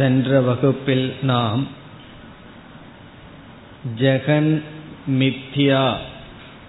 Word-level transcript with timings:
சென்ற 0.00 0.40
வகுப்பில் 0.40 1.16
நாம் 1.22 1.66
ஜெகன் 3.98 4.62
மித்யா 5.10 5.96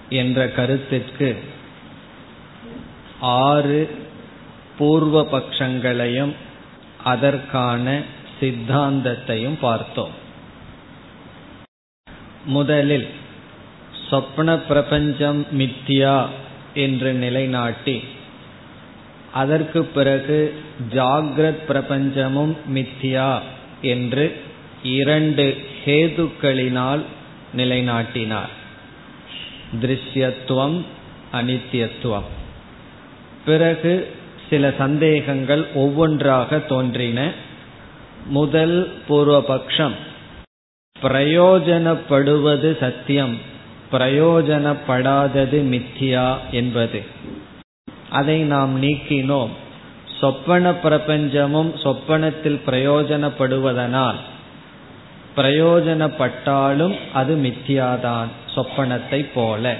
என்ற 0.10 0.48
கருத்திற்கு 0.48 1.30
ஆறு 3.20 4.06
பூர்வ 4.78 5.24
பட்சங்களையும் 5.32 6.34
அதற்கான 7.04 8.02
சித்தாந்தத்தையும் 8.40 9.58
பார்த்தோம். 9.62 10.16
முதலில் 12.46 13.10
சொப்ன 14.10 14.60
பிரபஞ்சம் 14.68 15.46
மித்யா 15.58 16.28
என்று 16.74 17.14
நிலைநாட்டி 17.14 18.04
அதற்கு 19.34 19.84
பிறகு 19.84 20.62
ஜாகிரத் 20.94 21.58
பிரபஞ்சமும் 21.68 22.56
மித்யா 22.74 23.40
என்று 23.82 24.42
இரண்டு 24.84 25.58
ஹேதுக்களினால் 25.86 27.02
நிலைநாட்டினார். 27.58 28.50
திருஷ்யத்துவம் 29.82 30.84
அனித்தியத்துவம். 31.34 32.24
பிறகு 33.46 34.16
சில 34.50 34.74
சந்தேகங்கள் 34.78 35.68
ஒவ்வொன்றாக 35.74 36.60
தோன்றின. 36.60 37.32
முதல் 38.26 38.94
பூர்வபக்ஷம் 39.10 39.96
பிரயோஜனப்படுவது 41.02 42.80
சத்தியம் 42.80 43.38
பிரயோஜனப்படாதது 43.92 45.62
மித்தியா 45.64 46.38
என்பது. 46.52 47.04
அதை 48.12 48.40
நாம் 48.42 48.82
நீக்கினோம். 48.84 49.54
சொப்பன 50.20 50.72
பிரபஞ்சமும் 50.72 51.70
சொப்பனத்தில் 51.84 52.60
பிரயோஜனப்படுவதனால். 52.66 54.20
பிரயோஜனப்பட்டாலும் 55.36 56.96
அது 57.14 57.36
மித்தியாதான் 57.36 58.30
சொப்பனத்தை 58.56 59.26
போல. 59.36 59.78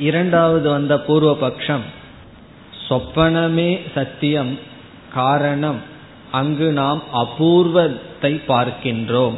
இரண்டாவது 0.00 0.70
வந்த 0.70 1.00
பூர்வ 1.00 1.32
பட்சம் 1.40 1.86
சொப்பனமே 2.88 3.70
சத்தியம் 3.94 4.58
காரணம் 5.14 5.80
அங்கு 6.30 6.72
நாம் 6.72 7.02
அபூர்வத்தை 7.14 8.32
பார்க்கின்றோம். 8.48 9.36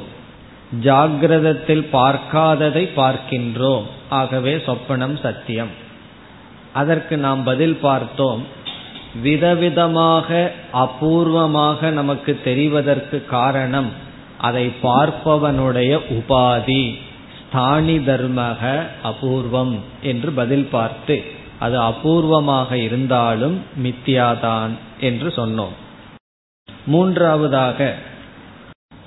ஜாகிரதத்தில் 0.83 1.85
பார்க்காததை 1.93 2.85
பார்க்கின்றோம். 2.97 3.87
ஆகவே 4.09 4.55
சொப்பனம் 4.57 5.21
சத்தியம். 5.23 5.81
அதற்கு 6.73 7.17
நாம் 7.17 7.43
பதில் 7.45 7.77
பார்த்தோம். 7.77 8.43
விதவிதமாக 9.25 10.51
அபூர்வமாக 10.73 11.91
நமக்கு 11.91 12.41
தெரிவதற்கு 12.45 13.25
காரணம் 13.27 13.91
அதை 14.39 14.73
பார்ப்பவனுடைய 14.83 15.93
உபாதி. 16.19 16.85
ஸ்தானி 17.41 17.99
தர்மக 17.99 18.63
அபூர்வம் 19.05 19.75
என்று 20.03 20.33
பதில் 20.33 20.69
பார்த்து 20.71 21.17
அது 21.59 21.77
அபூர்வமாக 21.81 22.73
இருந்தாலும் 22.73 23.57
மித்தியாதான் 23.83 24.73
என்று 25.01 25.29
சொன்னோம். 25.29 25.75
மூன்றாவதாக 26.87 27.95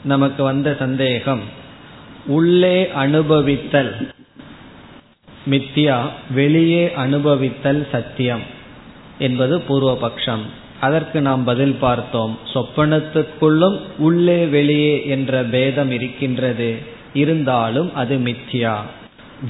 நமக்கு 0.03 0.43
வந்த 0.43 0.75
சந்தேகம் 0.80 1.41
உள்ளே 2.27 2.77
அனுபவித்தல் 2.95 3.91
மித்யா 5.49 5.97
வெளியே 6.31 6.91
அனுபவித்தல் 6.97 7.88
சத்தியம் 7.91 8.41
என்பது 9.19 9.57
பூர்வபக்ஷம். 9.57 10.41
அதற்கு 10.79 11.21
நாம் 11.21 11.43
பதில் 11.43 11.73
பார்த்தோம். 11.73 12.39
சொப்பனத்துக்குள்ளும் 12.53 13.79
உள்ளே 13.97 14.45
வெளியே 14.45 15.07
என்ற 15.07 15.43
பேதம் 15.43 15.91
இருக்கின்றது. 15.91 16.75
இருந்தாலும் 17.13 17.95
அது 17.95 18.17
மித்யா. 18.17 18.75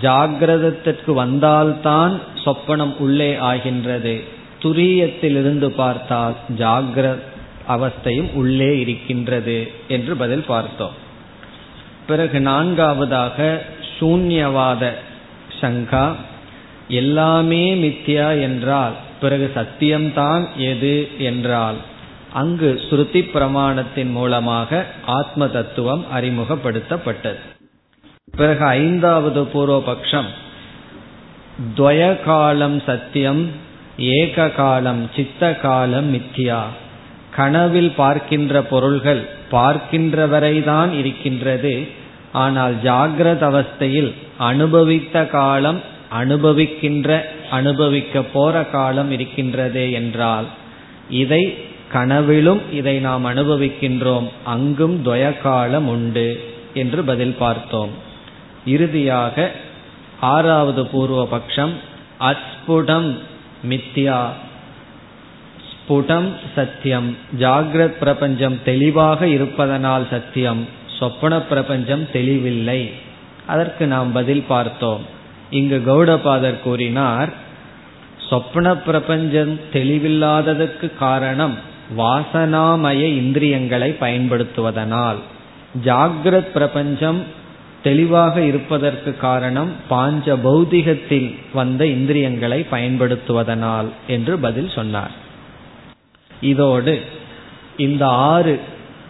ஜாகிரதத்திற்கு 0.01 1.13
வந்தால்தான் 1.13 2.19
சொப்பனம் 2.45 2.97
உள்ளே 2.97 3.35
ஆகின்றது. 3.35 4.23
துரியத்திலிருந்து 4.63 5.67
பார்த்தால் 5.67 6.35
ஜாகிர 6.57 7.19
அவஸ்தையும் 7.67 8.33
உள்ளே 8.33 8.79
இருக்கின்றது 8.79 9.71
என்று 9.87 10.15
பதில் 10.15 10.43
பார்த்தோம். 10.47 10.91
பிறகு 12.07 12.39
நான்காவதாக 12.39 13.65
சூன்யவாத 13.99 14.89
சங்கா 15.61 16.15
எல்லாமே 16.87 17.63
மித்யா 17.75 18.41
என்றால் 18.41 18.95
பிறகு 19.21 19.51
சத்தியம்தான் 19.55 20.45
எது 20.57 21.09
என்றால் 21.17 21.75
அங்கு 22.33 22.81
ஸ்ருதி 22.89 23.21
பிரமாணத்தின் 23.33 24.11
மூலமாக 24.11 24.85
ஆத்ம 25.05 25.47
தத்துவம் 25.47 26.05
அறிமுகப்படுத்தப்பட்டது. 26.15 27.39
பிறகு 28.37 28.65
ஐந்தாவது 28.65 29.41
பூர்வபக்ஷம் 29.43 30.29
துவய 31.77 32.23
காலம் 32.23 32.81
சத்தியம் 32.85 33.49
ஏக 33.97 34.49
காலம் 34.49 35.09
சித்த 35.15 35.53
காலம் 35.55 36.13
மித்யா 36.13 36.61
கனவில் 37.35 37.91
பார்க்கின்ற 37.95 38.61
பொருள்கள் 38.61 39.21
பார்க்கின்றவரைதான் 39.51 40.91
இருக்கின்றது 40.97 41.87
ஆனால் 42.31 42.75
ஜாகிரத 42.83 43.41
அவஸ்தையில் 43.51 44.13
அனுபவித்த 44.37 45.25
காலம் 45.25 45.81
அனுபவிக்கின்ற 46.19 47.21
அனுபவிக்க 47.49 48.21
போற 48.21 48.63
காலம் 48.63 49.11
இருக்கின்றதே 49.11 49.91
என்றால் 49.91 50.45
இதை 51.09 51.57
கனவிலும் 51.91 52.61
இதை 52.71 52.99
நாம் 52.99 53.25
அனுபவிக்கின்றோம். 53.25 54.27
அங்கும் 54.43 55.05
துவய 55.05 55.41
காலம் 55.41 55.87
உண்டு 55.87 56.43
என்று 56.73 57.03
பதில் 57.03 57.35
பார்த்தோம். 57.39 57.89
இறுதியாக 58.65 59.51
ஆறாவது 60.19 60.87
பூர்வ 60.87 61.27
பட்சம் 61.27 61.73
அஸ்புடம் 62.19 63.15
மித்யா 63.69 64.27
ஸ்புடம் 65.69 66.29
சத்தியம் 66.55 67.17
ஜாகிரத் 67.39 67.97
பிரபஞ்சம் 67.99 68.59
தெளிவாக 68.65 69.27
இருப்பதனால் 69.27 70.07
சத்தியம் 70.09 70.67
சொப்பன 70.99 71.41
பிரபஞ்சம் 71.41 72.11
தெளிவில்லை. 72.11 72.91
அதற்கு 73.47 73.87
நாம் 73.87 74.11
பதில் 74.11 74.43
பார்த்தோம். 74.47 75.05
இங்கு 75.49 75.81
கௌடபாதர் 75.85 76.61
கூறினார் 76.61 77.29
சொப்ன 78.29 78.75
பிரபஞ்சம் 78.85 79.59
தெளிவில்லாததற்கு 79.73 80.97
காரணம் 80.97 81.55
வாசனாமய 81.97 83.01
இந்திரியங்களை 83.01 83.95
பயன்படுத்துவதனால். 83.99 85.19
ஜாகிரத் 85.85 86.51
பிரபஞ்சம் 86.53 87.23
தெளிவாக 87.83 88.41
இருப்பதற்கு 88.41 89.17
காரணம் 89.17 89.71
பாஞ்ச 89.89 90.37
பௌதிகத்தில் 90.43 91.35
வந்த 91.53 91.85
இந்திரியங்களை 91.85 92.65
பயன்படுத்துவதனால் 92.71 93.89
என்று 94.07 94.37
பதில் 94.37 94.69
சொன்னார். 94.69 95.11
இதோடு 96.41 97.01
இந்த 97.77 98.07
ஆறு 98.07 98.59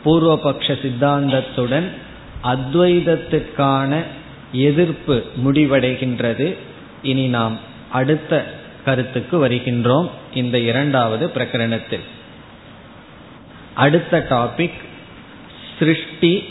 பூர்வபக்ஷ 0.06 0.78
சித்தாந்தத்துடன் 0.82 1.88
அத்வைதத்துக்கான 2.44 4.04
எதிர்ப்பு 4.56 5.24
முடிவடைகின்றது. 5.46 6.56
இனி 7.04 7.28
நாம் 7.28 7.60
அடுத்த 7.92 8.54
கருத்துக்கு 8.86 9.48
வருகின்றோம். 9.48 10.10
இந்த 10.34 10.60
இரண்டாவது 10.60 11.28
பிரகரணத்தில். 11.28 12.06
அடுத்த 13.74 14.26
டாபிக் 14.30 14.84
சிருஷ்டி. 15.80 16.44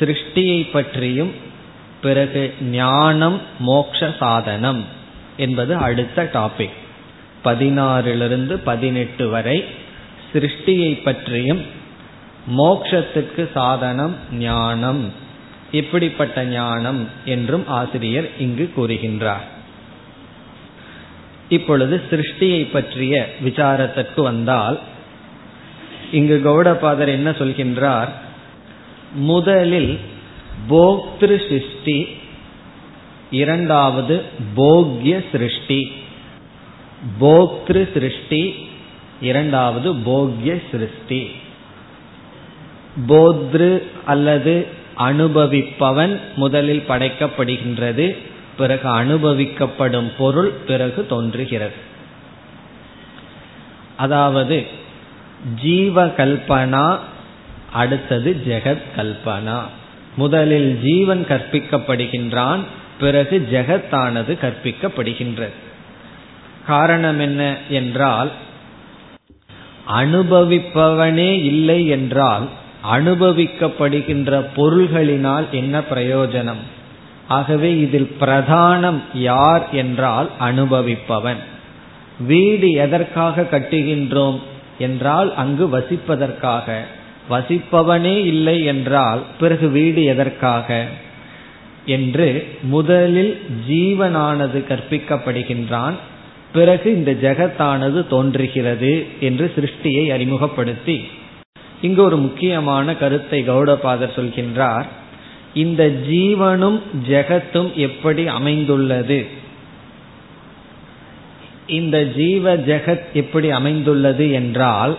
சிருஷ்டியை 0.00 0.70
பற்றியும் 0.70 1.32
பிறகு 2.02 2.54
ஞானம் 2.60 3.40
மோக்ஷ 3.58 4.14
சாதனம் 4.18 4.84
என்பது 5.36 5.76
அடுத்த 5.76 6.22
டாபிக் 6.22 6.78
பதினாறிலிருந்து 7.44 8.54
பதினெட்டு 8.64 9.28
வரை 9.28 9.64
சிருஷ்டியை 10.32 11.02
பற்றியும் 11.02 11.62
மோக்ஷத்துக்கு 12.56 13.50
சாதனம் 13.52 14.16
ஞானம். 14.32 15.12
இப்படிப்பட்ட 15.72 16.44
ஞானம் 16.44 17.08
என்றும் 17.24 17.66
ஆசிரியர் 17.66 18.30
இங்கு 18.38 18.72
கூறுகின்றார். 18.76 19.46
இப்பொழுது 21.48 22.02
சிருஷ்டியை 22.10 22.70
பற்றிய 22.70 23.34
விசாரத்திற்கு 23.44 24.22
வந்தால் 24.22 24.80
இங்கு 26.12 26.40
கௌடபாதர் 26.44 27.08
என்ன 27.08 27.30
சொல்கின்றார்? 27.30 28.08
முதலில் 29.14 29.98
போக்திரு 30.70 31.48
சிருஷ்டி 31.48 32.06
இரண்டாவது 33.30 34.22
போக்ய 34.56 35.24
சிருஷ்டி. 35.32 35.92
போக்திரு 37.20 37.92
சிருஷ்டி 37.92 38.54
இரண்டாவது 39.20 39.94
போக்ய 39.94 40.62
சிருஷ்டி. 40.70 41.30
போத்ரு 43.08 43.82
அல்லது 44.04 44.66
அனுபவிப்பவன் 44.98 46.20
முதலில் 46.36 46.84
படைக்கப்படுகின்றது 46.88 48.16
பிறகு 48.56 48.88
அனுபவிக்கப்படும் 48.88 50.12
பொருள் 50.18 50.48
பிறகு 50.48 51.06
தோன்றுகிறது. 51.06 51.74
அதாவது 53.96 54.66
ஜீவ 55.62 56.06
கல்பனா 56.06 56.98
அடுத்தது 57.72 58.42
ஜெகத் 58.46 58.82
கல்பனா 58.96 59.60
முதலில் 60.16 60.80
ஜீவன் 60.82 61.26
கற்பிக்கப்படுகின்றான் 61.28 62.60
பிறகு 63.00 63.48
ஜெகத்தானது 63.50 64.38
கற்பிக்கப்படுகின்றது. 64.40 65.52
காரணம் 66.66 67.20
என்ன 67.20 67.56
என்றால் 67.68 68.30
அனுபவிப்பவனே 69.88 71.42
இல்லை 71.42 71.86
என்றால் 71.86 72.48
அனுபவிக்கப்படுகின்ற 72.84 74.44
பொருள்களினால் 74.56 75.50
என்ன 75.50 75.80
பிரயோஜனம்? 75.94 76.62
ஆகவே 77.28 77.78
இதில் 77.78 78.16
பிரதானம் 78.20 79.00
யார் 79.14 79.68
என்றால் 79.72 80.30
அனுபவிப்பவன். 80.40 81.36
வீடு 82.26 82.70
எதற்காக 82.70 83.42
கட்டுகின்றோம் 83.42 84.40
என்றால் 84.78 85.34
அங்கு 85.34 85.78
வசிப்பதற்காக. 85.78 86.76
வசிப்பவனே 87.30 88.16
இல்லை 88.24 88.64
என்றால் 88.64 89.22
பிறகு 89.40 89.68
வீடு 89.68 90.04
எதற்காக? 90.04 90.86
என்று 91.86 92.56
முதலில் 92.62 93.42
ஜீவனானது 93.68 94.64
கற்பிக்கப்படுகின்றான். 94.68 95.94
பிறகு 96.52 96.92
இந்த 96.92 97.12
ஜெகத்தானது 97.12 98.06
தோன்றுகிறது 98.06 99.06
என்று 99.20 99.52
சிருஷ்டியை 99.56 100.12
அறிமுகப்படுத்தி. 100.12 101.08
இங்கு 101.80 102.02
ஒரு 102.02 102.16
முக்கியமான 102.16 102.94
கருத்தை 102.94 103.48
கௌடபாதர் 103.48 104.16
சொல்கின்றார். 104.16 104.84
இந்த 105.54 105.86
ஜீவனும் 106.10 106.80
ஜெகத்தும் 107.08 107.72
எப்படி 107.72 108.26
அமைந்துள்ளது? 108.26 109.28
இந்த 111.66 112.04
ஜீவ 112.04 112.56
ஜெகத் 112.56 113.12
எப்படி 113.12 113.50
அமைந்துள்ளது 113.50 114.30
என்றால் 114.30 114.96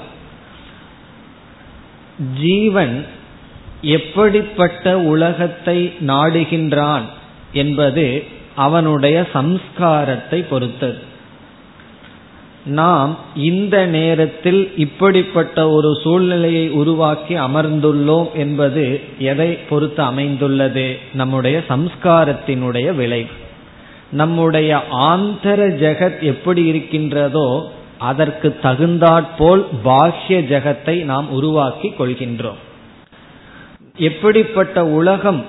ஜீவன் 2.42 3.06
எப்படிப்பட்ட 3.81 5.00
உலகத்தை 5.00 5.94
நாடுகின்றான் 6.07 7.01
என்பது 7.54 8.25
அவனுடைய 8.56 9.27
சம்ஸ்காரத்தை 9.34 10.45
பொறுத்தது. 10.50 11.10
நாம் 12.66 13.18
இந்த 13.36 13.86
நேரத்தில் 13.86 14.74
இப்படிப்பட்ட 14.78 15.69
ஒரு 15.69 15.96
சூழ்நிலையை 16.04 16.69
உருவாக்கி 16.69 17.36
அமர்ந்துள்ளோம் 17.36 18.31
என்பது 18.34 19.00
எதை 19.18 19.58
பொறுத்து 19.69 20.04
அமைந்துள்ளது? 20.04 20.98
நம்முடைய 21.13 21.63
சம்ஸ்காரத்தினுடைய 21.69 22.96
விளைவு. 22.96 23.30
நம்முடைய 24.12 24.81
ஆந்தர 24.92 25.68
ஜெகத் 25.68 26.19
எப்படி 26.19 26.66
இருக்கின்றதோ 26.66 27.72
அதற்கு 27.98 28.60
தகுந்தாற்போல் 28.62 29.68
பாஹ்ய 29.86 30.40
ஜெகத்தை 30.42 31.04
நாம் 31.04 31.31
உருவாக்கி 31.31 31.94
கொள்கின்றோம். 32.00 32.60
எப்படிப்பட்ட 33.98 34.86
உலகம் 34.86 35.46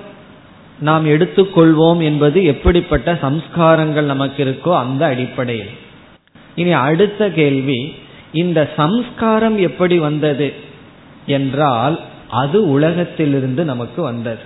நாம் 0.79 1.07
எடுத்துக்கொள்வோம் 1.07 2.03
என்பது 2.03 2.45
எப்படிப்பட்ட 2.45 3.13
சம்ஸ்காரங்கள் 3.13 4.01
நமக்கு 4.01 4.45
இருக்கோ 4.45 4.75
அந்த 4.77 5.05
அடிப்படையில். 5.05 5.81
இனி 6.55 6.71
அடுத்த 6.71 7.29
கேள்வி 7.29 7.93
இந்த 8.31 8.69
சம்ஸ்காரம் 8.75 9.57
எப்படி 9.57 9.97
வந்தது 9.97 10.53
என்றால் 11.25 11.99
அது 12.29 12.69
உலகத்திலிருந்து 12.69 13.63
நமக்கு 13.63 14.01
வந்தது. 14.01 14.41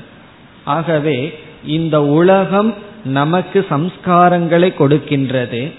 ஆகவே 0.63 1.39
இந்த 1.65 2.03
உலகம் 2.03 2.73
நமக்கு 3.03 3.65
சம்ஸ்காரங்களை 3.69 4.69
கொடுக்கின்றது. 4.79 5.71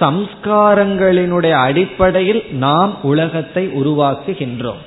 சம்ஸ்காரங்களினுடைய 0.00 1.50
அடிப்படையில் 1.50 2.42
நாம் 2.50 3.02
உலகத்தை 3.02 3.66
உருவாக்குகின்றோம். 3.66 4.82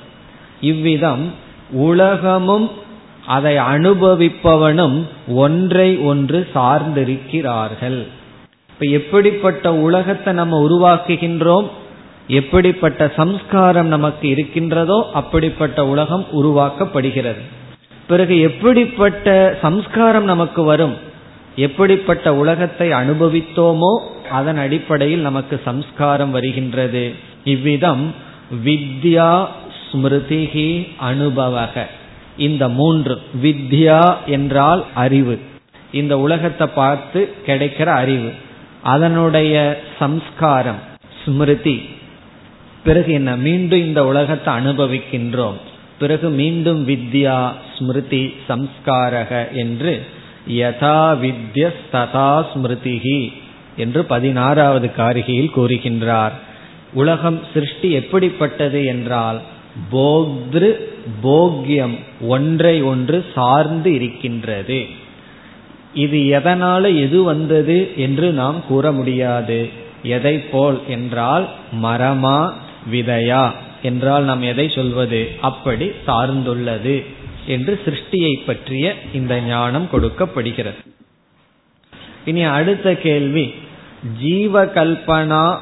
இவ்விதம் 0.60 1.32
உலகமும் 1.70 2.70
அதை 3.26 3.56
அனுபவிப்பவனும் 3.56 5.02
ஒன்றை 5.26 5.98
ஒன்று 5.98 6.48
சார்ந்திருக்கிறார்கள். 6.54 8.06
இப்ப 8.72 8.86
எப்படிப்பட்ட 8.86 9.74
உலகத்தை 9.74 10.32
நம்ம 10.32 10.58
உருவாக்குகின்றோம்? 10.66 11.66
எப்படிப்பட்ட 12.26 13.12
சம்ஸ்காரம் 13.16 13.86
நமக்கு 13.86 14.28
இருக்கின்றதோ 14.28 15.10
அப்படிப்பட்ட 15.12 15.86
உலகம் 15.86 16.26
உருவாக்கப்படுகிறது. 16.32 17.42
பிறகு 18.06 18.40
எப்படிப்பட்ட 18.40 19.58
சம்ஸ்காரம் 19.62 20.24
நமக்கு 20.24 20.62
வரும்? 20.62 20.94
எப்படிப்பட்ட 21.56 22.34
உலகத்தை 22.34 22.88
அனுபவித்தோமோ 22.88 23.98
அதன் 24.30 24.56
அடிப்படையில் 24.56 25.20
நமக்கு 25.20 25.60
சம்ஸ்காரம் 25.64 26.30
வருகின்றது. 26.30 27.12
இவ்விதம் 27.44 28.14
வித்யா 28.64 29.46
ஸ்மிருதிகி 29.82 30.88
அனுபவக. 31.10 31.84
இந்த 32.36 32.68
மூன்று 32.68 33.20
வித்யா 33.42 34.16
என்றால் 34.26 34.84
அறிவு. 34.94 35.38
இந்த 35.92 36.18
உலகத்தை 36.18 36.66
பார்த்து 36.66 37.34
கிடைக்கிற 37.46 37.84
அறிவு. 37.84 38.30
அதனுடைய 38.82 39.82
சம்ஸ்காரம் 39.98 40.78
ஸ்மிருதி. 41.24 41.84
பிறகு 42.84 43.12
என்ன? 43.12 43.36
மீண்டும் 43.36 43.78
இந்த 43.78 44.06
உலகத்தை 44.06 44.54
அனுபவிக்கின்றோம். 44.54 45.58
பிறகு 45.98 46.28
மீண்டும் 46.28 46.88
வித்யா 46.88 47.52
ஸ்மிருதி 47.78 48.34
சம்ஸ்காரக 48.48 49.52
என்று 49.52 50.06
யதா 50.48 51.16
வித்ய 51.22 51.68
ததா 51.92 52.44
ஸ்மிருதிகி 52.54 53.32
என்று 53.76 54.04
பதினாறாவது 54.04 54.90
காரிகையில் 54.96 55.50
கூறுகின்றார். 55.56 56.32
உலகம் 56.92 57.40
சிருஷ்டி 57.54 57.90
எப்படிப்பட்டது 57.90 58.84
என்றால் 58.84 59.40
போக்திரு 59.92 60.74
போக்யம் 61.22 61.98
ஒன்றை 62.20 62.82
ஒன்று 62.82 63.24
சார்ந்து 63.34 63.92
இருக்கின்றது. 63.92 64.86
இது 65.94 66.18
எதனால 66.18 67.00
எது 67.00 67.22
வந்தது 67.22 67.92
என்று 67.96 68.32
நாம் 68.32 68.66
கூற 68.66 68.92
முடியாது. 68.92 69.68
எதை 70.02 70.38
போல் 70.38 70.80
என்றால் 70.88 71.48
மரமா 71.82 72.52
விதையா 72.92 73.50
என்றால் 73.82 74.24
நாம் 74.24 74.42
எதை 74.42 74.68
சொல்வது? 74.68 75.28
அப்படி 75.40 75.90
சார்ந்துள்ளது 76.06 77.04
என்று 77.46 77.80
சிருஷ்டியை 77.84 78.38
பற்றிய 78.46 78.94
இந்த 79.12 79.40
ஞானம் 79.40 79.88
கொடுக்கப்படுகிறது. 79.90 80.76
இனி 82.24 82.42
அடுத்த 82.42 82.94
கேள்வி. 82.94 83.54
ஜீவ 84.20 84.64
கல்பனா 84.64 85.58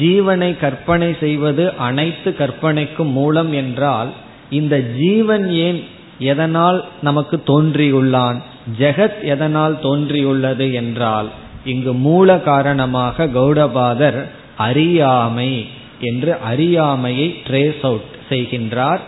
ஜீவனை 0.00 0.58
கற்பனை 0.58 1.16
செய்வது 1.20 1.72
அனைத்து 1.76 2.36
கற்பனைக்கும் 2.36 3.10
மூலம் 3.10 3.52
என்றால் 3.52 4.10
இந்த 4.50 4.80
ஜீவன் 4.80 5.50
ஏன் 5.50 5.84
எதனால் 6.18 6.84
நமக்கு 7.02 7.42
தோன்றியுள்ளான்? 7.46 8.42
ஜெகத் 8.78 9.22
எதனால் 9.22 9.80
தோன்றியுள்ளது 9.80 10.72
என்றால் 10.72 11.28
இங்கு 11.64 11.92
மூல 11.92 12.38
காரணமாக 12.38 13.24
கௌடபாதர் 13.24 14.28
அறியாமை 14.56 15.66
என்று 16.00 16.36
அறியாமையை 16.36 17.42
ட்ரேஸ் 17.46 17.82
அவுட் 17.82 18.10
செய்கின்றார். 18.28 18.98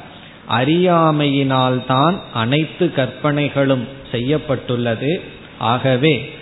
அறியாமையினால்தான் 0.50 2.18
அனைத்து 2.32 2.92
கற்பனைகளும் 2.92 3.88
செய்யப்பட்டுள்ளது. 4.10 5.22
ஆகவே 5.58 6.32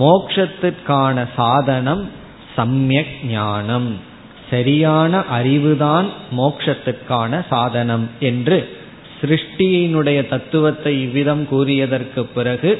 மோக்ஷத்திற்கான 0.00 1.28
சாதனம் 1.36 2.10
சம்யக் 2.56 3.26
ஞானம். 3.28 4.12
சரியான 4.50 5.24
அறிவுதான் 5.40 6.06
மோக்ஷத்திற்கான 6.38 7.46
சாதனம் 7.50 8.10
என்று 8.20 8.76
சிருஷ்டியினுடைய 9.20 10.28
தத்துவத்தை 10.28 10.92
இவ்விதம் 11.02 11.44
கூறியதற்கு 11.50 12.22
பிறகு 12.34 12.70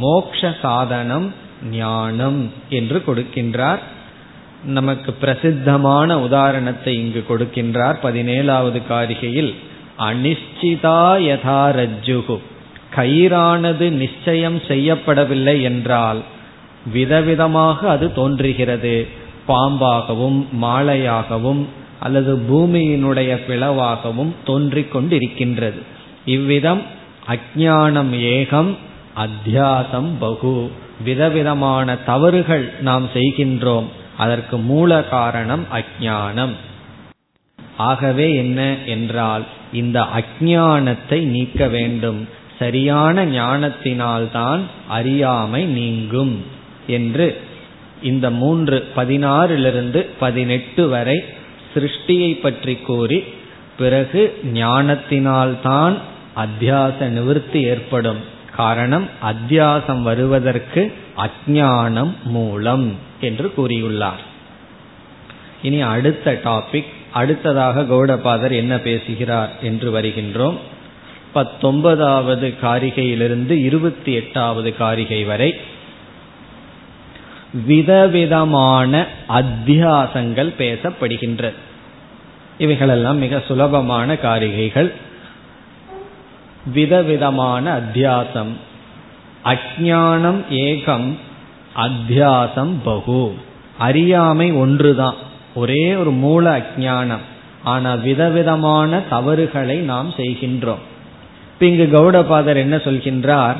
மோக்ஷ 0.00 0.40
சாதனம் 0.62 1.26
ஞானம் 1.70 2.40
என்று 2.68 3.02
கொடுக்கின்றார். 3.06 3.82
நமக்கு 4.76 5.12
பிரசித்தமான 5.12 6.08
உதாரணத்தை 6.20 6.92
இங்கு 7.02 7.22
கொடுக்கின்றார். 7.28 7.96
பதினேழாவது 8.02 8.80
காரிகையில் 8.88 9.52
அனிஷ்டிதா 10.08 11.00
யதா 11.28 11.62
ரஜ்ஜுகு 11.80 12.36
கயிறானது 12.96 13.86
நிச்சயம் 14.02 14.58
செய்யப்படவில்லை 14.68 15.56
என்றால் 15.62 16.20
விதவிதமாக 16.94 17.78
அது 17.88 18.06
தோன்றுகிறது. 18.12 18.96
பாம்பாகவும் 19.48 20.38
மாலையாகவும் 20.62 21.62
அல்லது 22.04 22.32
பூமியினுடைய 22.48 23.32
பிளவாகவும் 23.48 24.32
தோன்றிக் 24.44 24.92
கொண்டிருக்கின்றது 24.94 25.80
இவ்விதம் 26.34 26.82
அஜானம் 27.34 28.12
ஏகம் 28.34 28.72
அத்தியாசம் 29.24 30.10
பகு. 30.20 30.56
விதவிதமான 31.04 31.96
தவறுகள் 32.10 32.66
நாம் 32.80 33.06
செய்கின்றோம். 33.14 33.88
அதற்கு 34.18 34.56
மூல 34.70 34.90
காரணம் 35.14 35.64
அஜானம் 35.78 36.54
ஆகவே 37.90 38.26
என்ன 38.34 38.60
என்றால் 38.86 39.44
இந்த 39.72 39.98
அஜானத்தை 40.18 41.18
நீக்க 41.34 41.68
வேண்டும். 41.68 42.20
சரியான 42.58 43.24
ஞானத்தினால்தான் 43.26 44.60
அறியாமை 44.88 45.62
நீங்கும் 45.78 46.34
என்று 46.86 47.26
இந்த 48.02 48.26
மூன்று 48.40 48.76
பதினாறிலிருந்து 48.96 50.00
பதினெட்டு 50.20 50.82
வரை 50.88 51.18
சிருஷ்டியை 51.74 52.40
பற்றி 52.40 52.74
கூறி 52.74 53.24
பிறகு 53.78 54.38
ஞானத்தினால்தான் 54.54 55.96
அத்தியாச 56.36 56.98
நிவர்த்தி 56.98 57.62
ஏற்படும். 57.62 58.18
காரணம் 58.56 59.08
அத்தியாசம் 59.22 60.02
வருவதற்கு 60.02 60.92
அஜானம் 61.16 62.12
மூலம் 62.24 62.94
என்று 63.20 63.52
கூறியுள்ளார். 63.56 64.22
இனி 65.62 65.80
அடுத்த 65.80 66.40
டாபிக் 66.44 66.92
அடுத்ததாக 67.12 67.82
கௌடபாதர் 67.82 68.54
என்ன 68.54 68.78
பேசுகிறார் 68.78 69.52
என்று 69.62 70.00
வருகின்றோம். 70.00 70.56
பத்தொன்பதாவது 71.32 72.54
காரிகையிலிருந்து 72.62 73.50
இருபத்தி 73.50 74.12
எட்டாவது 74.12 74.76
காரிகை 74.76 75.24
வரை 75.24 75.54
விதவிதமான 77.62 79.06
அத்தியாசங்கள் 79.28 80.52
பேசப்படுகின்றது 80.58 81.52
இவைகளெல்லாம் 82.58 83.16
மிக 83.16 83.42
சுலபமான 83.48 84.14
காரிகைகள். 84.14 84.92
விதவிதமான 86.72 87.80
அத்தியாசம். 87.80 88.52
அஜானம் 89.44 90.44
ஏகம் 90.50 91.16
அத்தியாசம் 91.76 92.72
பகு. 92.84 93.34
அறியாமை 93.78 94.52
ஒன்றுதான். 94.52 95.14
ஒரே 95.54 95.94
ஒரு 95.94 96.10
மூல 96.10 96.58
அஜானம் 96.58 97.24
ஆனால் 97.64 98.00
விதவிதமான 98.00 99.00
தவறுகளை 99.00 99.78
நாம் 99.78 100.10
செய்கின்றோம். 100.10 100.82
இப்போ 101.52 101.66
இங்கு 101.66 101.88
கௌடபாதர் 101.92 102.56
என்ன 102.56 102.76
சொல்கின்றார்? 102.76 103.56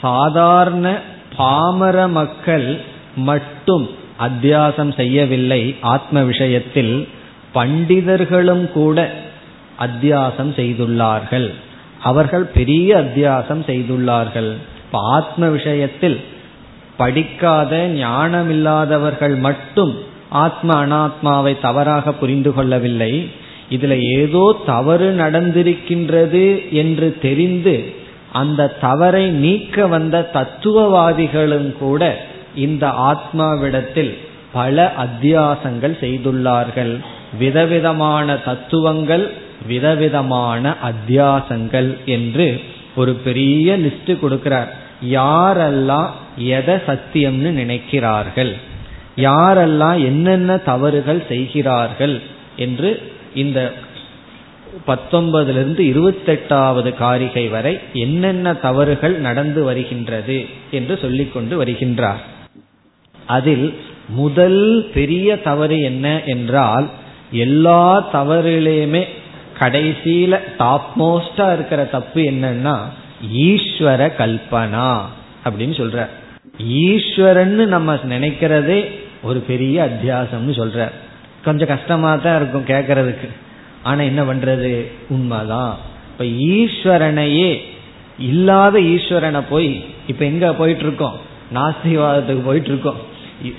சாதாரண 0.00 1.00
பாமர 1.36 2.08
மக்கள் 2.08 2.80
மட்டும் 3.16 3.88
அத்தியாசம் 4.20 4.94
செய்யவில்லை 4.94 5.74
ஆத்ம 5.80 6.22
விஷயத்தில் 6.22 7.08
பண்டிதர்களும் 7.54 8.72
கூட 8.72 9.12
அத்தியாசம் 9.78 10.52
செய்துள்ளார்கள். 10.56 11.50
அவர்கள் 12.02 12.44
பெரிய 12.44 12.96
அத்தியாசம் 12.96 13.62
செய்துள்ளார்கள். 13.66 14.52
இப்ப 14.84 14.98
ஆத்ம 15.10 15.48
விஷயத்தில் 15.48 16.20
படிக்காத 16.96 17.90
ஞானமில்லாதவர்கள் 17.94 19.38
மட்டும் 19.38 19.98
ஆத்ம 20.28 20.86
அனாத்மாவை 20.86 21.60
தவறாக 21.60 22.12
புரிந்து 22.12 22.54
கொள்ளவில்லை. 22.54 23.28
இதுல 23.70 23.98
ஏதோ 23.98 24.56
தவறு 24.66 25.16
நடந்திருக்கின்றது 25.18 26.70
என்று 26.70 27.18
தெரிந்து 27.22 28.02
அந்த 28.34 28.68
தவறை 28.80 29.24
நீக்க 29.44 29.86
வந்த 29.86 30.16
தத்துவவாதிகளும் 30.34 31.72
கூட 31.78 32.02
இந்த 32.54 32.84
ஆத்மாவிடத்தில் 33.10 34.12
பல 34.52 34.92
அத்தியாசங்கள் 35.04 35.94
செய்துள்ளார்கள். 36.02 36.92
விதவிதமான 37.38 38.36
தத்துவங்கள் 38.48 39.24
விதவிதமான 39.66 40.74
அத்தியாசங்கள் 40.88 41.90
என்று 42.06 42.46
ஒரு 42.96 43.12
பெரிய 43.26 43.76
லிஸ்ட் 43.78 44.12
கொடுக்கிறார். 44.22 44.70
யாரெல்லாம் 45.10 46.10
எதை 46.36 46.76
சத்தியம்னு 46.88 47.50
நினைக்கிறார்கள்? 47.60 48.52
யாரெல்லாம் 49.16 49.98
என்னென்ன 50.04 50.56
தவறுகள் 50.70 51.22
செய்கிறார்கள்? 51.28 52.16
என்று 52.56 52.90
இந்த 53.34 53.60
பத்தொன்பதிலிருந்து 54.86 55.82
இருபத்தெட்டாவது 55.92 56.94
காரிகை 56.94 57.48
வரை 57.48 57.78
என்னென்ன 57.92 58.54
தவறுகள் 58.54 59.16
நடந்து 59.18 59.64
வருகின்றது 59.64 60.46
என்று 60.70 60.98
சொல்லிக்கொண்டு 61.02 61.64
வருகின்றார். 61.64 62.22
அதில் 63.26 63.74
முதல் 64.08 64.90
பெரிய 64.94 65.36
தவறு 65.40 65.80
என்ன 65.80 66.22
என்றால் 66.26 66.86
எல்லா 67.30 68.10
தவறிலையுமே 68.12 69.04
கடைசியில 69.58 70.38
டாப் 70.58 71.02
மோஸ்டா 71.02 71.52
இருக்கிற 71.52 71.84
தப்பு 71.84 72.20
என்னன்னா 72.20 72.76
ஈஸ்வர 73.32 74.10
கல்பனா 74.18 74.88
அப்படின்னு 75.44 75.74
சொல்ற. 75.80 76.06
ஈஸ்வரன் 76.58 77.54
நம்ம 77.54 77.94
நினைக்கிறதே 77.94 78.80
ஒரு 79.22 79.40
பெரிய 79.40 79.76
அத்தியாசம்னு 79.84 80.54
சொல்ற. 80.60 80.90
கொஞ்சம் 81.44 81.68
கஷ்டமா 81.68 82.16
தான் 82.16 82.36
இருக்கும் 82.36 82.66
கேட்கறதுக்கு 82.66 83.28
ஆனா 83.84 84.02
என்ன 84.10 84.22
பண்றது? 84.22 84.72
உண்மைதான். 85.08 85.74
இப்ப 86.10 86.24
ஈஸ்வரனையே 86.54 87.50
இல்லாத 88.18 88.76
ஈஸ்வரனை 88.92 89.42
போய் 89.50 89.70
இப்ப 90.06 90.24
எங்க 90.24 90.54
போயிட்டு 90.54 90.82
இருக்கோம் 90.82 91.16
நாஸ்திவாதத்துக்கு 91.54 92.44
போயிட்டு 92.44 92.68
இருக்கோம் 92.68 93.00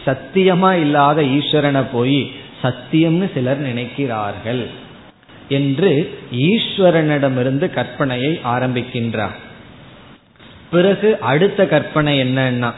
சத்தியமா 0.06 0.72
இல்லாத 0.86 1.20
ஈஸ்வரனை 1.38 1.84
போய் 1.92 2.20
சத்தியம்னு 2.64 3.28
சிலர் 3.34 3.62
நினைக்கிறார்கள் 3.62 4.64
என்று 5.50 5.90
ஈஸ்வரனிடமிருந்து 6.48 7.66
கற்பனையை 7.78 8.32
ஆரம்பிக்கின்றார். 8.54 9.36
பிறகு 10.72 11.10
அடுத்த 11.32 11.68
கற்பனை 11.74 12.14
என்னன்னா 12.22 12.72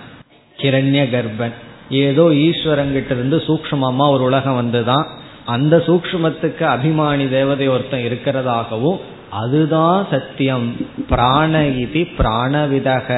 கிரண்ய 0.58 1.04
கர்ப்பன் 1.14 1.56
ஏதோ 1.90 2.24
ஈஸ்வரங்கிட்ட 2.46 3.14
இருந்து 3.18 3.38
சூக்மமா 3.48 4.06
ஒரு 4.10 4.24
உலகம் 4.24 4.60
வந்துதான் 4.62 5.06
அந்த 5.48 5.76
சூக்மத்துக்கு 5.88 6.64
அபிமானி 6.76 7.26
தேவதை 7.30 7.68
ஒருத்தன் 7.68 8.06
இருக்கிறதாகவும் 8.08 9.00
அதுதான் 9.42 10.02
சத்தியம். 10.12 10.68
பிராண 11.10 11.66
இது 11.84 12.02
பிராணவிதக. 12.20 13.10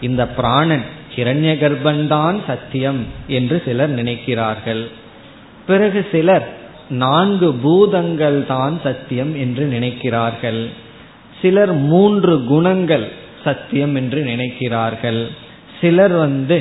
இந்த 0.00 0.22
பிராணன் 0.38 0.84
கிரண்ய 1.16 1.50
கர்ப்பன்தான் 1.62 2.36
சத்தியம் 2.46 3.00
என்று 3.26 3.56
சிலர் 3.64 3.92
நினைக்கிறார்கள். 3.94 4.82
பிறகு 5.66 6.00
சிலர் 6.12 6.46
நான்கு 6.88 7.48
பூதங்கள் 7.64 8.38
தான் 8.46 8.74
சத்தியம் 8.82 9.32
என்று 9.36 9.64
நினைக்கிறார்கள். 9.66 10.62
சிலர் 11.42 11.74
மூன்று 11.92 12.34
குணங்கள் 12.44 13.06
சத்தியம் 13.44 13.94
என்று 13.94 14.20
நினைக்கிறார்கள். 14.24 15.22
சிலர் 15.80 16.14
வந்து 16.24 16.58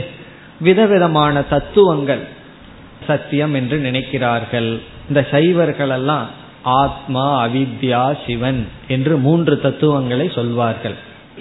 விதவிதமான 0.60 1.42
தத்துவங்கள் 1.42 2.24
சத்தியம் 3.08 3.54
என்று 3.54 3.78
நினைக்கிறார்கள். 3.78 4.72
இந்த 5.10 5.22
சைவர்கள் 5.32 5.90
எல்லாம் 5.90 6.28
ஆத்மா 6.64 7.46
அவித்யா 7.46 8.04
சிவன் 8.26 8.62
என்று 8.88 9.14
மூன்று 9.18 9.56
தத்துவங்களை 9.62 10.28
சொல்வார்கள். 10.36 10.96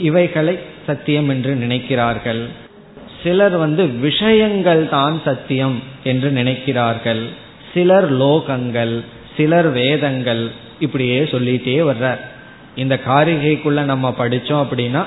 இவைகளை 0.09 0.55
சத்தியம் 0.87 1.29
என்று 1.29 1.53
நினைக்கிறார்கள். 1.55 2.43
சிலர் 3.23 3.57
வந்து 3.57 3.87
விஷயங்கள் 3.87 4.89
தான் 4.89 5.17
சத்தியம் 5.25 5.77
என்று 6.05 6.31
நினைக்கிறார்கள். 6.31 7.23
சிலர் 7.73 8.09
லோகங்கள் 8.23 8.95
சிலர் 9.37 9.71
வேதங்கள் 9.71 10.51
இப்படியே 10.81 11.19
சொல்லிட்டே 11.21 11.77
வர்றார். 11.91 12.23
இந்த 12.75 12.95
காரிகைக்குள்ள 13.07 13.81
நம்ம 13.93 14.15
படிச்சோம் 14.19 14.63
அப்படின்னா 14.65 15.03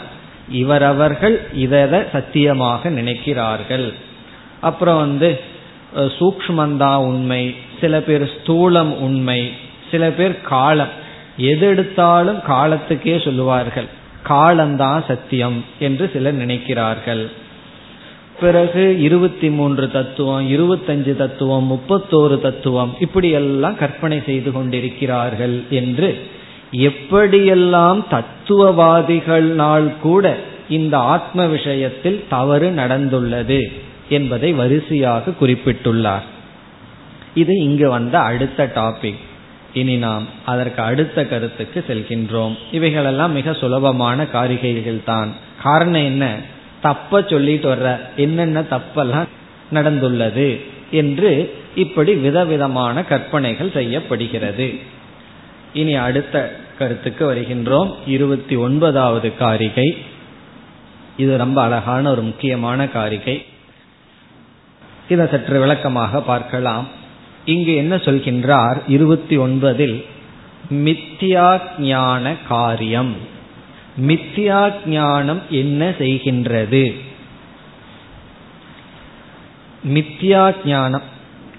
இவரவர்கள் 0.61 1.35
இதை 1.53 1.83
சத்தியமாக 2.11 2.89
நினைக்கிறார்கள். 2.89 3.87
அப்புறம் 4.61 4.97
வந்து 4.97 5.29
சூக்மந்தா 6.17 6.93
உண்மை 7.09 7.43
சில 7.81 8.01
பேர் 8.01 8.23
ஸ்தூலம் 8.23 8.91
உண்மை 8.97 9.51
சில 9.91 10.09
பேர் 10.09 10.41
காலம். 10.41 10.93
எது 11.37 11.67
எடுத்தாலும் 11.67 12.41
காலத்துக்கே 12.41 13.23
சொல்லுவார்கள். 13.23 13.85
காலம்தான் 14.23 15.03
சத்தியம் 15.07 15.65
என்று 15.79 16.09
சிலர் 16.13 16.45
நினைக்கிறார்கள். 16.45 17.27
பிறகு 18.39 19.01
இருபத்தி 19.01 19.49
மூன்று 19.49 19.91
தத்துவம் 19.91 20.49
இருபத்தஞ்சு 20.49 21.15
தத்துவம் 21.15 21.67
முப்பத்தோரு 21.71 22.39
தத்துவம் 22.39 22.95
இப்படியெல்லாம் 22.99 23.77
கற்பனை 23.77 24.21
செய்து 24.25 24.51
கொண்டிருக்கிறார்கள் 24.51 25.63
என்று 25.69 26.27
எப்படியெல்லாம் 26.71 28.03
தத்துவவாதிகள்னால் 28.11 29.99
கூட 29.99 30.37
இந்த 30.69 30.97
ஆத்ம 30.97 31.45
விஷயத்தில் 31.45 32.23
தவறு 32.29 32.73
நடந்துள்ளது 32.77 33.61
என்பதை 34.09 34.53
வரிசையாக 34.53 35.31
குறிப்பிட்டுள்ளார். 35.41 36.25
இது 37.35 37.53
இங்கு 37.57 37.89
வந்த 37.89 38.19
அடுத்த 38.19 38.71
டாபிக் 38.75 39.21
இனி 39.73 39.95
நாம் 39.95 40.25
அதற்கு 40.45 40.81
அடுத்த 40.81 41.25
கருத்துக்கு 41.25 41.83
செல்கின்றோம். 41.87 42.57
இவைகளெல்லாம் 42.71 43.31
மிக 43.31 43.53
சுலபமான 43.53 44.23
காரிகைகள் 44.23 45.03
தான் 45.03 45.33
காரணம் 45.63 46.03
என்ன? 46.03 46.35
தப்ப 46.81 47.23
சொல்லிட்டு 47.29 47.75
வர்ற 47.75 47.99
என்னென்ன 48.15 48.61
தப்பெல்லாம் 48.61 49.27
நடந்துள்ளது 49.73 50.61
என்று 50.91 51.55
இப்படி 51.75 52.13
விதவிதமான 52.13 53.03
கற்பனைகள் 53.03 53.71
செய்யப்படுகிறது. 53.71 54.79
இனி 55.73 55.95
அடுத்த 55.95 56.59
கருத்துக்கு 56.77 57.33
வருகின்றோம். 57.33 57.93
இருபத்தி 58.07 58.55
ஒன்பதாவது 58.55 59.37
காரிகை. 59.37 59.97
இது 61.17 61.37
ரொம்ப 61.37 61.61
அழகான 61.61 62.11
ஒரு 62.11 62.21
முக்கியமான 62.21 62.87
காரிகை. 62.87 63.45
இதை 65.09 65.27
சற்று 65.31 65.59
விளக்கமாக 65.59 66.21
பார்க்கலாம். 66.21 66.87
இங்கு 67.45 67.75
என்ன 67.75 67.95
சொல்கின்றார்? 67.95 68.81
இருபத்தி 68.87 69.37
ஒன்பதில் 69.37 70.05
மித்யா 70.73 71.61
ஞான 71.79 72.35
காரியம். 72.47 73.15
மித்யா 74.07 74.71
ஞானம் 74.85 75.41
என்ன 75.49 75.89
செய்கின்றது? 75.89 76.95
மித்யா 79.93 80.55
ஞானம் 80.65 81.01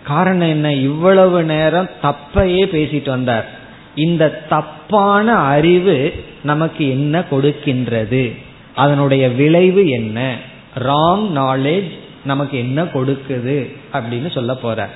காரணம் 0.02 0.48
என்ன? 0.48 0.74
இவ்வளவு 0.74 1.42
நேரம் 1.42 1.88
தப்பையே 2.02 2.64
பேசிட்டு 2.64 3.08
வந்தார். 3.08 3.58
இந்த 3.94 4.46
தப்பான 4.48 5.34
அறிவு 5.34 6.24
நமக்கு 6.42 6.88
என்ன 6.88 7.24
கொடுக்கின்றது? 7.30 8.36
அதனுடைய 8.74 9.28
விளைவு 9.28 9.88
என்ன? 9.88 10.36
ராங் 10.78 11.26
நாலேஜ் 11.34 11.90
நமக்கு 12.24 12.58
என்ன 12.58 12.84
கொடுக்குது? 12.84 13.76
அப்படின்னு 13.92 14.30
சொல்ல 14.30 14.58
போறார். 14.62 14.90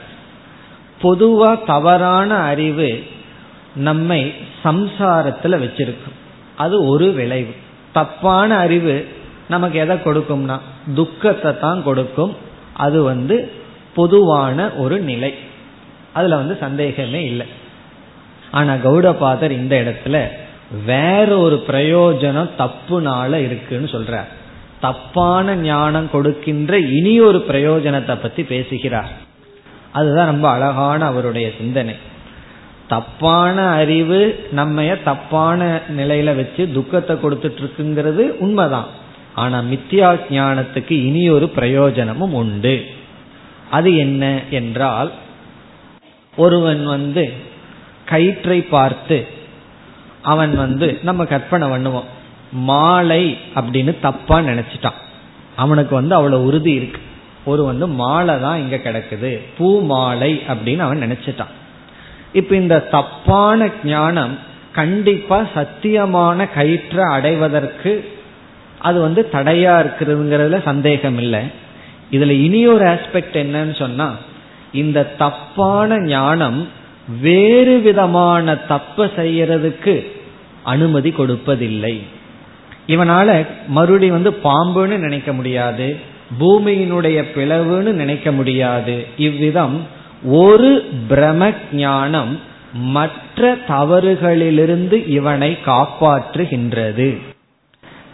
பொதுவா 1.02 1.64
தவறான 1.64 2.34
அறிவு 2.34 3.02
நம்மை 3.74 4.34
சம்சாரத்துல 4.64 5.58
வச்சிருக்கும். 5.64 6.18
அது 6.56 6.84
ஒரு 6.84 7.12
விளைவு. 7.12 7.54
தப்பான 7.92 8.56
அறிவு 8.56 9.08
நமக்கு 9.48 9.78
எதை 9.78 9.96
கொடுக்கும்னா 9.96 10.58
துக்கத்தை 10.94 11.58
தான் 11.58 11.82
கொடுக்கும். 11.82 12.36
அது 12.72 13.02
வந்து 13.02 13.52
பொதுவான 13.94 14.70
ஒரு 14.70 15.00
நிலை. 15.00 15.34
அதுல 16.12 16.36
வந்து 16.36 16.56
சந்தேகமே 16.60 17.24
இல்லை. 17.24 17.46
ஆனா 18.50 18.72
கௌடபாதர் 18.72 19.50
இந்த 19.50 19.76
இடத்துல 19.76 20.26
வேற 20.84 21.38
ஒரு 21.38 21.64
பிரயோஜனம் 21.66 22.50
தப்புனால 22.58 23.34
இருக்குன்னு 23.34 23.86
சொல்றார். 23.86 24.28
தப்பான 24.80 25.54
ஞானம் 25.54 26.10
கொடுக்கின்ற 26.10 26.78
இனி 26.78 27.20
ஒரு 27.20 27.44
பிரயோஜனத்தை 27.48 28.18
பத்தி 28.22 28.44
பேசுகிறார். 28.44 29.28
அதுதான் 29.92 30.26
ரொம்ப 30.26 30.48
அழகான 30.48 31.04
அவருடைய 31.04 31.52
சிந்தனை. 31.58 31.94
தப்பான 32.88 33.66
அறிவு 33.66 34.48
நம்ம 34.52 34.82
தப்பான 34.82 35.80
நிலையில 35.96 36.36
வச்சு 36.36 36.72
துக்கத்தை 36.72 37.16
கொடுத்துட்டு 37.16 37.60
இருக்குங்கிறது 37.60 38.28
உண்மைதான். 38.38 38.86
ஆனா 39.34 39.60
மித்தியா 39.60 40.20
ஞானத்துக்கு 40.30 40.90
இனி 40.90 41.30
ஒரு 41.30 41.48
பிரயோஜனமும் 41.48 42.34
உண்டு. 42.34 42.86
அது 43.70 43.96
என்ன 43.96 44.40
என்றால் 44.50 45.12
ஒருவன் 46.36 46.84
வந்து 46.84 47.32
கயிற்றை 48.04 48.62
பார்த்து 48.62 49.26
அவன் 50.22 50.56
வந்து 50.56 50.98
நம்ம 51.02 51.24
கற்பனை 51.24 51.68
பண்ணுவோம். 51.68 52.04
மாலை 52.52 53.38
அப்படின்னு 53.54 54.00
தப்பா 54.00 54.38
நினைச்சிட்டான். 54.38 54.98
அவனுக்கு 55.56 55.94
வந்து 55.94 56.14
அவ்வளவு 56.14 56.44
உறுதி 56.44 56.72
இருக்கு. 56.72 57.00
ஒரு 57.44 57.64
வந்து 57.64 57.86
மாலை 57.86 58.40
தான் 58.40 58.58
இங்க 58.58 58.76
கிடக்குது. 58.76 59.40
பூ 59.58 59.80
மாலை 59.80 60.42
அப்படின்னு 60.48 60.78
அவன் 60.78 61.02
நினைச்சிட்டான். 61.02 61.52
இப்ப 62.32 62.56
இந்த 62.56 62.80
தப்பான 62.80 63.68
ஞானம் 63.84 64.38
கண்டிப்பா 64.72 65.46
சத்தியமான 65.54 66.48
கயிற்றை 66.54 67.04
அடைவதற்கு 67.04 68.12
அது 68.78 69.00
வந்து 69.00 69.28
தடையா 69.32 69.72
இருக்கிறதுங்கிறதுல 69.80 70.62
சந்தேகம் 70.62 71.18
இல்லை. 71.18 71.40
இதுல 72.10 72.30
இனி 72.30 72.66
ஒரு 72.66 72.84
ஆஸ்பெக்ட் 72.84 73.32
என்னன்னு 73.32 73.78
சொன்னா 73.78 74.16
இந்த 74.72 75.06
தப்பான 75.18 75.98
ஞானம் 75.98 76.68
வேறு 77.20 77.80
விதமான 77.80 78.54
தப்ப 78.54 79.04
செய்யறதுக்கு 79.04 80.06
அனுமதி 80.62 81.10
கொடுப்பதில்லை. 81.10 82.02
இவனால 82.86 83.46
மறுபடி 83.68 84.10
வந்து 84.10 84.30
பாம்புன்னு 84.44 84.96
நினைக்க 84.96 85.32
முடியாது. 85.32 86.00
பூமியினுடைய 86.38 87.18
பிளவுன்னு 87.34 87.90
நினைக்க 87.92 88.32
முடியாது. 88.32 89.06
இவ்விதம் 89.16 89.86
ஒரு 90.24 90.88
பிரம 91.08 91.54
ஞானம் 91.72 92.40
மற்ற 92.72 93.56
தவறுகளிலிருந்து 93.68 95.08
இவனை 95.08 95.58
காப்பாற்றுகின்றது. 95.66 97.16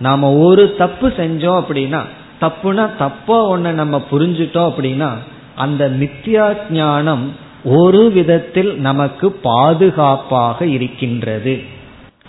நாம 0.00 0.32
ஒரு 0.32 0.74
தப்பு 0.78 1.08
செஞ்சோம் 1.08 1.62
அப்படின்னா 1.62 2.00
தப்புனா 2.40 2.96
தப்பா 2.98 3.50
ஒன்ன 3.50 3.70
நம்ம 3.70 4.04
புரிஞ்சுட்டோம் 4.10 4.70
அப்படின்னா 4.70 5.10
அந்த 5.56 5.90
மித்யா 6.00 6.56
ஞானம் 6.70 7.34
ஒரு 7.64 8.12
விதத்தில் 8.12 8.78
நமக்கு 8.78 9.32
பாதுகாப்பாக 9.32 10.66
இருக்கின்றது. 10.66 11.62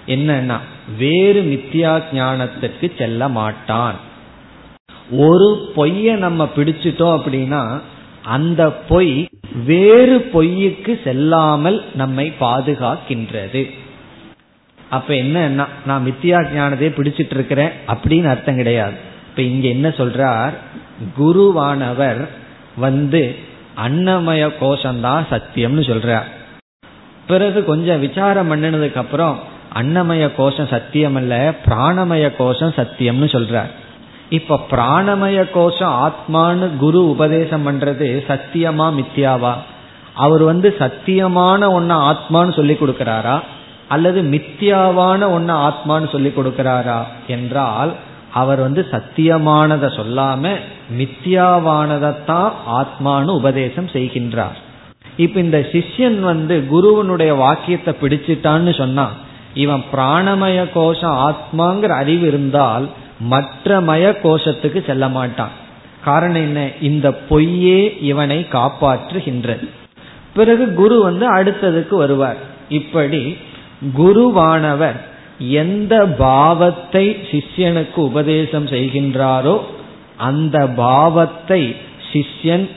என்னன்னா 0.07 0.57
வேறு 0.97 1.41
மித்தியா 1.41 2.03
ஞானத்திற்கு 2.13 2.91
செல்ல 2.97 3.29
மாட்டான். 3.29 3.95
ஒரு 5.11 5.71
பொய்ய 5.75 6.15
நம்ம 6.15 6.49
பிடிச்சிட்டோம் 6.55 7.19
அப்படின்னா 7.19 7.81
அந்த 8.23 8.71
பொய் 8.71 9.29
வேறு 9.65 10.29
பொய்யுக்கு 10.33 11.03
செல்லாமல் 11.03 11.83
நம்மை 11.95 12.33
பாதுகாக்கின்றது. 12.39 13.69
அப்ப 14.89 15.13
என்னன்னா 15.13 15.65
நான் 15.85 16.05
மித்தியா 16.05 16.53
ஞானத்தை 16.53 16.87
பிடிச்சிட்டு 16.87 17.33
இருக்கிறேன் 17.33 17.69
அப்படின்னு 17.87 18.27
அர்த்தம் 18.27 18.55
கிடையாது. 18.55 18.95
இப்ப 19.29 19.41
இங்க 19.41 19.67
என்ன 19.67 19.87
சொல்றார்? 19.87 20.53
குருவானவர் 21.19 22.27
வந்து 22.77 23.35
அன்னமய 23.87 24.51
கோஷம்தான் 24.59 25.25
சத்தியம்னு 25.31 25.83
சொல்றார். 25.89 26.23
பிறகு 27.27 27.65
கொஞ்சம் 27.65 27.99
விசாரம் 27.99 28.51
பண்ணினதுக்கு 28.51 28.95
அப்புறம் 28.95 29.39
அன்னமய 29.73 30.31
கோஷம் 30.35 30.67
சத்தியம் 30.67 31.15
அல்ல 31.15 31.53
பிராணமய 31.65 32.35
கோஷம் 32.37 32.73
சத்தியம்னு 32.75 33.27
சொல்றார். 33.35 33.71
இப்ப 34.29 34.65
பிராணமய 34.71 35.49
கோஷம் 35.51 35.95
ஆத்மான்னு 36.05 36.77
குரு 36.77 37.09
உபதேசம் 37.09 37.67
பண்றது 37.67 38.23
சத்தியமா 38.27 38.87
மித்தியாவா 38.93 39.53
அவர் 40.13 40.43
வந்து 40.43 40.75
சத்தியமான 40.79 41.61
ஒன்ன 41.77 42.13
ஆத்மான்னு 42.13 42.53
சொல்லி 42.53 42.73
கொடுக்கிறாரா? 42.73 43.39
அல்லது 43.87 44.21
மித்தியாவான 44.21 45.21
ஒன்ன 45.37 45.69
ஆத்மான்னு 45.69 46.11
சொல்லி 46.11 46.29
கொடுக்கிறாரா? 46.29 47.03
என்றால் 47.27 47.93
அவர் 48.33 48.59
வந்து 48.59 48.85
சத்தியமானதை 48.91 49.89
சொல்லாம 49.99 50.55
மித்தியாவானதைத்தான் 50.97 52.51
ஆத்மானு 52.71 53.27
உபதேசம் 53.27 53.85
செய்கின்றார். 53.85 54.57
இப்ப 55.17 55.39
இந்த 55.39 55.57
சிஷ்யன் 55.57 56.19
வந்து 56.19 56.67
குருவனுடைய 56.71 57.37
வாக்கியத்தை 57.37 57.95
பிடிச்சிட்டான்னு 58.01 58.77
சொன்னா 58.77 59.09
இவன் 59.53 59.83
பிராணமய 59.93 60.67
கோஷம் 60.73 61.17
ஆத்மாங்கிற 61.27 61.87
அறிவு 61.87 62.27
இருந்தால் 62.27 62.89
மற்ற 63.19 63.81
மய 63.81 64.19
கோஷத்துக்கு 64.23 64.85
செல்ல 64.85 65.09
மாட்டான். 65.09 65.49
காரணம் 66.03 66.41
என்ன? 66.41 66.69
இந்த 66.81 67.13
பொய்யே 67.13 67.97
இவனை 68.01 68.45
காப்பாற்றுகின்றது. 68.51 69.67
பிறகு 70.33 70.73
குரு 70.73 71.01
வந்து 71.01 71.35
அடுத்ததுக்கு 71.35 71.95
வருவார். 71.95 72.37
இப்படி 72.69 73.37
குருவானவர் 73.97 74.99
எந்த 75.39 76.05
பாவத்தை 76.05 77.17
சிஷ்யனுக்கு 77.31 77.95
உபதேசம் 77.95 78.65
செய்கின்றாரோ 78.65 79.59
அந்த 80.17 80.67
பாவத்தை 80.67 81.75
சிஷ்யன் 82.13 82.69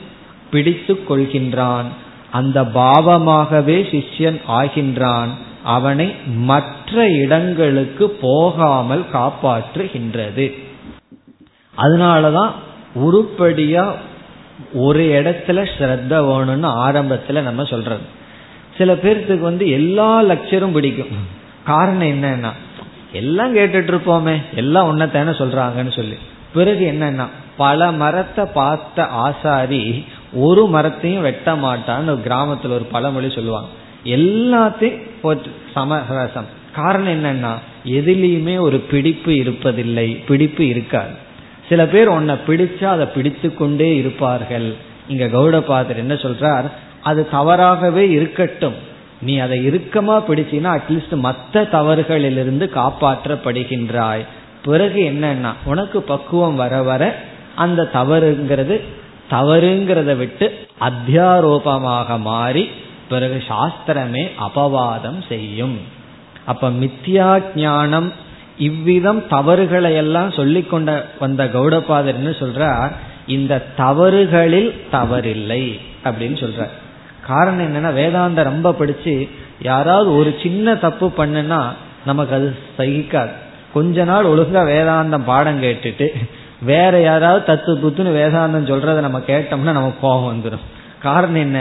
பிடித்து 0.51 0.99
கொள்கின்றான். 1.09 1.85
அந்த 2.31 2.61
பாவமாகவே 2.61 3.81
சிஷ்யன் 3.91 4.41
ஆகின்றான். 4.47 5.29
அவனை 5.63 6.15
மற்ற 6.25 7.09
இடங்களுக்கு 7.09 8.09
போகாமல் 8.09 9.05
காப்பாற்றுகின்றது. 9.13 10.57
அதனாலதான் 11.77 12.51
உருப்படியா 12.93 13.93
ஒரு 14.73 15.03
இடத்துல 15.03 15.59
ஸ்ரத்த 15.77 16.09
வேணும்னு 16.09 16.69
ஆரம்பத்துல 16.87 17.41
நம்ம 17.41 17.63
சொல்றது. 17.63 18.19
சில 18.77 18.93
பேர்த்துக்கு 18.93 19.39
வந்து 19.39 19.69
எல்லா 19.69 20.23
லட்சரும் 20.23 20.71
பிடிக்கும். 20.71 21.07
காரணம் 21.65 22.07
என்னன்னா 22.07 22.49
எல்லாம் 23.13 23.55
கேட்டுட்டு 23.55 23.93
இருப்போமே 23.93 24.41
எல்லாம் 24.55 24.87
ஒன்னத்தானே 24.91 25.33
சொல்றாங்கன்னு 25.33 25.95
சொல்லி. 25.95 26.17
பிறகு 26.53 26.91
என்னன்னா 26.91 27.27
பல 27.57 27.91
மரத்தை 27.91 28.45
பார்த்த 28.45 29.05
ஆசாரி 29.05 30.05
ஒரு 30.33 30.67
மரத்தையும் 30.67 31.21
வெட்ட 31.21 31.55
மாட்டான்னு 31.55 32.17
கிராமத்துல 32.27 32.69
ஒரு 32.69 32.87
பழமொழி 32.91 33.31
சொல்லுவாங்க. 33.31 33.67
எல்லாத்தையும் 34.05 35.37
சமரசம் 35.73 36.59
காரணம் 36.75 37.23
என்னன்னா 37.23 37.53
எதுலேயுமே 37.89 38.59
ஒரு 38.59 38.77
பிடிப்பு 38.77 39.31
இருப்பதில்லை 39.31 40.23
பிடிப்பு 40.27 40.67
இருக்காது. 40.67 41.29
சில 41.69 41.85
பேர் 41.85 42.07
உன்னை 42.07 42.35
பிடிச்சா 42.47 42.83
அதை 42.83 43.05
பிடித்து 43.05 43.55
கொண்டே 43.55 43.95
இருப்பார்கள். 43.95 44.73
இங்க 45.07 45.25
கௌடபாதர் 45.25 45.95
என்ன 45.95 46.13
சொல்றார்? 46.13 46.71
அது 47.01 47.29
தவறாகவே 47.29 48.09
இருக்கட்டும். 48.09 48.73
நீ 49.21 49.37
அதை 49.37 49.67
இறுக்கமா 49.67 50.23
பிடிச்சினா 50.27 50.77
அட்லீஸ்ட் 50.77 51.15
மற்ற 51.15 51.63
தவறுகளிலிருந்து 51.63 52.69
காப்பாற்றப்படுகின்றாய். 52.75 54.25
பிறகு 54.63 55.01
என்னன்னா 55.01 55.53
உனக்கு 55.65 56.01
பக்குவம் 56.01 56.55
வர 56.55 56.81
வர 56.81 57.15
அந்த 57.55 57.89
தவறுங்கிறது 57.93 58.81
தவறுங்கிறத 59.31 60.17
விட்டு 60.17 60.53
அத்தியாரோபமாக 60.79 62.19
மாறி 62.19 62.69
பிறகு 63.13 63.37
சாஸ்திரமே 63.51 64.23
அபவாதம் 64.47 65.19
செய்யும். 65.29 65.77
அப்ப 66.51 66.69
மித்யா 66.81 67.29
ஞானம் 67.55 68.09
இவ்விதம் 68.67 69.21
தவறுகளை 69.33 69.91
எல்லாம் 70.01 70.31
சொல்லி 70.39 70.61
கொண்ட 70.71 70.89
வந்த 71.19 71.41
கௌடபாதர் 71.55 72.17
என்ன 72.19 72.31
சொல்றார் 72.41 72.91
இந்த 73.35 73.53
தவறுகளில் 73.77 74.71
தவறில்லை 74.95 75.63
அப்படின்னு 76.07 76.37
சொல்றார். 76.43 76.73
காரணம் 77.29 77.65
என்னன்னா 77.67 77.91
வேதாந்த 77.93 78.43
ரொம்ப 78.49 78.67
படிச்சு 78.79 79.15
யாராவது 79.69 80.09
ஒரு 80.19 80.31
சின்ன 80.43 80.75
தப்பு 80.85 81.07
பண்ணுனா 81.17 81.61
நமக்கு 82.09 82.33
அது 82.37 82.47
சகிக்காது. 82.77 83.33
கொஞ்ச 83.75 84.03
நாள் 84.09 84.31
ஒழுங்கா 84.31 84.61
வேதாந்தம் 84.71 85.29
பாடம் 85.31 85.61
கேட்டுட்டு 85.63 86.07
வேற 86.69 86.93
யாராவது 87.01 87.41
தத்து 87.49 87.71
புத்துன்னு 87.83 88.17
வேதாந்தம் 88.17 88.71
சொல்றத 88.71 88.99
நம்ம 89.05 89.19
கேட்டோம்னா 89.27 89.77
நமக்கு 89.77 90.01
கோபம் 90.01 90.29
வந்துடும் 90.31 90.65
காரணம் 91.05 91.43
என்ன? 91.45 91.59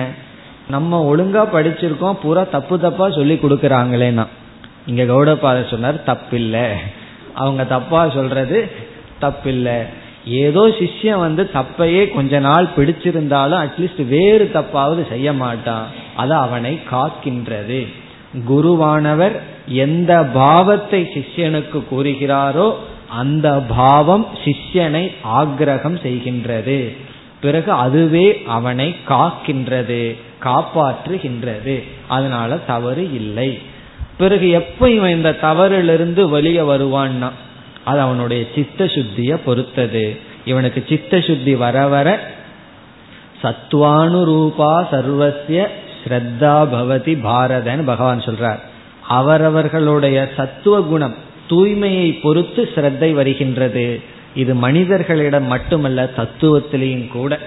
நம்ம 0.75 1.01
ஒழுங்கா 1.11 1.43
படிச்சிருக்கோம் 1.55 2.21
பூரா 2.23 2.43
தப்பு 2.55 2.75
தப்பா 2.81 3.07
சொல்லி 3.11 3.35
கொடுக்கறாங்களேன்னா. 3.35 4.25
இங்க 4.87 5.03
கௌடபாதர் 5.13 5.71
சொன்னார் 5.71 6.07
தப்பில்லை. 6.07 6.67
அவங்க 7.35 7.65
தப்பா 7.65 8.03
சொல்றது 8.09 8.59
தப்பில்லை. 9.21 9.79
ஏதோ 10.41 10.63
சிஷ்யம் 10.79 11.25
வந்து 11.27 11.43
தப்பையே 11.55 12.03
கொஞ்ச 12.15 12.39
நாள் 12.39 12.67
பிடிச்சிருந்தாலும் 12.77 13.63
அட்லீஸ்ட் 13.65 14.03
வேறு 14.09 14.47
தப்பாவது 14.55 15.03
செய்ய 15.09 15.33
மாட்டான். 15.33 15.87
அது 16.17 16.35
அவனை 16.45 16.73
காக்கின்றது. 16.91 17.81
குருவானவர் 18.49 19.37
எந்த 19.85 20.13
பாவத்தை 20.41 21.01
சிஷ்யனுக்கு 21.15 21.79
கூறுகிறாரோ 21.93 22.69
அந்த 23.21 23.49
பாவம் 23.77 24.27
சிஷ்யனை 24.45 25.05
ஆக்ரகம் 25.41 25.97
செய்கின்றது. 26.07 26.81
பிறகு 27.41 27.71
அதுவே 27.85 28.27
அவனை 28.57 28.89
காக்கின்றது. 29.09 30.03
காப்பாற்றுகின்றது. 30.44 31.83
அதனால 32.09 32.57
தவறு 32.57 33.12
இல்லை. 33.12 33.59
பிறகு 34.18 34.50
எப்ப 34.50 34.90
இவன் 34.90 35.16
இந்த 35.16 35.37
தவறிலிருந்து 35.42 36.29
வெளியே 36.29 36.61
வருவான்னா 36.61 37.31
அது 37.85 38.00
அவனுடைய 38.00 38.44
சித்த 38.55 38.85
சுத்திய 38.85 39.38
பொறுத்தது. 39.44 40.18
இவனுக்கு 40.44 40.85
சித்த 40.88 41.20
சுத்தி 41.20 41.55
வர 41.55 41.87
வர 41.87 42.20
சத்வானுரூபா 43.42 44.87
சர்வசிய 44.92 45.66
ஸ்ரத்தா 46.05 46.68
பவதி 46.74 47.18
பாரதன் 47.22 47.85
பகவான் 47.85 48.20
சொல்றார். 48.20 48.59
அவரவர்களுடைய 49.09 50.29
சத்துவ 50.37 50.81
குணம் 50.81 51.14
தூய்மையை 51.50 52.20
பொறுத்து 52.22 52.68
ஸ்ரத்தை 52.74 53.12
வருகின்றது. 53.12 54.00
இது 54.35 54.55
மனிதர்களிடம் 54.55 55.46
மட்டுமல்ல 55.46 56.11
தத்துவத்திலையும் 56.16 57.09
கூட. 57.09 57.38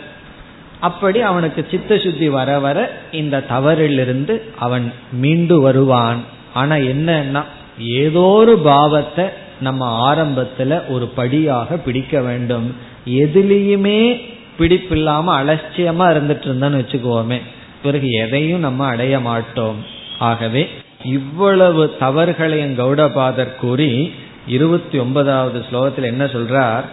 அப்படி 0.88 1.19
அவனுக்கு 1.30 1.62
சித்த 1.72 1.98
சுத்தி 2.04 2.28
வர 2.38 2.50
வர 2.65 2.78
இந்த 3.22 3.43
தவறிலிருந்து 3.50 4.36
அவன் 4.60 4.86
மீண்டு 5.22 5.58
வருவான். 5.62 6.22
ஆனா 6.54 6.76
என்னன்னா 6.91 7.41
ஏதோ 8.00 8.26
ஒரு 8.39 8.56
பாவத்தை 8.69 9.26
நம்ம 9.62 9.82
ஆரம்பத்துல 10.08 10.72
ஒரு 10.89 11.06
படியாக 11.17 11.78
பிடிக்க 11.86 12.22
வேண்டும். 12.22 12.67
எதுலேயுமே 13.24 14.00
பிடிப்பில்லாம 14.60 15.26
அலட்சியமா 15.39 16.06
இருந்துட்டு 16.13 16.48
இருந்தான்னு 16.50 16.80
வச்சுக்கோமே 16.82 17.39
பிறகு 17.84 18.10
எதையும் 18.24 18.65
நம்ம 18.67 18.86
அடைய 18.86 19.15
மாட்டோம். 19.19 19.80
ஆகவே 20.19 20.63
இவ்வளவு 21.17 21.84
தவறுகளையும் 22.00 22.76
கௌடபாதர் 22.82 23.56
கூறி 23.56 23.89
இருபத்தி 24.48 24.98
ஒன்பதாவது 24.98 25.60
ஸ்லோகத்தில் 25.67 26.12
என்ன 26.12 26.24
சொல்றார்? 26.26 26.86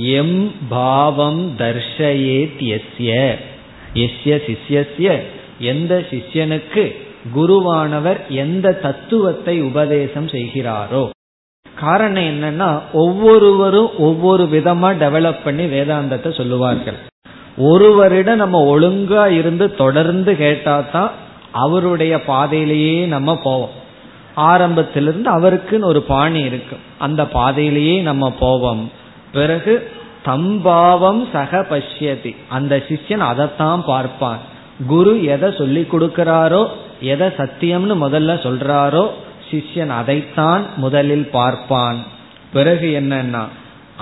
எம் 0.00 0.52
பாவம் 0.68 1.56
தர்ஷயேத் 1.58 2.78
எஸ்ய 2.78 3.34
எஸ்ய 3.94 4.40
சிஷ்யஸ்ய. 4.46 5.22
எந்த 5.58 6.04
சிஷ்யனுக்கு 6.10 6.96
குருவானவர் 7.36 8.26
எந்த 8.28 8.72
தத்துவத்தை 8.72 9.60
உபதேசம் 9.60 10.26
செய்கிறாரோ. 10.26 11.10
காரணம் 11.78 12.22
என்னன்னா 12.22 12.80
ஒவ்வொருவரும் 12.92 13.98
ஒவ்வொரு 13.98 14.44
விதமா 14.44 14.94
டெவலப் 14.94 15.42
பண்ணி 15.44 15.64
வேதாந்தத்தை 15.64 16.36
சொல்லுவார்கள். 16.36 16.94
ஒருவரிடம் 17.56 18.36
நம்ம 18.36 18.78
ஒழுங்கா 18.78 19.26
இருந்து 19.26 19.74
தொடர்ந்து 19.74 20.36
கேட்டா 20.36 20.80
தான் 20.80 21.10
அவருடைய 21.52 22.24
பாதையிலேயே 22.24 23.06
நம்ம 23.06 23.36
போவோம். 23.36 23.80
ஆரம்பத்திலிருந்து 24.34 25.40
அவருக்குன்னு 25.40 25.84
ஒரு 25.84 26.02
பாணி 26.02 26.40
இருக்கு. 26.40 26.76
அந்த 26.98 27.26
பாதையிலேயே 27.26 28.00
நம்ம 28.00 28.30
போவோம். 28.30 28.90
பிறகு 29.32 29.74
தம்பாவம் 30.24 31.22
சக 31.32 31.60
பஷ்யதி. 31.70 32.32
அந்த 32.48 32.74
சிஷ்யன் 32.88 33.24
அதைத்தான் 33.30 33.82
பார்ப்பான். 33.84 34.40
குரு 34.86 35.14
எதை 35.24 35.48
சொல்லி 35.58 35.82
கொடுக்கிறாரோ 35.92 36.62
எதை 37.12 37.28
சத்தியம்னு 37.38 37.94
முதல்ல 38.04 38.32
சொல்றாரோ 38.46 39.04
சிஷ்யன் 39.48 39.92
அதைத்தான் 40.00 40.62
முதலில் 40.76 41.28
பார்ப்பான். 41.36 41.98
பிறகு 42.52 42.88
என்னன்னா 43.00 43.42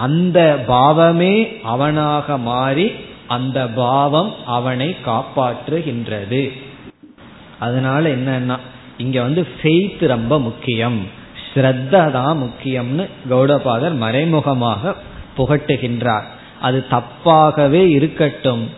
அந்த 0.07 0.41
பாவமே 0.67 1.35
அவனாக 1.73 2.37
மாறி 2.51 2.89
அந்த 3.37 3.59
பாவம் 3.83 4.31
அவனை 4.57 4.89
காப்பாற்றுகின்றது. 5.07 6.43
அதனால 7.59 8.03
என்னன்னா 8.09 8.57
இங்க 8.97 9.19
வந்து 9.27 9.43
ஃபெய்த் 9.57 10.03
ரொம்ப 10.15 10.35
முக்கியம். 10.39 11.01
ஸ்ரத்த 11.51 11.95
தான் 12.11 12.37
முக்கியம்னு 12.43 13.05
கௌடபாதர் 13.31 13.97
மறைமுகமாக 13.97 14.93
புகட்டுகின்றார். 15.37 16.27
அது 16.61 16.85
தப்பாகவே 16.91 17.89
இருக்கட்டும். 17.89 18.71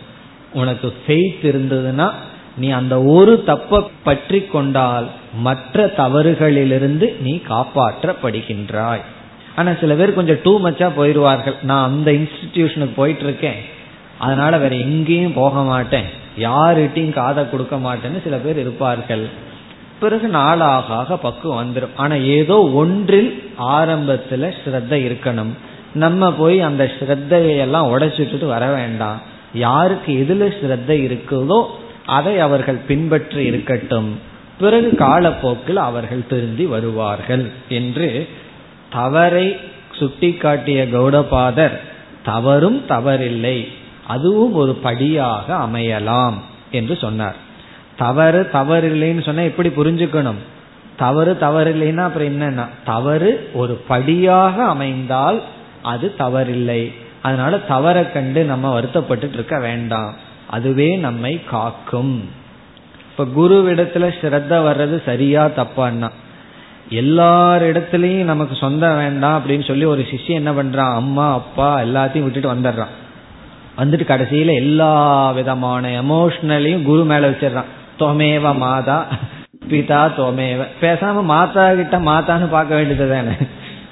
உனக்கு 0.53 0.93
ஃபெய்த் 1.07 1.43
இருந்ததுன்னா 1.43 2.11
நீ 2.57 2.69
அந்த 2.69 3.03
ஒரு 3.03 3.43
தப்பை 3.47 3.87
பற்றி 4.03 4.41
கொண்டால் 4.41 5.07
மற்ற 5.33 5.93
தவறுகளிலிருந்து 5.97 7.21
நீ 7.21 7.41
காப்பாற்றப்படுகின்றாய். 7.49 9.01
ஆனா 9.55 9.71
சில 9.79 9.93
பேர் 9.93 10.13
கொஞ்சம் 10.13 10.41
டூ 10.43 10.61
மச்சா 10.63 10.89
போயிடுவார்கள். 10.97 11.55
நான் 11.61 11.89
அந்த 11.89 12.11
இன்ஸ்டிடியூஷனுக்கு 12.11 12.93
போயிட்டு 12.95 13.23
இருக்கேன் 13.23 13.59
அதனால 14.17 14.57
வேற 14.57 14.75
எங்கேயும் 14.75 15.33
போக 15.33 15.63
மாட்டேன். 15.63 16.05
யாருகிட்டையும் 16.39 17.13
காதை 17.13 17.49
கொடுக்க 17.49 17.75
மாட்டேன்னு 17.75 18.23
சில 18.23 18.37
பேர் 18.37 18.59
இருப்பார்கள். 18.59 19.27
பிறகு 19.99 20.27
நாளாக 20.27 20.93
ஆக 20.93 21.17
பக்குவம் 21.17 21.59
வந்துடும் 21.63 21.95
ஆனா 21.95 22.15
ஏதோ 22.15 22.57
ஒன்றில் 22.73 23.49
ஆரம்பத்துல 23.59 24.51
ஸ்ரத்த 24.63 24.91
இருக்கணும். 24.91 25.53
நம்ம 25.93 26.31
போய் 26.33 26.61
அந்த 26.61 26.83
ஸ்ரத்தையெல்லாம் 26.83 27.89
உடைச்சிட்டு 27.93 28.45
வர 28.45 28.65
வேண்டாம். 28.67 29.19
யாருக்கு 29.53 30.11
எதுல 30.23 30.43
ஸ்ரத்தை 30.59 30.95
இருக்குதோ 31.07 31.65
அதை 32.05 32.39
அவர்கள் 32.39 32.79
பின்பற்றி 32.87 33.45
இருக்கட்டும். 33.45 34.09
பிறகு 34.59 34.89
காலப்போக்கில் 34.97 35.75
அவர்கள் 35.75 36.27
திருந்தி 36.27 36.65
வருவார்கள் 36.65 37.51
என்று 37.69 38.27
தவறை 38.89 39.59
சுட்டிக்காட்டிய 39.99 40.79
கௌடபாதர் 40.95 41.75
தவறும் 42.23 42.81
தவறில்லை 42.89 43.67
அதுவும் 44.07 44.53
ஒரு 44.53 44.73
படியாக 44.75 45.55
அமையலாம் 45.55 46.37
என்று 46.71 46.97
சொன்னார். 46.97 47.35
தவறு 47.97 48.49
தவறில்லைன்னு 48.53 49.23
சொன்னா 49.23 49.41
எப்படி 49.41 49.69
புரிஞ்சுக்கணும்? 49.69 50.41
தவறு 50.97 51.37
தவறில்லைன்னா 51.41 52.03
அப்புறம் 52.03 52.29
என்னன்னா 52.29 52.65
தவறு 52.85 53.49
ஒரு 53.53 53.73
படியாக 53.87 54.63
அமைந்தால் 54.63 55.41
அது 55.83 56.13
தவறில்லை. 56.19 56.81
அதனால 57.21 57.57
தவறை 57.57 58.11
கண்டு 58.11 58.43
நம்ம 58.43 58.71
வருத்தப்பட்டு 58.73 59.29
இருக்க 59.33 59.59
வேண்டாம். 59.59 60.13
அதுவே 60.49 60.95
நம்மை 60.95 61.41
காக்கும். 61.43 62.29
இப்ப 63.11 63.41
குருவிடத்துல 63.41 64.05
ஸ்ரத்த 64.21 64.53
வர்றது 64.67 65.03
சரியா 65.05 65.45
தப்பான்னா 65.45 66.09
எல்லாரிடத்துலயும் 66.89 68.23
நமக்கு 68.23 68.55
சொந்தம் 68.55 68.97
வேண்டாம் 68.97 69.35
அப்படின்னு 69.39 69.67
சொல்லி 69.67 69.83
ஒரு 69.83 70.05
சிஷ்யம் 70.11 70.41
என்ன 70.41 70.51
பண்றான்? 70.51 70.93
அம்மா 70.93 71.33
அப்பா 71.33 71.79
எல்லாத்தையும் 71.79 72.23
விட்டுட்டு 72.23 72.53
வந்துடுறான். 72.53 72.93
வந்துட்டு 73.77 74.05
கடைசியில 74.07 74.53
எல்லா 74.53 75.31
விதமான 75.31 76.01
எமோஷனலையும் 76.01 76.83
குரு 76.83 77.03
மேல 77.03 77.29
வச்சிடறான். 77.29 77.71
தொமேவ 77.99 78.57
மாதா 78.57 79.05
பிதா 79.69 80.01
தொமேவ. 80.17 80.67
பேசாம 80.81 81.23
மாதா 81.23 81.73
கிட்ட 81.73 81.99
மாதான்னு 81.99 82.47
பார்க்க 82.49 82.75
வேண்டியது 82.75 83.09
தானே 83.09 83.35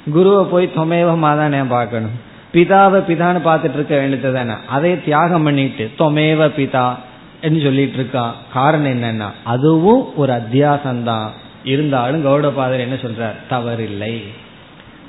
குருவை 0.09 0.45
போய் 0.45 0.71
தொமேவ 0.75 1.15
நான் 1.49 1.67
பார்க்கணும். 1.67 2.29
பிதாவை 2.53 2.99
பிதான்னு 2.99 3.41
பார்த்துட்டு 3.45 3.73
இருக்க 3.73 3.97
வேண்டியது 3.97 4.33
தானே? 4.33 4.53
அதை 4.67 5.03
தியாகம் 5.03 5.43
பண்ணிட்டு 5.43 5.91
தொமேவ 5.99 6.49
பிதா 6.57 6.95
என்று 7.41 7.61
சொல்லிட்டு 7.61 8.03
இருக்கான் 8.03 8.31
காரணம் 8.53 9.03
என்னன்னா 9.03 9.25
அதுவும் 9.43 10.15
ஒரு 10.15 10.33
அத்தியாசம்தான். 10.33 11.27
இருந்தாலும் 11.63 12.25
கௌடபாதர் 12.25 12.79
என்ன 12.79 12.95
சொல்றார்? 12.95 13.35
தவறில்லை. 13.49 14.23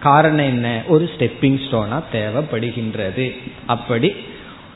காரணம் 0.00 0.46
என்ன? 0.46 0.82
ஒரு 0.88 1.10
ஸ்டெப்பிங் 1.18 1.58
ஸ்டோனா 1.70 2.02
தேவைப்படுகின்றது. 2.12 3.36
அப்படி 3.66 4.14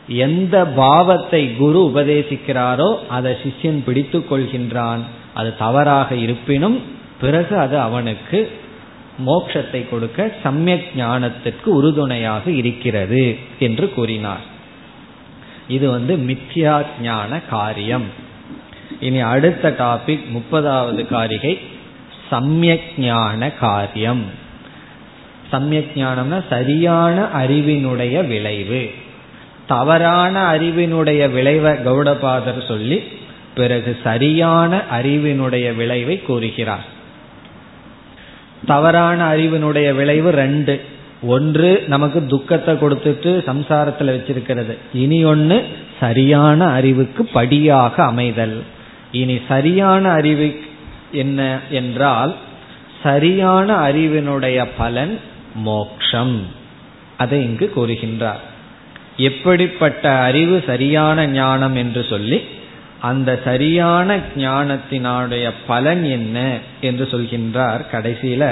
எந்த 0.09 0.66
பாவத்தை 0.66 1.57
குரு 1.57 1.92
உபதேசிக்கிறாரோ 1.94 3.07
அதை 3.09 3.37
சிஷ்யன் 3.42 3.83
பிடித்து 3.85 4.24
கொள்கின்றான். 4.31 5.00
அது 5.35 5.57
தவறாக 5.57 6.14
இருப்பினும் 6.14 6.83
பிறகு 7.20 7.59
அது 7.59 7.81
அவனுக்கு 7.81 8.52
மோட்சத்தை 9.26 9.88
கொடுக்க 9.88 10.31
சமயக் 10.42 10.92
ஞானத்திற்கு 10.96 11.64
உறுதுணையாக 11.64 12.50
இருக்கிறது 12.50 13.38
என்று 13.59 13.90
கூறினார். 13.90 14.40
இது 15.68 15.90
வந்து 15.90 16.16
மித்யா 16.16 16.83
ஞான 17.02 17.40
காரியம். 17.40 18.05
இனி 19.00 19.20
அடுத்த 19.20 19.74
டாபிக் 19.79 20.24
முப்பதாவது 20.35 21.07
காரிகை 21.07 21.59
சமயக் 22.31 22.98
ஞான 22.98 23.50
காரியம். 23.50 24.24
சமயக் 25.50 25.90
ஞானம்னா 25.94 26.44
சரியான 26.48 27.22
அறிவினுடைய 27.22 28.26
விளைவு. 28.26 28.90
தவறான 29.66 30.52
அறிவினுடைய 30.52 31.31
விளைவை 31.31 31.72
கௌடபாதர் 31.72 32.66
சொல்லி 32.66 33.02
பிறகு 33.55 33.98
சரியான 34.05 34.83
அறிவினுடைய 34.92 35.76
விளைவை 35.76 36.22
கூறுகிறார். 36.22 36.94
தவறான 38.64 39.37
அறிவினுடைய 39.37 39.95
விளைவு 39.95 40.31
ரெண்டு. 40.31 40.81
ஒன்று 41.23 41.85
நமக்கு 41.87 42.27
துக்கத்தை 42.27 42.75
கொடுத்துட்டு 42.75 43.31
சம்சாரத்துல 43.47 44.12
வச்சிருக்கிறது. 44.14 44.77
இனி 44.92 45.25
ஒன்று 45.25 45.66
சரியான 46.01 46.66
அறிவுக்கு 46.66 47.25
படியாக 47.25 48.05
அமைதல். 48.05 48.62
இனி 49.12 49.40
சரியான 49.49 50.11
அறிவு 50.11 50.61
என்ன 51.12 51.59
என்றால் 51.71 52.35
சரியான 53.03 53.88
அறிவினுடைய 53.88 54.66
பலன் 54.77 55.21
மோக்ஷம். 55.55 56.40
அதை 57.16 57.42
இங்கு 57.42 57.73
கூறுகின்றார். 57.77 58.42
எப்படிப்பட்ட 59.16 60.11
அறிவு 60.11 60.62
சரியான 60.66 61.27
ஞானம் 61.27 61.77
என்று 61.77 62.05
சொல்லி 62.09 62.42
அந்த 63.09 63.31
சரியான 63.45 64.16
ஞானத்தினுடைய 64.37 65.47
பலன் 65.66 66.05
என்ன 66.16 66.37
என்று 66.81 67.05
சொல்கின்றார் 67.11 67.83
கடைசியில 67.92 68.45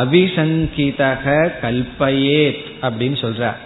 அவிசங்கிதக 0.00 1.24
கல்பயேத் 1.62 2.66
அப்படின்னு 2.82 3.18
சொல்றார். 3.24 3.60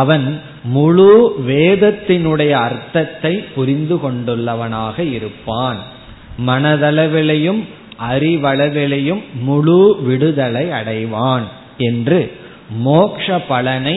அவன் 0.00 0.26
முழு 0.64 1.10
வேதத்தினுடைய 1.48 2.50
அர்த்தத்தை 2.50 3.34
புரிந்து 3.54 3.96
கொண்டுள்ளவனாக 3.96 4.96
இருப்பான். 5.16 5.80
மனதளவிலையும் 6.46 7.62
அறிவளவிலையும் 8.10 9.22
முழு 9.40 9.80
விடுதலை 10.02 10.64
அடைவான் 10.80 11.46
என்று 11.90 12.20
மோக்ஷ 12.84 13.38
பலனை 13.48 13.96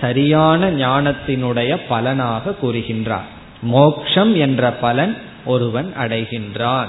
சரியான 0.00 0.70
ஞானத்தினுடைய 0.70 1.72
பலனாக 1.88 2.54
கூறுகின்றார். 2.62 3.30
மோக்ஷம் 3.62 4.36
என்ற 4.36 4.70
பலன் 4.70 5.16
ஒருவன் 5.44 5.94
அடைகின்றான். 6.00 6.86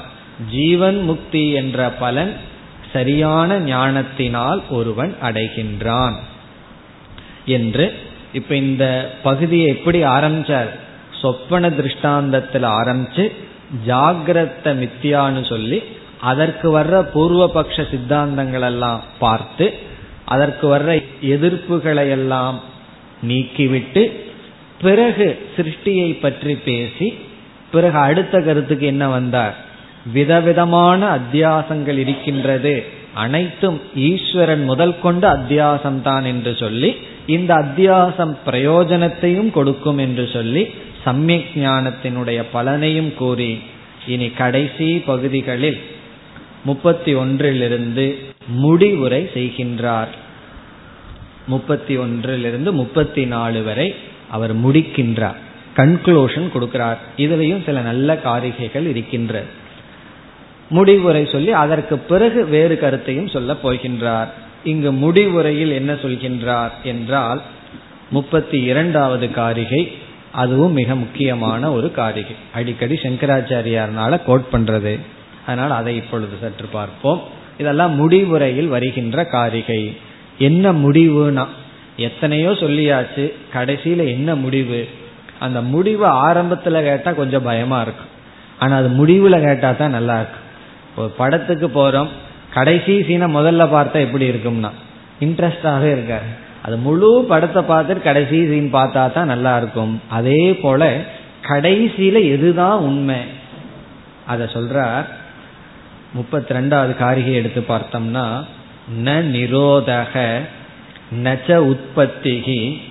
ஜீவன் 0.51 1.01
முக்தி 1.01 1.51
என்ற 1.51 1.89
பலன் 1.89 2.33
சரியான 2.93 3.59
ஞானத்தினால் 3.59 4.63
ஒருவன் 4.69 5.15
அடைகின்றான். 5.23 6.13
என்று 7.45 7.95
இப்ப 8.33 8.55
இந்த 8.55 9.13
பகுதியை 9.23 9.67
எப்படி 9.67 10.03
ஆரம்பிச்சார்? 10.03 10.69
சொப்பன 11.21 11.69
திருஷ்டாந்தத்தில் 11.69 12.67
ஆரம்பிச்சு 12.67 13.31
ஜாகிரத 13.87 14.63
மித்தியான்னு 14.63 15.49
சொல்லி 15.49 15.83
அதற்கு 16.21 16.79
வர்ற 16.79 17.07
பூர்வபக்ஷ 17.13 17.75
சித்தாந்தங்கள் 17.75 18.61
எல்லாம் 18.61 19.01
பார்த்து 19.19 19.73
அதற்கு 20.25 20.77
வர்ற 20.77 21.03
எதிர்ப்புகளை 21.21 22.09
எல்லாம் 22.09 22.61
நீக்கிவிட்டு 23.27 24.26
பிறகு 24.81 25.39
சிருஷ்டியை 25.57 26.19
பற்றி 26.19 26.55
பேசி 26.55 27.13
பிறகு 27.71 27.97
அடுத்த 27.97 28.41
கருத்துக்கு 28.41 28.85
என்ன 28.85 29.09
வந்தார்? 29.09 29.55
விதவிதமான 30.13 31.17
அத்தியாசங்கள் 31.17 31.97
இருக்கின்றது. 31.97 32.85
அனைத்தும் 33.13 33.81
ஈஸ்வரன் 33.95 34.63
முதல் 34.63 34.99
கொண்டு 34.99 35.27
அத்தியாசம் 35.27 36.01
தான் 36.01 36.25
என்று 36.25 36.55
சொல்லி 36.55 36.95
இந்த 37.27 37.55
அத்தியாசம் 37.55 38.35
பிரயோஜனத்தையும் 38.45 39.51
கொடுக்கும் 39.51 39.97
என்று 39.97 40.29
சொல்லி 40.33 40.67
சமயக் 41.03 41.55
ஞானத்தினுடைய 41.55 42.43
பலனையும் 42.53 43.13
கூறி 43.13 43.59
இனி 44.07 44.29
கடைசி 44.29 44.99
பகுதிகளில் 44.99 45.79
முப்பத்தி 46.63 47.13
ஒன்றிலிருந்து 47.13 48.17
முடிவுரை 48.47 49.29
செய்கின்றார். 49.33 50.13
முப்பத்தி 51.47 51.97
ஒன்றிலிருந்து 51.97 52.73
முப்பத்தி 52.73 53.25
நாலு 53.25 53.63
வரை 53.63 53.95
அவர் 54.29 54.67
முடிக்கின்றார். 54.67 55.35
கன்க்ளூஷன் 55.75 56.49
கொடுக்கிறார். 56.53 56.97
இதுலேயும் 57.17 57.65
சில 57.65 57.81
நல்ல 57.81 58.19
காரிகைகள் 58.23 58.87
இருக்கின்ற. 58.87 59.43
முடிவுரை 60.69 61.29
சொல்லி 61.31 61.51
அதற்கு 61.51 61.97
பிறகு 61.97 62.45
வேறு 62.45 62.79
கருத்தையும் 62.79 63.27
சொல்ல 63.27 63.55
போகின்றார். 63.63 64.27
இங்கு 64.63 64.91
முடிவுரையில் 64.91 65.71
என்ன 65.71 65.93
சொல்கின்றார் 65.93 66.71
என்றால் 66.83 67.41
முப்பத்தி 68.09 68.61
இரண்டாவது 68.61 69.31
காரிகை 69.31 69.91
அதுவும் 70.31 70.71
மிக 70.71 70.95
முக்கியமான 70.95 71.71
ஒரு 71.71 71.91
காரிகை. 71.91 72.35
அடிக்கடி 72.53 72.93
சங்கராச்சாரியார்னால 72.93 74.19
கோட் 74.25 74.43
பண்றது. 74.51 74.99
அதனால் 75.45 75.71
அதை 75.71 75.95
இப்பொழுது 75.95 76.37
சற்று 76.41 76.65
பார்ப்போம். 76.65 77.21
இதெல்லாம் 77.57 77.95
முடிவுரையில் 77.95 78.67
வருகின்ற 78.67 79.25
காரிகை. 79.25 79.97
என்ன 80.37 80.73
முடிவுனா 80.73 81.47
எத்தனையோ 81.97 82.49
சொல்லியாச்சு 82.51 83.33
கடைசியில 83.53 84.01
என்ன 84.07 84.35
முடிவு? 84.35 84.87
அந்த 85.39 85.61
முடிவு 85.61 86.05
ஆரம்பத்துல 86.05 86.81
கேட்டா 86.83 87.11
கொஞ்சம் 87.11 87.43
பயமா 87.43 87.81
இருக்கும் 87.81 88.13
ஆனா 88.59 88.75
அது 88.75 88.89
முடிவுல 88.89 89.35
கேட்டா 89.41 89.71
தான் 89.71 89.89
நல்லா 89.89 90.15
இருக்கும் 90.19 90.45
ஒரு 90.95 91.09
படத்துக்கு 91.17 91.67
போறோம் 91.67 92.09
கடைசி 92.53 92.93
சீனை 93.01 93.27
முதல்ல 93.37 93.63
பார்த்தா 93.73 93.97
எப்படி 93.99 94.25
இருக்கும்னா 94.29 94.71
இன்ட்ரெஸ்டாகவே 95.19 95.89
இருக்காரு. 95.97 96.29
அது 96.61 96.77
முழு 96.77 97.25
படத்தை 97.29 97.63
பார்த்துட்டு 97.63 98.01
கடைசி 98.01 98.47
சீன் 98.47 98.69
பார்த்தா 98.73 99.13
தான் 99.13 99.25
நல்லா 99.25 99.57
இருக்கும். 99.57 100.01
அதே 100.09 100.53
போல 100.53 100.89
கடைசியில 101.47 102.17
எதுதான் 102.35 102.77
உண்மை? 102.87 103.19
அதை 104.25 104.47
சொல்றார் 104.53 105.05
முப்பத்தி 106.13 106.53
ரெண்டாவது 106.53 106.93
காரிகை 106.97 107.33
எடுத்து 107.33 107.61
பார்த்தோம்னா 107.69 108.25
ந 109.05 109.13
நிரோதக 109.35 110.13
நச்ச 111.25 111.49
உற்பத்திகி 111.71 112.81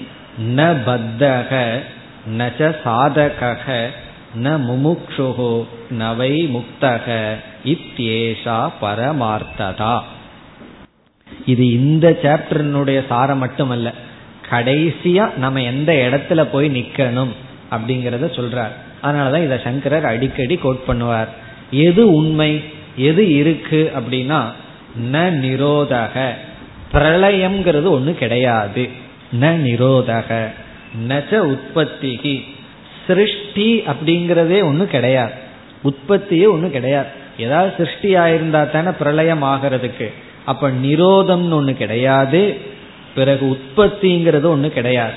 ந 0.57 0.61
பத்தக 0.87 1.81
நச்ச 2.39 2.61
சாதக 2.85 3.91
ந 4.43 4.47
முமுக்ஷுகோ 4.69 5.65
நவை 5.91 6.33
முக்தக 6.55 7.37
இத்தேஷா 7.65 8.71
பரமார்த்ததா. 8.83 10.01
இது 11.47 11.71
இந்த 11.71 12.19
சாப்டர்னுடைய 12.23 13.07
சாரம் 13.09 13.39
மட்டுமல்ல 13.39 13.93
கடைசியா 14.51 15.37
நம்ம 15.37 15.63
எந்த 15.63 15.93
இடத்துல 15.93 16.43
போய் 16.43 16.69
நிக்கணும் 16.69 17.33
அப்படிங்கறத 17.71 18.29
சொல்றார். 18.39 18.75
அதனாலதான் 19.03 19.45
இதை 19.45 19.59
சங்கரர் 19.65 20.05
அடிக்கடி 20.05 20.57
கோட் 20.57 20.87
பண்ணுவார். 20.89 21.29
எது 21.71 22.15
உண்மை 22.15 22.61
எது 22.97 23.35
இருக்கு 23.35 23.93
அப்படின்னா 23.99 24.41
ந 25.13 25.17
நிரோதக 25.45 26.35
பிரளயம்ங்கிறது 26.97 27.89
ஒன்று 27.89 28.15
கிடையாது. 28.15 28.89
ந 29.41 29.43
நிரோதக. 29.43 30.47
நச்ச 31.09 31.57
உற்பத்திகி. 31.57 32.45
சிருஷ்டி 33.07 33.79
அப்படிங்கிறதே 33.79 34.65
ஒன்று 34.65 34.87
கிடையாது. 34.87 35.33
உற்பத்தியே 35.83 36.47
ஒன்றும் 36.47 36.71
கிடையாது. 36.71 37.07
ஏதாவது 37.39 37.73
சிருஷ்டி 37.77 38.15
ஆயிருந்தா 38.15 38.71
தானே 38.71 38.89
பிரளயம் 38.99 39.43
ஆகிறதுக்கு. 39.43 40.13
அப்ப 40.45 40.71
நிரோதம்னு 40.71 41.51
ஒன்று 41.51 41.75
கிடையாது. 41.75 42.57
பிறகு 43.15 43.59
உற்பத்திங்கிறது 43.59 44.45
ஒன்று 44.45 44.71
கிடையாது. 44.71 45.15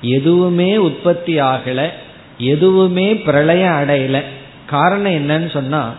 எதுவுமே 0.00 0.76
உற்பத்தி 0.76 1.40
ஆகல. 1.40 1.88
எதுவுமே 2.38 3.14
பிரளயம் 3.14 3.72
அடையல. 3.72 4.22
காரணம் 4.66 5.28
என்னன்னு 5.28 5.50
சொன்னா 5.50 5.94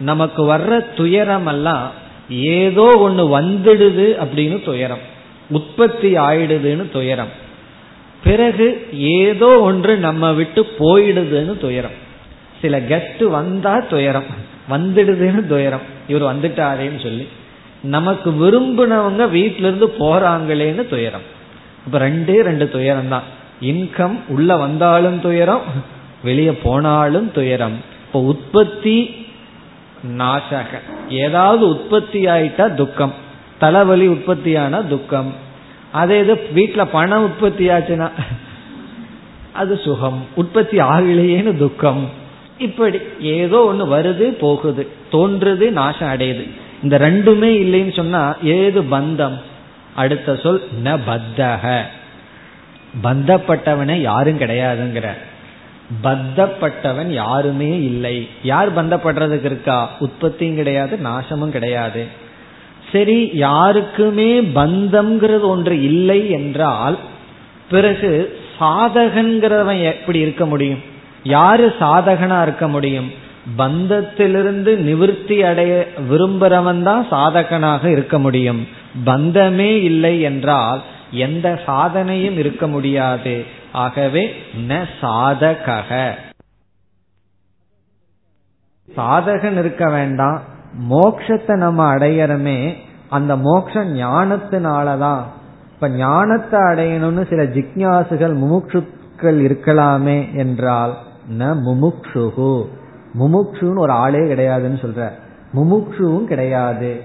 நமக்கு 0.00 0.54
வர்ற 0.54 0.94
துயரம் 0.96 1.46
எல்லாம் 1.46 2.02
ஏதோ 2.28 2.82
ஒன்று 2.82 3.40
வந்துடுது 3.40 4.24
அப்படின்னு 4.24 4.64
துயரம். 4.64 4.98
உற்பத்தி 5.50 6.16
ஆயிடுதுன்னு 6.16 6.90
துயரம். 6.90 7.28
பிறகு 8.24 8.86
ஏதோ 8.92 9.46
ஒன்று 9.46 9.96
நம்ம 9.96 10.32
விட்டு 10.32 10.66
போயிடுதுன்னு 10.78 11.58
துயரம். 11.58 12.02
சில 12.60 12.80
கெஸ்ட் 12.80 13.24
வந்தா 13.24 13.80
துயரம். 13.80 14.24
வந்துடுதுன்னு 14.70 15.46
துயரம். 15.46 15.80
இவர் 16.08 16.36
வந்துட்டாரேன்னு 16.36 17.02
சொல்லி. 17.02 17.28
நமக்கு 17.80 18.30
விரும்பினவங்க 18.30 19.22
வீட்டில 19.22 19.58
இருந்து 19.58 19.86
போறாங்களேன்னு 19.86 20.88
துயரம். 20.88 21.20
இப்ப 21.86 21.98
ரெண்டே 21.98 22.40
ரெண்டு 22.40 22.68
துயரம் 22.68 23.08
தான் 23.08 23.22
இன்கம் 23.62 24.18
உள்ள 24.28 24.56
வந்தாலும் 24.56 25.20
துயரம் 25.20 25.62
வெளியே 26.22 26.52
போனாலும் 26.52 27.32
துயரம். 27.32 27.76
இப்போ 28.06 28.20
உற்பத்தி 28.20 29.23
நாசக. 30.18 30.78
ஏதாவது 31.10 31.68
உற்பத்தி 31.68 32.26
ஆயிட்டா 32.26 32.74
துக்கம். 32.74 33.14
தலைவலி 33.58 34.06
உற்பத்தி 34.06 34.56
ஆனா 34.56 34.80
துக்கம். 34.80 35.34
அதே 35.92 36.20
இது 36.20 36.34
வீட்டுல 36.54 36.84
பணம் 36.84 37.22
உற்பத்தி 37.22 37.68
ஆச்சுன்னா 37.68 38.10
அது 39.52 39.78
சுகம். 39.78 40.26
உற்பத்தி 40.34 40.78
ஆகலையேன்னு 40.78 41.56
துக்கம். 41.56 42.10
இப்படி 42.58 42.98
ஏதோ 43.20 43.74
ஒண்ணு 43.74 43.82
வருது 43.82 44.22
போகுது. 44.22 44.88
தோன்றுது 45.12 45.70
நாசம் 45.70 46.08
அடையுது. 46.08 46.50
இந்த 46.82 46.98
ரெண்டுமே 46.98 47.48
இல்லைன்னு 47.48 47.96
சொன்னா 47.96 48.36
ஏது 48.42 48.82
பந்தம்? 48.82 49.40
அடுத்த 49.94 50.36
சொல் 50.36 50.62
ந 50.84 50.98
பத்தக. 51.06 51.82
பந்தப்பட்டவனை 53.02 54.00
யாரும் 54.00 54.38
கிடையாதுங்கிற. 54.38 55.08
பந்தப்பட்டவன் 56.04 57.06
யாருமே 57.06 57.82
இல்லை. 57.82 58.28
யார் 58.42 58.74
பந்தப்படுறதுக்கு 58.74 59.44
இருக்கா? 59.44 59.90
உற்பத்தியும் 59.98 60.54
கிடையாது 60.54 60.98
நாசமும் 61.04 61.48
கிடையாது. 61.48 62.06
சரி 62.92 63.30
யாருக்குமே 63.32 64.40
பந்தம்ங்கிறது 64.40 65.40
ஒன்று 65.40 65.82
இல்லை 65.82 66.30
என்றால் 66.30 66.98
பிறகு 67.70 68.38
சாதகன்கிறவன் 68.60 69.82
எப்படி 69.82 70.18
இருக்க 70.18 70.46
முடியும்? 70.46 70.78
யாரு 71.22 71.74
சாதகனா 71.80 72.42
இருக்க 72.42 72.68
முடியும்? 72.68 73.12
பந்தத்திலிருந்து 73.58 74.72
நிவிருத்தி 74.88 75.44
அடைய 75.44 75.88
விரும்புறவன் 76.10 76.82
தான் 76.82 77.06
சாதகனாக 77.10 77.84
இருக்க 77.84 78.18
முடியும். 78.18 78.68
பந்தமே 79.04 79.82
இல்லை 79.82 80.20
என்றால் 80.20 80.82
எந்த 81.10 81.62
சாதனையும் 81.66 82.38
இருக்க 82.38 82.66
முடியாது. 82.66 83.62
ஆகவே 83.74 84.30
ந 84.68 84.86
சாதக 85.00 86.12
சாதகன் 88.96 89.58
இருக்க 89.58 89.90
வேண்டாம். 89.90 90.40
மோக்ஷத்தை 90.90 91.56
நம்ம 91.56 91.94
அடையறமே 91.94 92.74
அந்த 93.08 93.36
மோக்ஷம் 93.36 93.96
ஞானத்தினாலதான். 93.96 95.22
இப்ப 95.74 95.88
ஞானத்தை 95.88 96.60
அடையணும்னு 96.60 97.28
சில 97.28 97.42
ஜிக்யாசுகள் 97.42 98.36
முமுட்சுக்கள் 98.36 99.40
இருக்கலாமே 99.40 100.34
என்றால் 100.34 100.96
ந 101.38 101.42
முமுக்ஷுகு. 101.42 102.66
முமுக்ஷுன்னு 103.18 103.78
ஒரு 103.78 103.92
ஆளே 103.92 104.18
கிடையாதுன்னு 104.18 104.82
சொல்ற. 104.84 105.10
முமுக்ஷுவும் 105.54 106.24
கிடையாது. 106.24 107.04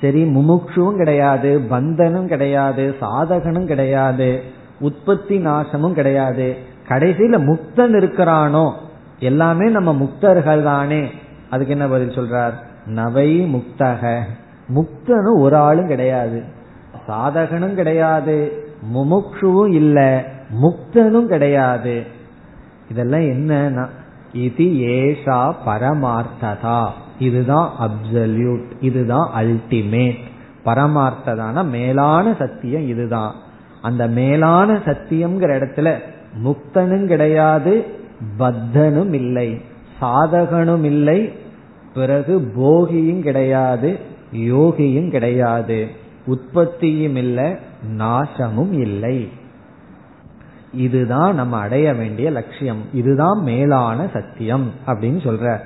சரி 0.00 0.24
முமுக்ஷுவும் 0.24 0.96
கிடையாது 0.96 1.66
பந்தனும் 1.70 2.26
கிடையாது 2.26 2.96
சாதகனும் 3.00 3.66
கிடையாது. 3.66 4.60
உற்பத்தி 4.82 5.38
நாசமும் 5.38 5.92
கிடையாது. 5.92 6.56
கடைசியில 6.88 7.38
முக்தன் 7.38 7.96
இருக்கிறானோ? 8.00 8.72
எல்லாமே 9.18 9.70
நம்ம 9.70 9.94
முக்தர்கள் 9.94 10.62
தானே. 10.62 11.10
அதுக்கு 11.50 11.72
என்ன 11.72 11.86
பதில் 11.86 12.08
சொல்றார்? 12.08 12.52
நவை 12.86 13.54
முக்தக. 13.54 14.20
முக்தனும் 14.74 15.38
ஒரு 15.38 15.56
ஆளும் 15.56 15.86
கிடையாது. 15.86 16.42
சாதகனும் 17.08 17.74
கிடையாது. 17.74 18.66
முமுக்ஷுவும் 18.94 19.72
இல்ல. 19.72 20.24
முக்தனும் 20.62 21.26
கிடையாது. 21.26 22.06
இதெல்லாம் 22.90 23.20
என்னன்னா 23.20 23.88
இது 24.32 24.64
ஏஷா 24.64 25.54
பரமார்த்ததா. 25.66 26.88
இதுதான் 27.18 27.70
அப்சல்யூட். 27.80 28.64
இதுதான் 28.80 29.30
அல்டிமேட். 29.36 30.18
பரமார்த்ததான? 30.64 31.68
மேலான 31.68 32.34
சத்தியம் 32.38 32.88
இதுதான். 32.88 33.34
அந்த 33.82 34.06
மேலான 34.06 34.72
சத்தியம்ங்கிற 34.72 35.58
இடத்துல 35.58 35.98
முக்தனும் 36.44 37.06
கிடையாது 37.06 37.84
பத்தனும் 38.38 39.12
இல்லை. 39.12 39.60
சாதகனும் 40.00 40.82
இல்லை 40.82 41.32
பிறகு 41.94 42.52
போகியும் 42.56 43.20
கிடையாது 43.20 43.98
யோகியும் 44.32 45.10
கிடையாது. 45.10 45.88
உற்பத்தியும் 46.26 47.16
இல்லை 47.16 47.56
நாசமும் 47.98 48.72
இல்லை. 48.72 49.28
இதுதான் 50.72 51.34
நம்ம 51.34 51.58
அடைய 51.58 51.94
வேண்டிய 51.94 52.30
லட்சியம். 52.30 52.82
இதுதான் 52.92 53.42
மேலான 53.42 54.06
சத்தியம் 54.12 54.70
அப்படின்னு 54.86 55.28
சொல்ற. 55.28 55.58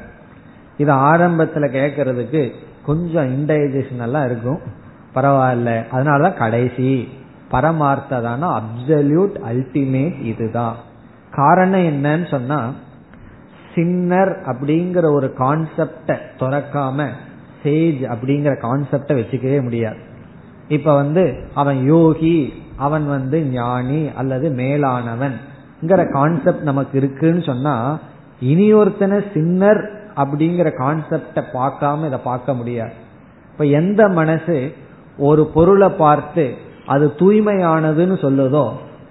இது 0.76 0.92
ஆரம்பத்துல 0.92 1.70
கேட்கறதுக்கு 1.70 2.50
கொஞ்சம் 2.86 3.28
இன்டைஜஷன் 3.28 4.02
எல்லாம் 4.02 4.24
இருக்கும். 4.24 4.58
பரவாயில்ல. 5.14 5.84
அதனாலதான் 5.92 6.34
கடைசி. 6.34 7.08
பரமார்த்ததான 7.50 8.42
அப்சல்யூட் 8.58 9.36
அல்டிமேட் 9.50 10.24
இதுதான். 10.24 10.76
காரணம் 11.30 11.80
என்னன்னு 11.80 12.30
சொன்னா 12.30 12.72
சின்னர் 13.74 14.32
அப்படிங்கிற 14.46 15.04
ஒரு 15.12 15.34
கான்செப்ட 15.38 16.18
துறக்காம 16.38 17.08
சேஜ் 17.62 18.02
அப்படிங்கிற 18.14 18.52
கான்செப்ட 18.62 19.10
வச்சுக்கவே 19.18 19.62
முடியாது. 19.62 19.96
இப்ப 20.68 20.94
வந்து 20.94 21.24
அவன் 21.54 21.84
யோகி 21.84 22.52
அவன் 22.76 23.08
வந்து 23.08 23.42
ஞானி 23.42 24.10
அல்லது 24.14 24.50
மேலானவன் 24.50 25.36
கான்செப்ட் 26.12 26.62
நமக்கு 26.62 26.98
இருக்குன்னு 26.98 27.42
சொன்னா 27.42 27.98
இனி 28.40 28.72
ஒருத்தனை 28.72 29.24
சின்னர் 29.34 29.82
அப்படிங்கிற 30.16 30.68
கான்செப்ட 30.78 31.42
பார்க்காம 31.52 32.06
இதை 32.06 32.18
பார்க்க 32.24 32.54
முடியாது. 32.54 32.92
இப்ப 33.52 33.64
எந்த 33.64 34.08
மனசு 34.08 34.74
ஒரு 35.18 35.46
பொருளை 35.46 35.88
பார்த்து 35.88 36.56
அது 36.86 37.06
தூய்மையானதுன்னு 37.18 38.16
சொல்லுதோ 38.24 38.66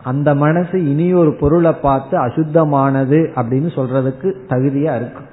அந்த 0.09 0.29
மனசு 0.43 0.77
இனி 0.91 1.07
ஒரு 1.13 1.31
பொருளை 1.39 1.71
பார்த்து 1.85 2.15
அசுத்தமானது 2.25 3.19
அப்படின்னு 3.39 3.69
சொல்றதுக்கு 3.77 4.27
தகுதியா 4.51 4.93
இருக்கு. 4.99 5.23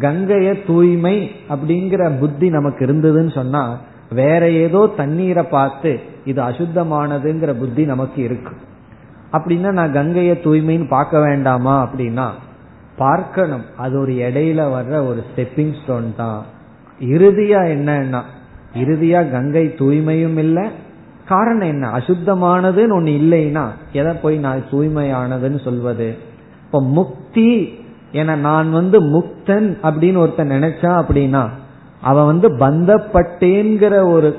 கங்கைய 0.00 0.48
தூய்மை 0.66 1.16
அப்படிங்கிற 1.54 2.02
புத்தி 2.20 2.46
நமக்கு 2.48 2.82
இருந்ததுன்னு 2.86 3.32
சொன்னா 3.34 3.62
வேற 4.10 4.42
ஏதோ 4.64 4.80
தண்ணீரை 4.96 5.44
பார்த்து 5.56 5.92
இது 6.24 6.40
அசுத்தமானதுங்கிற 6.42 7.52
புத்தி 7.58 7.84
நமக்கு 7.92 8.20
இருக்கு. 8.22 8.54
அப்படின்னா 9.32 9.70
நான் 9.78 9.96
கங்கைய 9.98 10.32
தூய்மைன்னு 10.46 10.88
பார்க்க 10.88 11.20
வேண்டாமா 11.26 11.74
அப்படின்னா 11.84 12.26
பார்க்கணும். 12.96 13.64
அது 13.76 13.94
ஒரு 14.00 14.12
இடையில 14.26 14.60
வர்ற 14.74 14.94
ஒரு 15.08 15.20
ஸ்டெப்பிங் 15.28 15.74
ஸ்டோன் 15.80 16.08
தான். 16.16 16.40
இறுதியா 17.14 17.60
என்னன்னா 17.74 18.22
இறுதியா 18.82 19.20
கங்கை 19.30 19.66
தூய்மையும் 19.78 20.38
இல்லை 20.44 20.64
காரணம் 21.26 21.68
என்ன? 21.68 21.88
அசுத்தமானதுன்னு 21.88 22.92
ஒன்னு 22.92 23.10
இல்லைன்னா 23.10 23.68
எதை 23.92 24.12
போய் 24.12 24.36
நான் 24.36 24.64
தூய்மையானதுன்னு 24.70 25.64
சொல்வது? 25.64 26.16
இப்ப 26.64 26.82
முக்தி 26.82 27.78
என 28.12 28.36
நான் 28.36 28.70
வந்து 28.70 29.02
முக்தன் 29.02 29.76
அப்படின்னு 29.82 30.16
ஒருத்தன் 30.16 30.50
நினைச்சா 30.50 31.04
அப்படின்னா 31.04 31.48
அவன் 32.00 32.26
வந்து 32.26 32.48
பந்தப்பட்டேங்கிற 32.56 34.10
ஒரு 34.10 34.38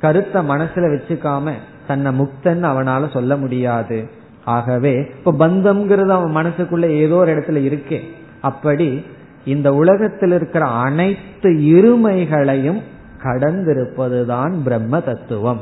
கருத்தை 0.00 0.48
மனசுல 0.48 0.98
வச்சுக்காம 0.98 1.50
தன்னை 1.86 2.20
முக்தன் 2.20 2.64
அவனால 2.64 3.12
சொல்ல 3.12 3.36
முடியாது. 3.36 4.08
ஆகவே 4.44 5.10
இப்ப 5.24 5.46
பந்தம்ங்கிறது 5.46 6.08
அவன் 6.08 6.36
மனசுக்குள்ள 6.36 6.88
ஏதோ 6.88 7.14
ஒரு 7.14 7.36
இடத்துல 7.36 7.72
இருக்கே. 7.72 8.00
அப்படி 8.40 9.04
இந்த 9.44 9.74
உலகத்தில் 9.74 10.32
இருக்கிற 10.32 10.64
அனைத்து 10.64 11.50
இருமைகளையும் 11.50 12.80
கடந்திருப்பதுதான் 13.22 14.62
பிரம்ம 14.64 15.00
தத்துவம். 15.00 15.60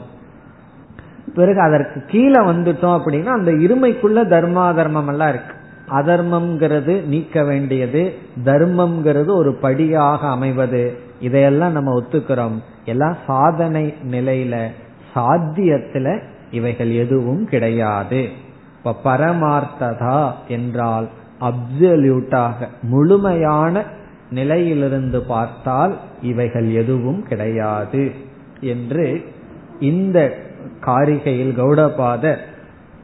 பிறகு 1.35 1.61
அதற்கு 1.61 2.05
கீழே 2.07 2.41
வந்துட்டோம் 2.41 3.01
அப்படின்னா 3.01 3.25
அந்த 3.25 3.53
இருமைக்குள்ள 3.53 4.29
தர்மா 4.29 4.75
தர்மம் 4.75 5.09
எல்லாம் 5.09 5.29
இருக்கு. 5.29 5.55
அதர்மம்ங்கிறது 5.89 7.07
நீக்க 7.07 7.45
வேண்டியது 7.45 8.15
தர்மம்ங்கிறது 8.45 9.31
ஒரு 9.31 9.55
படியாக 9.55 10.29
அமைவது. 10.29 10.97
இதையெல்லாம் 11.21 11.73
நம்ம 11.73 12.01
ஒத்துக்கிறோம். 12.01 12.59
எல்லாம் 12.85 13.17
சாதனை 13.27 13.95
நிலையில 14.11 14.67
சாத்தியத்துல 15.15 16.23
இவைகள் 16.51 16.91
எதுவும் 16.91 17.45
கிடையாது. 17.45 18.29
இப்ப 18.77 19.17
பரமார்த்ததா 19.17 20.31
என்றால் 20.49 21.09
அப்சல்யூட்டாக 21.41 22.53
முழுமையான 22.83 23.85
நிலையிலிருந்து 24.31 25.23
பார்த்தால் 25.23 25.97
இவைகள் 26.23 26.71
எதுவும் 26.71 27.23
கிடையாது. 27.23 28.13
என்று 28.61 29.25
இந்த 29.81 30.37
காரிகையில் 30.87 31.55
கௌடபாதர் 31.57 32.39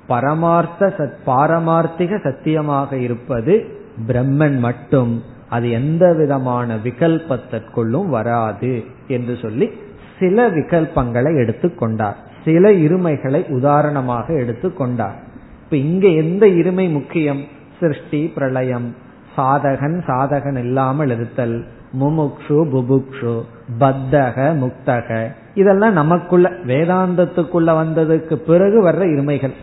பரமார்த்த 0.09 0.92
சத் 0.99 1.16
பாரமார்த்திக 1.27 2.21
சத்தியமாக 2.23 2.97
இருப்பது 2.97 3.66
பிரம்மன் 4.09 4.59
மட்டும். 4.59 5.23
அது 5.49 5.71
எந்த 5.71 6.12
விதமான 6.12 6.77
விகல்பத்திற்குள்ளும் 6.77 8.09
வராது 8.09 8.85
என்று 9.09 9.37
சொல்லி 9.42 9.71
சில 10.19 10.51
விகல்பங்களை 10.51 11.33
எடுத்துக்கொண்டார் 11.42 12.16
சில 12.45 12.71
இருமைகளை 12.71 13.51
உதாரணமாக 13.51 14.33
எடுத்துக்கொண்டார் 14.33 15.16
இப்ப 15.64 15.77
இங்க 15.77 16.09
எந்த 16.09 16.47
இருமை 16.47 16.92
முக்கியம்? 16.92 17.45
சிருஷ்டி 17.81 18.33
பிரளயம் 18.35 18.95
சாதகன் 19.37 19.99
சாதகன் 20.07 20.59
இல்லாமல் 20.59 21.11
இருத்தல் 21.11 21.66
முமுக்ஷு 22.01 22.59
புபுக்ஷு. 22.73 23.42
பத்தக 23.79 24.57
முக்தக. 24.61 25.33
இதெல்லாம் 25.55 25.92
நமக்குள்ள 25.92 26.48
வேதாந்தத்துக்குள்ள 26.66 27.70
வந்ததுக்கு 27.83 28.35
பிறகு 28.35 28.88
வர்ற 28.88 29.02
இருமைகள். 29.14 29.55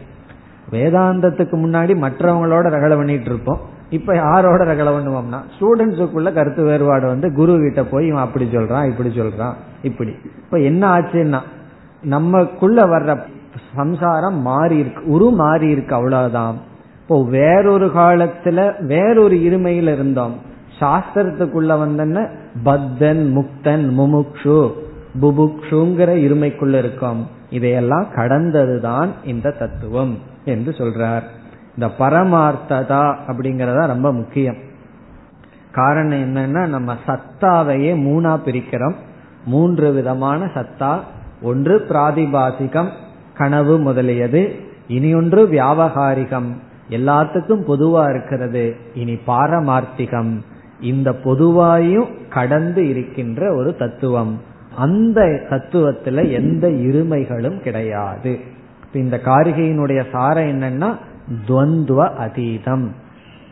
வேதாந்தத்துக்கு 0.71 1.55
முன்னாடி 1.55 1.93
மற்றவங்களோட 1.95 2.65
ரகலை 2.75 2.95
பண்ணிட்டு 2.95 3.25
இருப்போம். 3.25 3.59
இப்ப 3.89 4.15
யாரோட 4.15 4.63
ரகலை 4.63 4.93
பண்ணுவோம்னா 4.95 5.39
ஸ்டூடெண்ட்ஸுக்குள்ள 5.55 6.33
கருத்து 6.33 6.63
வேறுபாடு 6.63 7.07
வந்து 7.07 7.33
குரு 7.33 7.57
கிட்ட 7.57 7.83
போய் 7.83 8.07
இவன் 8.07 8.21
அப்படி 8.21 8.45
சொல்றான் 8.45 8.87
இப்படி 8.87 9.09
சொல்றான் 9.09 9.53
இப்படி. 9.81 10.15
இப்ப 10.45 10.59
என்ன 10.59 10.99
ஆச்சுன்னா 10.99 11.39
நமக்குள்ள 12.03 12.85
வர்ற 12.85 13.19
சம்சாரம் 13.75 14.41
மாறி 14.41 14.77
இருக்கு 14.77 15.05
உரு 15.05 15.29
மாறி 15.29 15.69
இருக்கு 15.69 15.95
அவ்வளவுதான். 15.95 16.56
இப்போ 17.01 17.23
வேறொரு 17.23 17.91
காலத்துல 17.95 18.85
வேறொரு 18.85 19.35
இருமையில 19.35 19.93
இருந்தோம். 19.93 20.51
சாஸ்திரத்துக்குள்ள 20.80 21.78
வந்தன 21.78 22.30
பத்தன் 22.63 23.38
முக்தன் 23.38 23.90
முமுக்ஷு 24.00 24.71
புபுக்ஷுங்கிற 25.21 26.15
இருமைக்குள்ள 26.15 26.78
இருக்கும். 26.78 27.28
இதையெல்லாம் 27.50 28.08
கடந்ததுதான் 28.15 29.08
இந்த 29.24 29.52
தத்துவம் 29.52 30.17
என்று 30.46 30.71
சொல்றார். 30.71 31.21
இந்த 31.78 31.94
பரமார்த்ததா 32.00 33.15
அப்படிங்கறதா 33.28 33.88
ரொம்ப 33.88 34.13
முக்கியம். 34.13 34.56
காரணம் 35.71 36.36
என்னன்னா 36.36 36.67
நம்ம 36.67 36.96
சத்தாவையே 37.08 37.96
மூணா 37.96 38.40
பிரிக்கிறோம். 38.46 38.94
மூன்று 39.46 39.92
விதமான 39.92 40.46
சத்தா. 40.46 41.00
ஒன்று 41.42 41.86
பிராதிபாசிகம் 41.90 42.90
கனவு 43.38 43.78
முதலியது. 43.80 44.56
இனி 44.88 45.13
ஒன்று 45.13 45.48
வியாபகாரிகம். 45.48 46.52
எல்லாத்துக்கும் 46.90 47.63
பொதுவா 47.67 48.10
இருக்கிறது. 48.10 48.76
இனி 48.94 49.19
பாரமார்த்திகம். 49.28 50.42
இந்த 50.82 51.13
பொதுவாயும் 51.13 52.08
கடந்து 52.30 52.90
இருக்கின்ற 52.90 53.56
ஒரு 53.56 53.76
தத்துவம். 53.76 54.42
அந்த 54.78 55.21
தத்துவத்துல 55.50 56.32
எந்த 56.32 56.67
இருமைகளும் 56.67 57.60
கிடையாது. 57.60 58.40
இந்த 58.94 59.19
காரிகையினுடைய 59.26 60.06
சாரம் 60.12 60.62
என்னன்னா 60.62 60.96
துவந்துவ 61.48 62.10
அதீதம். 62.21 62.88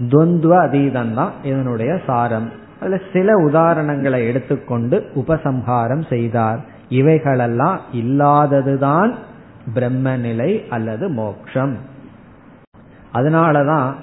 துவந்துவ 0.09 0.51
அதீதம் 0.67 1.13
தான் 1.13 1.31
இதனுடைய 1.43 1.99
சாரம். 2.05 2.49
அதுல 2.79 2.99
சில 3.13 3.37
உதாரணங்களை 3.37 4.27
எடுத்துக்கொண்டு 4.27 5.05
உபசம்ஹாரம் 5.15 6.07
செய்தார். 6.09 6.65
இவைகளெல்லாம் 6.89 7.79
இல்லாததுதான் 7.93 9.13
பிரம்ம 9.73 10.17
நிலை 10.17 10.63
அல்லது 10.69 11.09
மோக்ஷம். 11.09 11.77
அதனாலதான் 13.13 13.93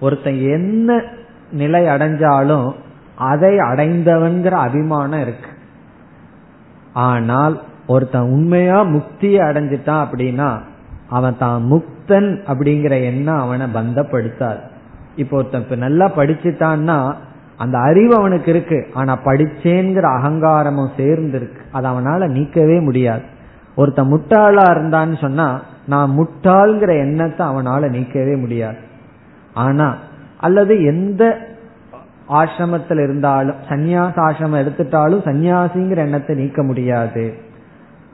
ஒருத்தன் 0.00 0.38
என்ன 0.38 1.04
நிலை 1.50 1.84
அடைஞ்சாலும் 1.84 2.74
அதை 3.14 3.56
அடைந்தவன்கிற 3.56 4.50
அபிமானம் 4.50 5.20
இருக்கு. 5.20 5.50
ஆனால் 6.92 7.60
ஒருத்தன் 7.86 8.30
உண்மையா 8.30 8.80
முக்தியை 8.82 9.40
அடைஞ்சிட்டான் 9.40 10.04
அப்படின்னா 10.06 10.60
அவன் 11.08 11.38
தான் 11.38 11.62
முக்தன் 11.72 12.42
அப்படிங்கிற 12.46 13.04
எண்ணம் 13.04 13.40
அவனை 13.40 13.66
பந்தப்படுத்தாது. 13.74 14.60
இப்போ 15.16 15.36
ஒருத்தன் 15.36 15.62
இப்ப 15.62 15.76
நல்லா 15.76 16.06
படிச்சுட்டான்னா 16.16 17.14
அந்த 17.56 17.78
அறிவு 17.78 18.14
அவனுக்கு 18.16 18.50
இருக்கு. 18.50 18.86
ஆனா 18.94 19.18
படிச்சேங்கிற 19.24 20.06
அகங்காரமும் 20.18 20.96
சேர்ந்து 20.96 21.36
இருக்கு 21.36 21.62
அது 21.72 21.88
அவனால 21.88 22.20
நீக்கவே 22.28 22.82
முடியாது. 22.82 23.22
ஒருத்தன் 23.76 24.12
முட்டாளா 24.12 24.66
இருந்தான்னு 24.74 25.20
சொன்னா 25.20 25.60
நான் 25.86 26.10
முட்டாள்ங்கிற 26.10 26.98
எண்ணத்தை 26.98 27.46
அவனால 27.46 27.90
நீக்கவே 27.90 28.40
முடியாது. 28.40 28.76
ஆனா 29.54 29.96
அல்லது 30.40 30.84
எந்த 30.84 31.38
ஆசிரமத்தில் 32.28 33.02
இருந்தாலும் 33.02 33.56
சந்நியாச 33.68 34.14
ஆசிரமம் 34.14 34.60
எடுத்துட்டாலும் 34.60 35.24
சந்நியாசிங்கிற 35.24 35.96
எண்ணத்தை 35.96 36.36
நீக்க 36.36 36.62
முடியாது. 36.62 37.34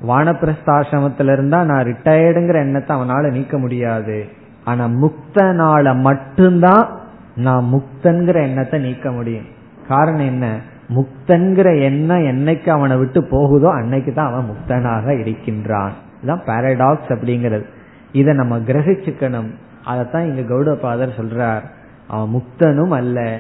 வானப்பிரஸ்தாசிரமத்துல 0.09 1.33
இருந்தா 1.33 1.64
நான் 1.64 1.85
ரிட்டையர்டுங்கிற 1.85 2.55
எண்ணத்தை 2.55 2.97
அவனால 2.97 3.31
நீக்க 3.31 3.59
முடியாது. 3.59 4.25
ஆனா 4.64 4.87
முக்தனால 4.87 6.01
மட்டும்தான் 6.01 7.01
நான் 7.37 7.64
முக்தன்கிற 7.72 8.35
எண்ணத்தை 8.35 8.81
நீக்க 8.81 9.11
முடியும். 9.11 9.45
காரணம் 9.89 10.27
என்ன? 10.27 10.59
முக்தன்கிற 10.89 11.81
எண்ணம் 11.81 12.22
என்னைக்கு 12.22 12.68
அவனை 12.68 12.97
விட்டு 12.97 13.25
போகுதோ 13.25 13.70
அன்னைக்கு 13.70 14.12
தான் 14.12 14.33
அவன் 14.33 14.51
முக்தனாக 14.51 15.20
இருக்கின்றான். 15.20 15.93
இதுதான் 16.22 16.43
பாரடாக்ஸ் 16.47 17.09
அப்படிங்கிறது. 17.09 17.64
இதை 18.12 18.35
நம்ம 18.35 18.59
கிரகிச்சுக்கணும். 18.59 19.51
அதைத்தான் 19.85 20.25
இங்க 20.25 20.55
கௌடபாதர் 20.55 21.18
சொல்றார். 21.18 21.62
அவன் 22.09 22.42
முக்தனும் 22.42 22.90
அல்ல 22.90 23.38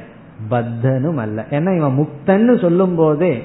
பத்தனும் 0.50 1.16
அல்ல. 1.16 1.46
ஏன்னா 1.50 1.76
இவன் 1.76 1.98
முக்தன்னு 1.98 2.60
சொல்லும் 2.60 2.94
போதே 2.94 3.42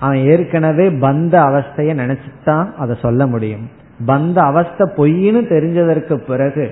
அவன் 0.00 0.16
ஏற்கனவே 0.16 0.90
பந்த 0.90 1.32
அவஸ்தைய 1.32 1.94
நினைச்சுதான் 1.94 2.74
அதை 2.74 2.98
சொல்ல 3.02 3.26
முடியும். 3.26 3.70
பந்த 4.06 4.38
அவஸ்தை 4.38 4.86
பொய்ன்னு 4.96 5.38
தெரிஞ்சதற்கு 5.38 6.16
பிறகு 6.16 6.70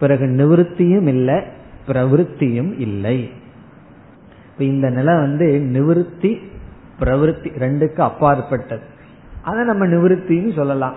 பிறகு 0.00 0.26
நிவிருத்தியும் 0.26 1.06
இல்லை 1.06 1.42
பிரவருத்தியும் 1.88 2.78
இல்லை. 2.78 3.30
இப்ப 4.52 4.64
இந்த 4.64 4.88
நிலை 4.88 5.14
வந்து 5.14 5.68
நிவிருத்தி 5.72 6.36
பிரவருத்தி 7.00 7.50
ரெண்டுக்கு 7.58 8.00
அப்பாற்பட்டது. 8.00 8.82
அதை 9.42 9.64
நம்ம 9.64 9.86
நிவிருத்தின்னு 9.86 10.54
சொல்லலாம். 10.54 10.94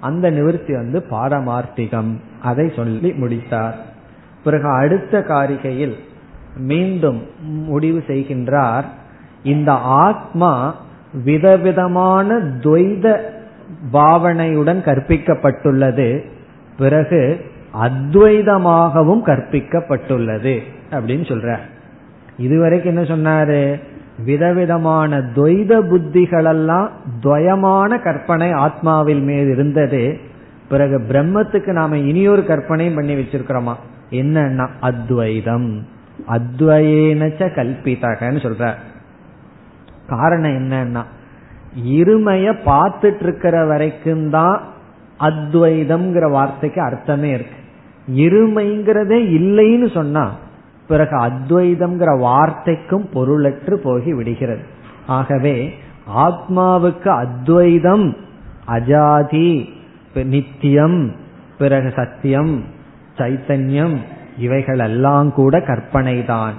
அந்த 0.00 0.30
நிவிருத்தி 0.30 0.72
வந்து 0.72 1.04
பாரமார்த்திகம் 1.10 2.16
அதை 2.42 2.72
சொல்லி 2.76 3.12
முடித்தார். 3.12 3.92
பிறகு 4.44 4.68
அடுத்த 4.68 5.24
காரிகையில் 5.28 5.94
மீண்டும் 6.56 7.22
முடிவு 7.42 8.04
செய்கின்றார். 8.06 8.84
இந்த 9.42 9.72
ஆத்மா 9.72 10.74
விதவிதமான 11.24 12.38
துவைத 12.38 13.20
பாவனையுடன் 13.92 14.82
கற்பிக்கப்பட்டுள்ளது. 14.82 16.24
பிறகு 16.78 17.44
அத்வைதமாகவும் 17.82 19.22
கற்பிக்கப்பட்டுள்ளது 19.26 20.62
அப்படின்னு 20.90 21.24
சொல்ற 21.32 21.58
இதுவரைக்கும் 22.38 22.96
என்ன 22.96 23.02
சொன்னாரு? 23.14 23.80
விதவிதமான 24.24 25.18
துவைத 25.18 25.80
புத்திகளெல்லாம் 25.80 26.88
துவயமான 27.22 28.02
கற்பனை 28.02 28.52
ஆத்மாவில் 28.52 29.22
மீது 29.22 29.50
இருந்தது. 29.50 30.18
பிறகு 30.68 30.98
பிரம்மத்துக்கு 30.98 31.72
நாம 31.72 31.98
இனியொரு 31.98 32.44
கற்பனையும் 32.44 32.94
பண்ணி 32.94 33.14
வச்சிருக்கிறோமா? 33.14 33.74
என்னன்னா 34.10 34.68
அத்வைதம். 34.80 35.86
அத்வயேனச்ச 36.28 37.40
கல்பிதகன்னு 37.54 38.42
சொல்ற. 38.46 38.74
காரணம் 40.06 40.50
என்னன்னா 40.50 41.02
இருமைய 41.88 42.54
பார்த்துட்டு 42.66 43.22
இருக்கிற 43.22 43.66
வரைக்கும் 43.66 44.30
தான் 44.30 44.62
அத்வைதம்ங்கிற 45.20 46.30
வார்த்தைக்கு 46.30 46.82
அர்த்தமே 46.82 47.28
இருக்கு. 47.28 47.62
இருமைங்கிறதே 48.16 49.40
இல்லைன்னு 49.40 49.94
சொன்னா 49.94 50.36
பிறகு 50.88 51.16
அத்வைதம்ங்கிற 51.16 52.18
வார்த்தைக்கும் 52.18 53.08
பொருளற்று 53.14 53.76
போகி 53.84 54.14
விடுகிறது. 54.14 54.62
ஆகவே 55.06 55.74
ஆத்மாவுக்கு 56.16 57.08
அத்வைதம் 57.08 58.16
அஜாதி 58.68 59.68
நித்தியம் 60.14 61.12
பிறகு 61.58 61.92
சத்தியம் 61.96 62.64
சைத்தன்யம் 63.16 63.96
இவைகள் 64.38 64.78
எல்லாம் 64.78 65.32
கூட 65.32 65.60
கற்பனை 65.60 66.24
தான் 66.24 66.54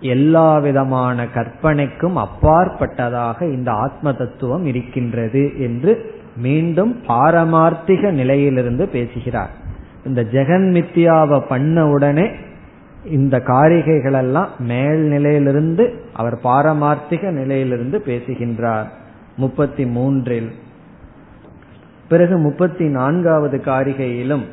எல்லா 0.00 0.58
விதமான 0.58 1.26
கற்பனைக்கும் 1.26 2.16
அப்பாற்பட்டதாக 2.16 3.42
இந்த 3.42 3.72
ஆத்ம 3.72 4.12
தத்துவம் 4.12 4.66
இருக்கின்றது 4.66 5.52
என்று 5.58 6.14
மீண்டும் 6.36 6.96
பாரமார்த்திக 7.08 8.10
நிலையிலிருந்து 8.10 8.88
பேசுகிறார். 8.88 9.50
இந்த 10.04 10.22
ஜெகன் 10.22 10.72
மித்தியாவை 10.72 11.40
பண்ண 11.40 11.88
உடனே 11.88 12.30
இந்த 13.04 13.38
காரிகைகளெல்லாம் 13.38 14.48
மேல் 14.58 15.00
நிலையிலிருந்து 15.00 16.04
அவர் 16.12 16.38
பாரமார்த்திக 16.44 17.30
நிலையிலிருந்து 17.30 18.00
பேசுகின்றார். 18.00 18.90
முப்பத்தி 19.36 19.86
மூன்றில். 19.86 20.52
பிறகு 22.08 22.38
முப்பத்தி 22.38 22.88
நான்காவது 22.88 23.62
காரிகையிலும் 23.64 24.44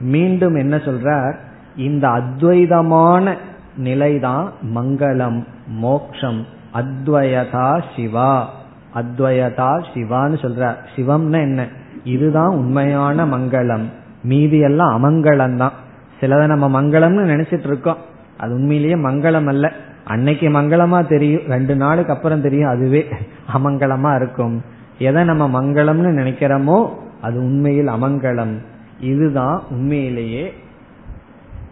மீண்டும் 0.00 0.54
என்ன 0.54 0.76
சொல்றார்? 0.76 1.34
இந்த 1.76 2.08
அத்வைதமான 2.08 3.36
நிலைதான் 3.76 4.52
மங்களம் 4.74 5.44
மோக்ஷம். 5.68 6.44
அத்வயதா 6.74 7.82
சிவா. 7.96 8.50
அத்வயதா 8.94 9.84
சிவான்னு 9.94 10.36
சொல்றார். 10.42 10.74
சிவம்னா 10.96 11.40
என்ன? 11.40 11.66
இதுதான் 12.04 12.48
உண்மையான 12.48 13.26
மங்களம். 13.26 13.84
மீதி 14.22 14.58
எல்லாம் 14.58 15.04
அமங்கலம் 15.04 15.56
தான் 15.56 15.72
சிலதை 16.20 16.46
நம்ம 16.46 16.82
மங்களம்னு 16.82 17.28
நினைச்சிட்டு 17.28 17.66
இருக்கோம் 17.66 17.96
அது 18.36 18.54
உண்மையிலேயே 18.54 18.94
மங்களம் 18.94 19.46
அல்ல. 19.46 19.72
அன்னைக்கு 20.04 20.48
மங்களமா 20.48 21.08
தெரியும். 21.08 21.42
ரெண்டு 21.48 21.76
நாளுக்கு 21.76 22.12
அப்புறம் 22.12 22.40
தெரியும். 22.40 22.68
அதுவே 22.68 23.06
அமங்கலமா 23.54 24.16
இருக்கும். 24.16 24.62
எதை 24.98 25.24
நம்ம 25.24 25.62
மங்களம்னு 25.62 26.10
நினைக்கிறோமோ 26.20 26.90
அது 27.20 27.38
உண்மையில் 27.38 27.86
அமங்கலம். 27.86 28.58
இதுதான் 29.00 29.62
உண்மையிலேயே 29.70 30.52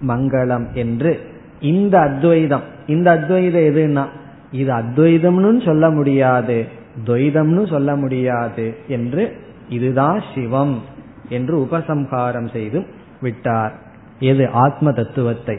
மங்களம் 0.08 0.72
என்று. 0.72 1.20
இந்த 1.60 2.00
அத்வைதம் 2.00 2.62
இந்த 2.86 3.10
அத்வைதம் 3.10 3.62
எதுன்னா 3.62 4.04
இது 4.50 4.72
அத்வைதம்னு 4.72 5.64
சொல்ல 5.64 5.90
முடியாது 5.90 6.66
துவைதம்னு 7.06 7.68
சொல்ல 7.68 7.96
முடியாது 7.96 8.76
என்று 8.88 9.36
இதுதான் 9.68 10.22
சிவம் 10.34 10.82
என்று 11.28 11.58
உபசம்ஹாரம் 11.58 12.50
செய்து 12.52 12.86
விட்டார். 13.20 13.72
எது? 14.20 14.48
ஆத்ம 14.48 14.92
தத்துவத்தை. 14.92 15.58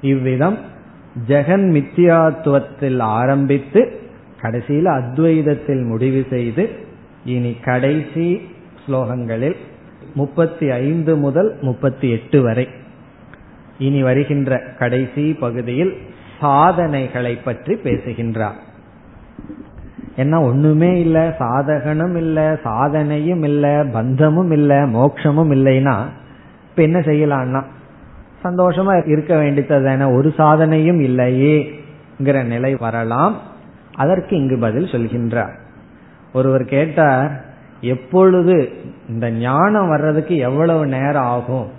இவ்விதம் 0.00 0.58
ஜெகன் 1.28 1.66
மித்தியாத்துவத்தில் 1.72 2.98
ஆரம்பித்து 2.98 4.00
கடைசியில் 4.40 4.84
அத்வைதத்தில் 4.84 5.86
முடிவு 5.86 6.26
செய்து 6.30 6.70
இனி 7.24 7.56
கடைசி 7.64 8.40
ஸ்லோகங்களில் 8.86 9.56
முப்பத்தி 10.16 10.70
ஐந்து 10.70 11.16
முதல் 11.16 11.56
முப்பத்தி 11.60 12.10
எட்டு 12.10 12.42
வரை. 12.42 12.68
இனி 13.78 14.02
வருகின்ற 14.02 14.60
கடைசி 14.78 15.32
பகுதியில் 15.34 15.92
சாதனைகளை 16.40 17.34
பற்றி 17.34 17.74
பேசுகின்றார். 17.76 18.64
என்ன 20.16 20.40
ஒண்ணுமே 20.42 21.00
இல்ல 21.00 21.36
சாதகனும் 21.38 22.16
இல்ல 22.16 22.58
சாதனையும் 22.64 23.44
இல்ல 23.44 23.84
பந்தமும் 23.92 24.50
இல்ல 24.50 24.86
மோட்சமும் 24.86 25.52
இல்லைன்னா 25.52 25.96
இப்ப 26.70 26.82
என்ன 26.82 26.98
செய்யலாம்னா 27.00 27.62
சந்தோஷமா 28.44 29.08
இருக்க 29.08 29.36
வேண்டியது 29.36 30.12
ஒரு 30.12 30.32
சாதனையும் 30.38 31.00
இல்லையேங்கிற 31.00 32.44
நிலை 32.44 32.74
வரலாம். 32.74 33.36
அதற்கு 33.94 34.36
இங்கு 34.36 34.58
பதில் 34.58 34.84
சொல்கின்றார். 34.84 35.54
ஒருவர் 36.32 36.64
கேட்டார் 36.64 37.45
எப்பொழுது 37.80 38.70
இந்த 39.08 39.30
ஞானம் 39.30 39.88
வர்றதுக்கு 39.88 40.36
எவ்வளவு 40.36 40.86
நேரம் 40.86 41.24
ஆகும்? 41.24 41.70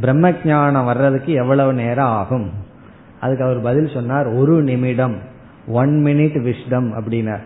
பிரம்ம 0.00 0.32
ஞானம் 0.44 0.84
வர்றதுக்கு 0.84 1.32
எவ்வளவு 1.32 1.72
நேரம் 1.72 2.06
ஆகும்? 2.06 2.50
அதுக்கு 3.20 3.44
அவர் 3.44 3.60
பதில் 3.60 3.88
சொன்னார் 3.88 4.26
ஒரு 4.26 4.62
நிமிடம். 4.62 5.16
ஒன் 5.68 6.02
மினிட் 6.04 6.42
விஷ்டம் 6.42 6.92
அப்படின்னார். 6.92 7.40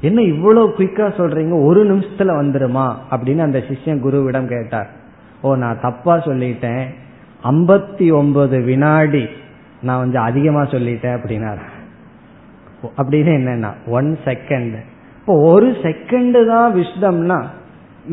என்ன 0.00 0.22
இவ்வளவு 0.22 0.68
குயிக்கா 0.68 1.08
சொல்றீங்க? 1.16 1.64
ஒரு 1.64 1.96
நிமிஷத்துல 1.96 2.18
வந்துருமா? 2.18 2.94
அப்படின்னு 3.10 3.38
அந்த 3.38 3.58
சிஷ்யன் 3.58 4.02
குருவிடம் 4.02 4.46
கேட்டார். 4.46 4.90
ஓ 5.42 5.54
நான் 5.54 5.80
தப்பா 5.80 6.16
சொல்லிட்டேன். 6.16 6.84
ஐம்பத்தி 7.44 8.12
ஒன்பது 8.12 8.60
வினாடி 8.60 9.28
நான் 9.82 9.98
கொஞ்சம் 9.98 10.22
அதிகமா 10.22 10.62
சொல்லிட்டேன் 10.62 11.18
அப்படின்னார். 11.18 11.58
அப்படின்னு 12.96 13.32
என்னன்னா 13.40 13.70
ஒன் 13.86 14.18
செகண்ட் 14.24 14.74
இப்போ 15.20 15.34
ஒரு 15.46 15.68
செகண்ட் 15.82 16.38
தான் 16.46 16.74
விஷ்டம்னா 16.74 17.38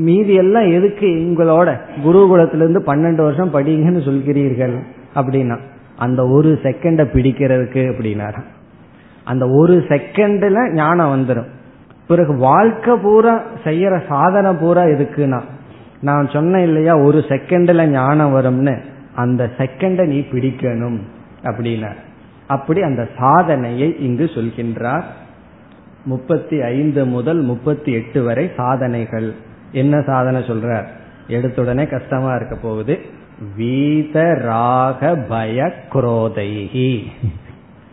மீதி 0.05 0.33
எல்லாம் 0.35 0.67
எதுக்கு 0.69 1.07
உங்களோட 1.21 1.69
குருகுலத்திலிருந்து 2.03 2.81
பன்னெண்டு 2.85 3.21
வருஷம் 3.21 3.53
படிங்கன்னு 3.53 4.01
சொல்கிறீர்கள் 4.05 4.75
அப்படின்னா 5.15 5.57
அந்த 5.97 6.21
ஒரு 6.27 6.49
செகண்டை 6.63 7.05
பிடிக்கிறதுக்கு 7.13 7.83
அப்படின்னாரா. 7.91 8.41
அந்த 9.27 9.45
ஒரு 9.59 9.75
செகண்ட்ல 9.89 10.59
ஞானம் 10.73 11.13
வந்துடும் 11.15 11.49
பிறகு 12.09 12.33
வாழ்க்கை 12.39 12.93
பூரா 12.97 13.33
செய்யற 13.63 13.93
சாதனை 14.07 14.51
பூரா 14.55 14.83
எதுக்குன்னா 14.85 15.39
நான் 16.01 16.27
சொன்னேன் 16.27 16.63
இல்லையா 16.63 16.93
ஒரு 17.01 17.19
செகண்ட்ல 17.29 17.85
ஞானம் 17.91 18.35
வரும்னு 18.35 18.75
அந்த 19.15 19.43
செகண்டை 19.57 20.05
நீ 20.05 20.19
பிடிக்கணும் 20.31 20.99
அப்படின்னா 21.43 21.91
அப்படி 22.47 22.81
அந்த 22.81 23.03
சாதனையை 23.17 23.89
இங்கு 23.99 24.25
சொல்கின்றார் 24.35 25.05
முப்பத்தி 26.07 26.57
ஐந்து 26.61 27.05
முதல் 27.05 27.41
முப்பத்தி 27.41 27.91
எட்டு 27.91 28.23
வரை 28.23 28.51
சாதனைகள். 28.55 29.29
என்ன 29.71 30.01
சாதனை 30.01 30.41
சொல்றார் 30.41 30.87
எடுத்துடனே 31.29 31.85
கஷ்டமா 31.89 32.35
இருக்க 32.35 32.55
போகுது. 32.55 32.95
வீத 33.57 34.33
ராக 34.41 35.15
பய 35.29 35.73
குரோதைகி 35.93 36.91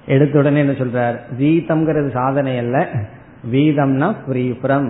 எடுத்துடனே 0.07 0.61
என்ன 0.65 0.77
சொல்றார்? 0.83 1.17
வீதம்ங்கிறது 1.39 2.11
சாதனை 2.11 2.59
அல்ல. 2.59 2.77
வீதம்னா 3.53 4.09
ஃப்ரீ 4.27 4.45
ஃப்ரம் 4.51 4.89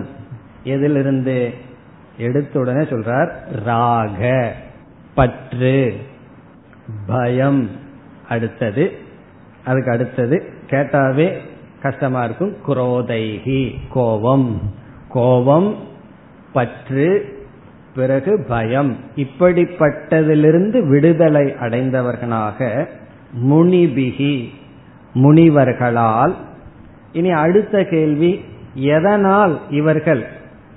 எதிலிருந்து? 0.63 1.53
எடுத்த 2.17 2.59
உடனே 2.59 2.83
சொல்றார் 2.83 3.31
ராக 3.65 4.53
பற்று 5.13 5.97
பயம். 7.07 7.69
அடுத்தது 8.29 8.91
அதுக்கு 9.65 9.91
அடுத்தது 9.91 10.37
கேட்டாவே 10.69 11.27
கஷ்டமா 11.85 12.21
இருக்கும் 12.23 12.53
குரோதைகி 12.67 13.59
கோபம். 13.89 14.47
கோபம் 15.09 15.67
பற்று 16.53 17.07
பிறகு 17.95 18.31
பயம். 18.47 18.95
இப்படிப்பட்டதிலிருந்து 19.15 20.79
விடுதலை 20.87 21.45
அடைந்தவர்களாக 21.61 22.87
முனிபிகி 23.49 24.33
முனிவர்களால். 25.13 26.33
இனி 27.13 27.31
அடுத்த 27.31 27.83
கேள்வி 27.83 28.31
எதனால் 28.73 29.59
இவர்கள் 29.69 30.23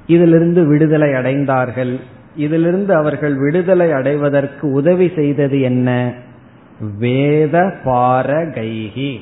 இதிலிருந்து 0.07 0.67
விடுதலை 0.67 1.11
அடைந்தார்கள்? 1.11 1.95
இதிலிருந்து 2.37 2.93
அவர்கள் 2.95 3.35
விடுதலை 3.35 3.93
அடைவதற்கு 3.93 4.71
உதவி 4.73 5.13
செய்தது 5.15 5.61
என்ன? 5.61 6.13
வேத 6.99 7.59
பாரகைகி 7.85 9.13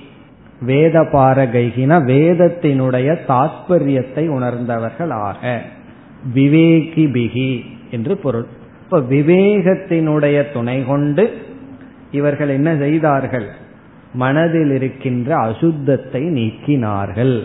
வேத 0.60 1.00
பாரகைகின 1.00 1.98
வேதத்தினுடைய 2.02 3.18
தாற்பயத்தை 3.28 4.28
உணர்ந்தவர்கள் 4.28 5.10
ஆக. 5.10 5.60
விவேகி 6.34 7.06
பிகி 7.06 7.64
என்று 7.90 8.16
பொருள். 8.16 8.46
இப்ப 8.82 8.98
விவேகத்தினுடைய 8.98 10.52
துணை 10.52 10.84
கொண்டு 10.84 11.36
இவர்கள் 12.10 12.48
என்ன 12.48 12.76
செய்தார்கள்? 12.76 13.46
மனதில் 14.12 14.70
இருக்கின்ற 14.70 15.36
அசுத்தத்தை 15.36 16.22
நீக்கினார்கள். 16.22 17.42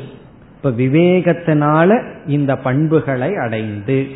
இப்ப 0.56 0.70
விவேகத்தினால 0.70 2.04
இந்த 2.28 2.58
பண்புகளை 2.58 3.36
அடைந்து. 3.36 4.08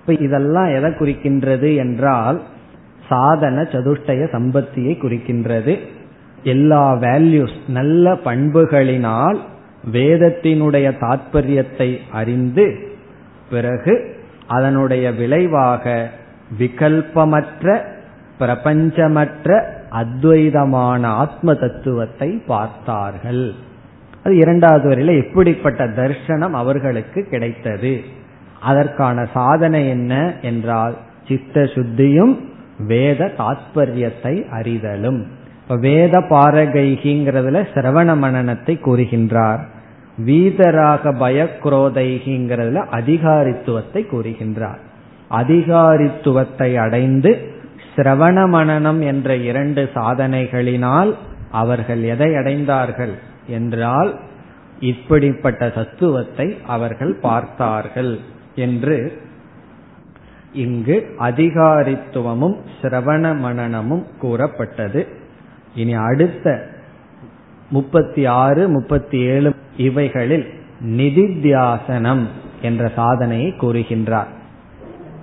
இப்ப 0.00 0.12
இதெல்லாம் 0.12 0.66
எதை 0.66 0.90
குறிக்கின்றது 0.90 1.76
என்றால் 1.76 2.42
சாதன 3.08 3.62
சதுஷ்டய 3.62 4.28
சம்பத்தியை 4.32 4.96
குறிக்கின்றது. 4.96 5.78
எல்லா 6.44 6.94
வேல்யூஸ் 6.94 7.56
நல்ல 7.68 8.12
பண்புகளினால் 8.12 9.38
வேதத்தினுடைய 9.92 10.86
தாற்பயத்தை 11.00 11.98
அறிந்து 12.10 12.66
பிறகு 13.50 14.16
அதனுடைய 14.46 15.12
விளைவாக 15.12 16.10
விகல்பமற்ற 16.58 17.80
பிரபஞ்சமற்ற 18.38 19.48
அத்வைதமான 19.90 21.02
ஆத்ம 21.04 21.54
தத்துவத்தை 21.54 22.42
பார்த்தார்கள். 22.46 23.54
அது 24.22 24.36
இரண்டாவது 24.36 24.88
வரையில 24.88 25.26
எப்படிப்பட்ட 25.26 25.86
தர்சனம் 25.86 26.50
அவர்களுக்கு 26.50 27.22
கிடைத்தது. 27.22 28.00
அதற்கான 28.60 29.26
சாதனை 29.32 29.88
என்ன 29.88 30.32
என்றால் 30.42 30.96
சித்த 31.28 31.62
சுத்தியும் 31.62 32.34
வேத 32.86 33.30
தாத்பரியத்தை 33.38 34.34
அறிதலும். 34.58 35.22
வேத 35.68 36.18
பாரகைகிங்கிறதுல 36.18 37.60
சிரவண 37.74 38.08
மனநத்தை 38.24 38.74
கூறுகின்றார். 38.86 39.62
வீதராக 40.26 41.12
பயக்ரோதைகிங்கிறதுல 41.14 42.82
அதிகாரித்துவத்தை 42.90 44.02
கூறுகின்றார். 44.10 44.80
அதிகாரித்துவத்தை 45.30 46.76
அடைந்து 46.76 47.52
சிரவண 47.96 48.36
மனநம் 48.52 49.00
என்ற 49.04 49.36
இரண்டு 49.36 49.90
சாதனைகளினால் 49.94 51.14
அவர்கள் 51.50 52.02
எதை 52.02 52.30
அடைந்தார்கள் 52.30 53.14
என்றால் 53.46 54.20
இப்படிப்பட்ட 54.80 55.68
தத்துவத்தை 55.68 56.56
அவர்கள் 56.66 57.14
பார்த்தார்கள் 57.14 58.18
என்று 58.54 59.22
இங்கு 60.52 60.96
அதிகாரித்துவமும் 61.18 62.56
சிரவண 62.82 63.34
மனநமும் 63.44 64.04
கூறப்பட்டது. 64.20 65.22
இனி 65.74 65.94
அடுத்த 65.94 66.66
முப்பத்தி 67.70 68.26
ஆறு 68.26 68.68
முப்பத்தி 68.68 69.18
ஏழு 69.18 69.54
இவைகளில் 69.76 70.48
நிதித்தியாசனம் 70.84 72.22
என்ற 72.62 72.92
சாதனையை 72.96 73.54
கூறுகின்றார். 73.60 74.32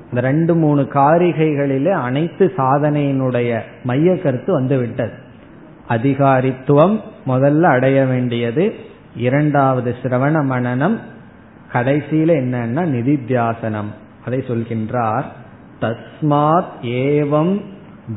இந்த 0.03 0.27
ரெண்டு 0.27 0.55
மூணு 0.55 0.81
காரிகைகளிலே 0.81 1.89
அனைத்து 1.89 2.53
சாதனையினுடைய 2.57 3.59
மைய 3.83 4.19
கருத்து 4.19 4.53
வந்துவிட்டது. 4.53 5.11
அதிகாரித்துவம் 5.89 6.99
முதல்ல 7.27 7.61
அடைய 7.61 8.05
வேண்டியது 8.05 8.75
இரண்டாவது 9.15 9.95
சிரவண 10.03 10.43
மனநம் 10.43 10.97
கடைசியில 11.73 12.33
என்னன்னா 12.33 12.83
நிதித்தியாசனம். 12.85 13.91
அதை 14.25 14.39
சொல்கின்றார் 14.39 15.23
தஸ்மாத் 15.81 16.71
ஏவம் 16.81 17.61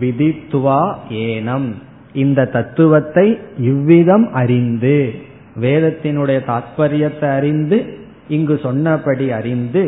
விதித்துவா 0.01 0.95
ஏனம். 1.11 1.75
இந்த 2.15 2.45
தத்துவத்தை 2.47 3.39
இவ்விதம் 3.59 4.33
அறிந்து 4.33 5.15
வேதத்தினுடைய 5.61 6.39
தாத்பரியத்தை 6.47 7.29
அறிந்து 7.37 7.99
இங்கு 8.29 8.61
சொன்னபடி 8.63 9.31
அறிந்து 9.31 9.85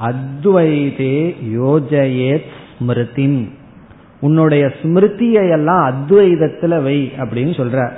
அத்வைதே 0.00 1.34
யோஜயேத் 1.56 2.48
ஸ்மிருதின் 2.78 3.48
உன்னுடைய 4.20 4.72
ஸ்மிருதியை 4.82 5.50
எல்லாம் 5.50 5.82
அத்வைதத்துல 5.90 6.82
வை 6.82 7.12
அப்படின்னு 7.18 7.54
சொல்ற 7.60 7.90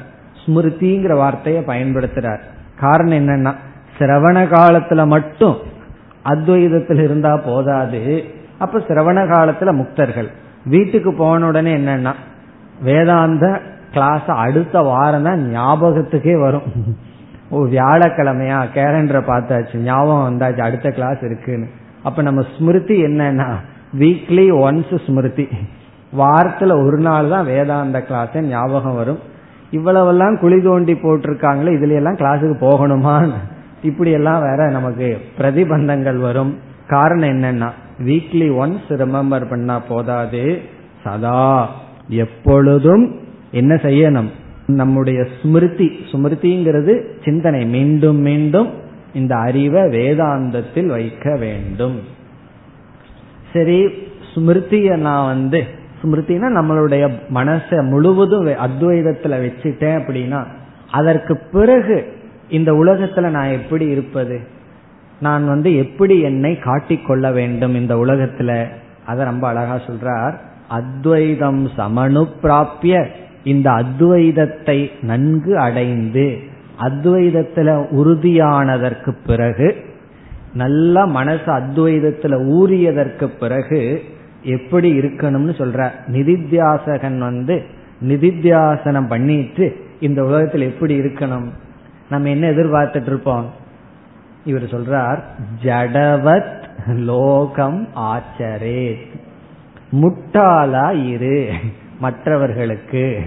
ஸ்மிருதிங்கிற 0.46 1.14
வார்த்தையை 1.14 1.62
பயன்படுத்துறார். 1.62 2.40
காரணம் 2.80 3.18
என்னன்னா 3.18 3.54
சிரவண 3.98 4.36
காலத்துல 4.48 5.06
மட்டும் 5.06 5.56
அத்வைதத்தில் 6.24 7.02
இருந்தா 7.02 7.36
போதாது. 7.36 8.24
அப்ப 8.58 8.78
சிரவண 8.78 9.18
காலத்துல 9.26 9.70
முக்தர்கள். 9.72 10.28
வீட்டுக்கு 10.64 11.14
போன 11.14 11.46
உடனே 11.46 11.74
என்னன்னா 11.74 12.12
வேதாந்த 12.82 13.60
கிளாஸ் 13.92 14.26
அடுத்த 14.26 14.80
வாரம் 14.80 15.22
தான் 15.22 15.52
ஞாபகத்துக்கே 15.56 16.40
வரும். 16.40 16.62
ஓ 17.50 17.64
வியாழக்கிழமையா? 17.64 18.58
கேலண்டரை 18.74 19.20
பார்த்தாச்சு. 19.26 19.76
ஞாபகம் 19.76 20.26
வந்தாச்சு. 20.26 20.60
அடுத்த 20.60 20.90
கிளாஸ் 20.90 21.22
இருக்குன்னு. 21.22 21.66
அப்ப 22.02 22.22
நம்ம 22.22 22.44
ஸ்மிருதி 22.56 23.02
என்னன்னா 23.02 23.54
வீக்லி 23.98 24.46
ஒன்ஸ் 24.52 25.06
ஸ்மிருதி. 25.06 25.48
வாரத்துல 26.18 26.86
ஒரு 26.86 26.98
நாள் 26.98 27.28
தான் 27.28 27.44
வேதாந்த 27.44 28.02
கிளாஸ் 28.02 28.36
ஞாபகம் 28.40 28.94
வரும். 28.94 29.18
இவ்வளவெல்லாம் 29.72 30.38
குழி 30.38 30.62
தோண்டி 30.62 30.92
போட்டிருக்காங்களே 30.92 31.72
இதுல 31.78 31.94
எல்லாம் 31.94 32.16
கிளாஸுக்கு 32.16 32.56
போகணுமான்னு. 32.60 33.34
இப்படி 33.82 34.10
எல்லாம் 34.10 34.40
வேற 34.40 34.70
நமக்கு 34.70 35.20
பிரதிபந்தங்கள் 35.38 36.20
வரும். 36.20 36.58
காரணம் 36.86 37.28
என்னன்னா 37.28 37.70
வீக்லி 38.04 38.48
ஒன்ஸ் 38.62 38.88
ரிமெம்பர் 38.88 39.48
பண்ணா 39.48 39.78
போதாது. 39.78 40.62
சதா. 41.04 41.68
எப்பொழுதும் 42.08 43.20
என்ன 43.50 43.74
செய்யணும்? 43.74 44.28
நம்முடைய 44.66 45.26
ஸ்மிருதி 45.42 45.90
ஸ்மிருதிங்கிறது 46.12 47.06
சிந்தனை. 47.24 47.66
மீண்டும் 47.66 48.16
மீண்டும் 48.16 48.70
இந்த 49.14 49.36
அறிவை 49.36 49.82
வேதாந்தத்தில் 49.82 50.86
வைக்க 50.86 51.36
வேண்டும். 51.36 52.00
சரி 53.52 53.86
ஸ்மிருதிய 54.34 54.96
நான் 54.96 55.26
வந்து 55.26 55.64
ஸ்மிருதினா 56.02 56.46
நம்மளுடைய 56.58 57.10
மனசை 57.34 57.88
முழுவதும் 57.88 58.46
அத்வைதத்துல 58.46 59.42
வச்சுட்டேன் 59.44 59.98
அப்படின்னா 59.98 60.44
அதற்கு 60.90 61.38
பிறகு 61.52 62.12
இந்த 62.48 62.72
உலகத்துல 62.72 63.28
நான் 63.28 63.48
எப்படி 63.48 63.86
இருப்பது? 63.86 64.40
நான் 65.20 65.46
வந்து 65.46 65.76
எப்படி 65.76 66.20
என்னை 66.20 66.58
காட்டிக்கொள்ள 66.58 67.32
வேண்டும் 67.32 67.74
இந்த 67.74 67.94
உலகத்துல? 67.94 68.66
அதை 69.06 69.24
ரொம்ப 69.24 69.48
அழகா 69.48 69.80
சொல்றார். 69.86 70.45
அத்வைதம் 70.68 71.68
சமனு 71.76 72.26
பிராப்பிய 72.42 73.06
இந்த 73.44 73.70
அத்வைதத்தை 73.70 74.90
நன்கு 75.02 75.58
அடைந்து 75.58 76.38
அத்வைதத்துல 76.80 77.86
உறுதியானதற்கு 77.90 79.14
பிறகு 79.26 79.76
நல்ல 80.54 81.06
மனசு 81.06 81.52
அத்வைதத்துல 81.52 82.34
ஊறியதற்கு 82.60 83.24
பிறகு 83.24 84.04
எப்படி 84.42 84.98
இருக்கணும்னு 84.98 85.54
சொல்ற. 85.58 85.90
நிதித்தியாசகன் 86.06 87.18
வந்து 87.18 87.62
நிதித்தியாசனம் 88.08 89.08
பண்ணிட்டு 89.08 89.84
இந்த 90.00 90.24
உலகத்தில் 90.24 90.60
எப்படி 90.60 91.00
இருக்கணும். 91.00 91.48
நம்ம 92.10 92.28
என்ன 92.28 92.50
எதிர்பார்த்துட்டு 92.50 93.06
இருப்போம்? 93.06 93.50
இவர் 94.44 94.62
சொல்றார் 94.62 95.18
ஜடவத் 95.62 96.62
லோகம் 96.86 97.88
ஆச்சரேத். 97.96 99.15
முட்டாளா 99.92 101.08
இரு 101.08 101.52
மற்றவர்களுக்கு 102.00 103.22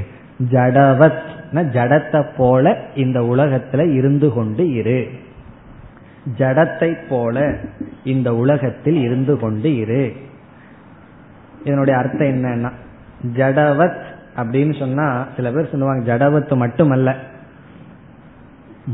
ஜடவத் 0.51 1.27
ஜடத்தை 1.53 2.25
போல 2.37 2.77
இந்த 2.95 3.19
உலகத்துல 3.19 3.93
இருந்து 3.93 4.33
கொண்டு 4.33 4.73
இரு. 4.73 5.07
ஜடத்தை 6.37 6.97
போல 7.09 7.55
இந்த 8.03 8.35
உலகத்தில் 8.35 8.95
இருந்து 8.95 9.39
கொண்டு 9.39 9.77
இரு. 9.77 10.13
இதனுடைய 11.63 11.99
அர்த்தம் 11.99 12.27
என்னன்னா 12.27 12.71
ஜடவத் 13.35 14.01
அப்படின்னு 14.35 14.79
சொன்னா 14.79 15.27
சில 15.35 15.51
பேர் 15.51 15.69
சொல்லுவாங்க 15.69 16.15
ஜடவத்து 16.15 16.55
மட்டுமல்ல. 16.55 17.15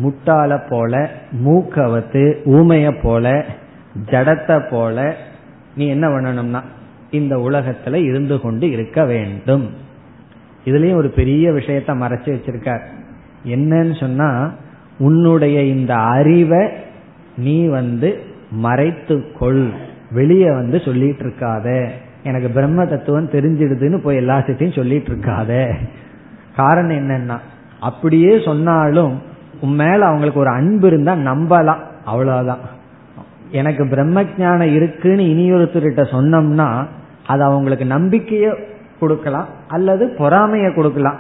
முட்டாள 0.04 0.70
போல 0.70 1.10
மூக்கவத்து 1.46 2.24
ஊமைய 2.46 3.02
போல 3.02 3.46
ஜடத்தை 4.06 4.70
போல 4.70 5.16
நீ 5.76 5.88
என்ன 5.88 6.08
பண்ணணும்னா 6.08 6.62
இந்த 7.12 7.38
உலகத்துல 7.38 7.94
இருந்து 7.94 8.40
கொண்டு 8.40 8.72
இருக்க 8.72 9.06
வேண்டும். 9.06 9.70
இதுலயும் 10.66 10.96
ஒரு 10.96 11.10
பெரிய 11.10 11.52
விஷயத்த 11.52 11.92
மறைச்சு 11.94 12.26
வச்சிருக்கார். 12.26 12.82
என்னன்னு 13.48 14.00
சொன்னா 14.00 14.54
உன்னுடைய 14.98 15.62
இந்த 15.62 15.96
அறிவை 15.96 16.68
நீ 17.38 17.68
வந்து 17.68 18.20
மறைத்து 18.52 19.32
கொள் 19.40 19.70
வெளியே 20.12 20.52
வந்து 20.52 20.80
சொல்லிட்டு 20.80 21.24
இருக்காத 21.24 21.90
எனக்கு 22.24 22.50
பிரம்ம 22.50 22.86
தத்துவம் 22.86 23.30
தெரிஞ்சிடுதுன்னு 23.30 23.98
போய் 23.98 24.18
எல்லாத்தையும் 24.18 24.76
சொல்லிட்டு 24.76 25.12
இருக்காத 25.12 25.76
காரணம் 26.56 26.98
என்னன்னா 26.98 27.38
அப்படியே 27.80 28.42
சொன்னாலும் 28.46 29.22
உன் 29.62 29.76
மேல 29.76 30.06
அவங்களுக்கு 30.06 30.40
ஒரு 30.40 30.50
அன்பு 30.50 30.88
இருந்தா 30.88 31.14
நம்பலாம். 31.14 31.84
அவ்வளவுதான். 32.06 32.60
எனக்கு 33.52 33.88
பிரம்ம 33.88 34.24
ஜானம் 34.24 34.74
இருக்குன்னு 34.74 35.24
இனியொருத்தர்கிட்ட 35.24 36.04
சொன்னோம்னா 36.12 36.86
அது 37.28 37.44
அவங்களுக்கு 37.44 37.86
நம்பிக்கைய 37.86 38.64
கொடுக்கலாம் 39.00 39.48
அல்லது 39.68 40.16
பொறாமைய 40.18 40.76
கொடுக்கலாம். 40.76 41.18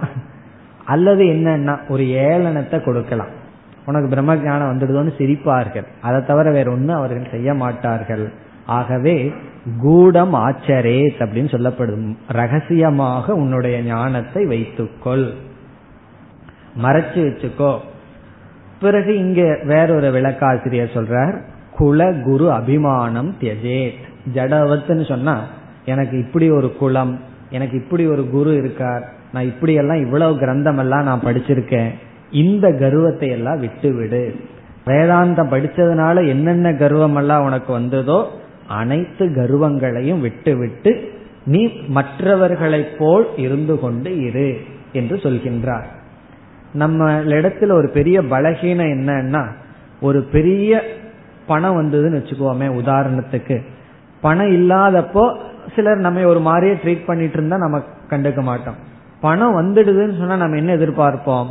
அல்லது 0.86 1.24
என்னன்னா 1.24 1.78
ஒரு 1.88 2.04
ஏளனத்தை 2.04 2.84
கொடுக்கலாம். 2.84 3.28
உனக்கு 3.86 4.10
பிரம்ம 4.10 4.36
ஜானம் 4.36 4.72
வந்துடுதோன்னு 4.72 5.14
சிரிப்பார்கள். 5.18 5.84
அதை 6.02 6.26
தவிர 6.26 6.52
வேற 6.52 6.72
ஒன்றும் 6.72 6.98
அவர்கள் 6.98 7.32
செய்ய 7.32 7.54
மாட்டார்கள். 7.54 8.32
ஆகவே 8.66 9.34
கூடம் 9.82 10.34
ஆச்சரேத் 10.34 11.20
அப்படின்னு 11.20 11.50
சொல்லப்படும் 11.50 12.18
ரகசியமாக 12.28 13.36
உன்னுடைய 13.36 13.82
ஞானத்தை 13.82 14.46
வைத்துக்கொள். 14.46 15.34
மறைச்சு 16.84 17.16
வச்சுக்கோ. 17.16 17.78
பிறகு 18.82 19.18
இங்க 19.18 19.60
வேறொரு 19.64 20.12
விளக்காசிரியர் 20.12 20.94
சொல்றார் 20.94 21.42
குல 21.78 22.14
குரு 22.24 22.52
அபிமானம் 22.52 23.36
தியஜேத். 23.42 24.02
ஜடவத்துன்னு 24.34 25.08
சொன்னா 25.08 25.36
எனக்கு 25.86 26.20
இப்படி 26.20 26.50
ஒரு 26.50 26.76
குலம் 26.76 27.20
எனக்கு 27.50 27.78
இப்படி 27.78 28.08
ஒரு 28.08 28.30
குரு 28.30 28.56
இருக்கார் 28.56 29.04
நான் 29.34 29.44
இப்படி 29.44 29.74
எல்லாம் 29.74 30.02
இவ்வளவு 30.02 30.40
கிரந்தம் 30.40 30.78
எல்லாம் 30.78 31.04
நான் 31.04 31.26
படிச்சிருக்கேன் 31.26 31.90
இந்த 32.32 32.72
கர்வத்தை 32.80 33.30
எல்லாம் 33.30 33.60
விட்டு 33.60 33.96
விடு 33.96 34.36
வேதாந்தம் 34.86 35.52
படிச்சதுனால 35.52 36.28
என்னென்ன 36.28 36.74
கர்வம் 36.74 37.16
எல்லாம் 37.16 37.44
உனக்கு 37.44 37.74
வந்ததோ 37.74 38.30
அனைத்து 38.68 39.26
கர்வங்களையும் 39.26 40.20
விட்டு 40.20 40.58
விட்டு 40.58 41.12
நீ 41.46 41.72
மற்றவர்களைப் 41.88 42.98
போல் 42.98 43.28
இருந்து 43.38 43.80
கொண்டு 43.80 44.26
இரு 44.26 44.62
என்று 44.94 45.16
சொல்கின்றார். 45.16 45.86
நம்ம 46.74 47.22
இடத்துல 47.22 47.72
ஒரு 47.72 47.90
பெரிய 47.94 48.22
பலகீனம் 48.22 48.94
என்னன்னா 48.96 49.48
ஒரு 50.02 50.22
பெரிய 50.22 50.84
பணம் 51.48 51.78
வந்ததுன்னு 51.82 52.18
வச்சுக்கோமே 52.18 52.68
உதாரணத்துக்கு. 52.74 53.62
பணம் 54.22 54.50
இல்லாதப்போ 54.50 55.36
சிலர் 55.76 55.98
நம்ம 55.98 56.26
ஒரு 56.26 56.40
மாதிரியே 56.40 56.80
ட்ரீட் 56.84 57.06
பண்ணிட்டு 57.06 57.34
இருந்தா 57.34 57.58
நம்ம 57.58 57.82
கண்டுக்க 58.10 58.42
மாட்டோம். 58.42 58.76
பணம் 59.22 59.58
வந்துடுதுன்னு 59.58 60.18
சொன்னா 60.18 60.36
நம்ம 60.36 60.58
என்ன 60.58 60.76
எதிர்பார்ப்போம்? 60.76 61.48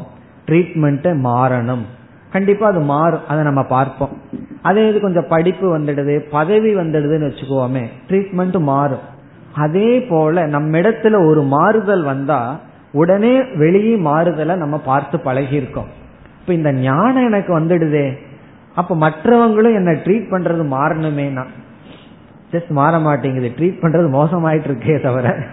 ட்ரீட்மெண்ட்டை 0.46 1.12
மாறணும். 1.24 1.84
கண்டிப்பா 2.30 2.66
அது 2.66 2.80
மாறும். 2.80 3.26
அதை 3.28 3.44
நம்ம 3.44 3.62
பார்ப்போம். 3.62 4.18
அதே 4.62 4.88
இது 4.88 5.00
கொஞ்சம் 5.00 5.26
படிப்பு 5.28 5.78
வந்துடுது 5.78 6.22
பதவி 6.30 6.76
வந்துடுதுன்னு 6.76 7.30
வச்சுக்கோமே 7.30 7.84
ட்ரீட்மெண்ட் 8.08 8.58
மாறும். 8.58 9.12
அதே 9.54 10.02
போல 10.02 10.46
நம்ம 10.46 10.78
இடத்துல 10.78 11.26
ஒரு 11.26 11.42
மாறுதல் 11.42 12.02
வந்தா 12.02 12.60
உடனே 12.92 13.44
வெளியே 13.54 13.96
மாறுதலை 13.96 14.56
நம்ம 14.56 14.78
பார்த்து 14.78 15.18
பழகியிருக்கோம். 15.18 15.90
இப்ப 16.40 16.52
இந்த 16.52 16.72
ஞானம் 16.72 17.24
எனக்கு 17.24 17.60
வந்துடுதே 17.60 18.18
அப்ப 18.74 18.96
மற்றவங்களும் 18.96 19.74
என்ன 19.74 19.92
ட்ரீட் 19.92 20.30
பண்றது 20.30 21.30
நான் 21.30 21.46
ஜஸ்ட் 22.52 22.68
மாற 22.68 22.98
மாட்டேங்குது. 22.98 23.52
ட்ரீட் 23.56 23.82
பண்றது 23.82 24.08
மோசமாயிட்டு 24.16 24.68
இருக்கே 24.70 25.02
தவிர 25.02 25.46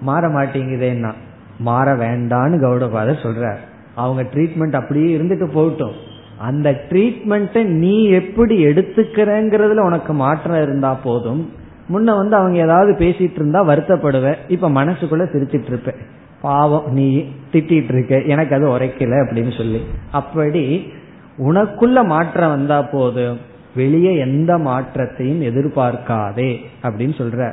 மாற 0.00 0.28
மாட்டேங்குதேன்னா? 0.28 1.12
மாற 1.58 1.94
வேண்டான்னு 1.96 2.58
கௌடபாதர் 2.64 3.22
சொல்றார். 3.22 3.56
அவங்க 3.94 4.22
ட்ரீட்மெண்ட் 4.22 4.74
அப்படியே 4.74 5.16
இருந்துட்டு 5.16 5.46
போகட்டும். 5.52 5.92
அந்த 6.38 6.70
ட்ரீட்மெண்ட்டை 6.88 7.64
நீ 7.64 8.04
எப்படி 8.04 8.64
எடுத்துக்கிறேங்கிறதுல 8.64 9.80
உனக்கு 9.80 10.12
மாற்றம் 10.12 10.62
இருந்தா 10.62 10.94
போதும். 10.94 11.52
முன்ன 11.88 12.14
வந்து 12.16 12.36
அவங்க 12.36 12.58
ஏதாவது 12.58 12.92
பேசிட்டு 12.92 13.38
இருந்தா 13.40 13.64
வருத்தப்படுவேன் 13.64 14.36
இப்ப 14.48 14.70
மனசுக்குள்ள 14.70 15.24
சிரிச்சிட்டு 15.32 15.66
இருப்பேன் 15.66 15.94
பாவம் 16.40 16.92
நீ 16.92 17.28
திட்டிட்டு 17.52 17.92
இருக்க 17.92 18.20
எனக்கு 18.20 18.54
அது 18.54 18.66
உரைக்கல 18.68 19.14
அப்படின்னு 19.24 19.56
சொல்லி. 19.56 19.80
அப்படி 20.12 20.92
உனக்குள்ள 21.38 22.04
மாற்றம் 22.04 22.50
வந்தா 22.50 22.82
போதும் 22.82 23.40
வெளியே 23.74 24.16
எந்த 24.18 24.58
மாற்றத்தையும் 24.58 25.42
எதிர்பார்க்காதே 25.42 26.56
அப்படின்னு 26.82 27.14
சொல்ற. 27.16 27.52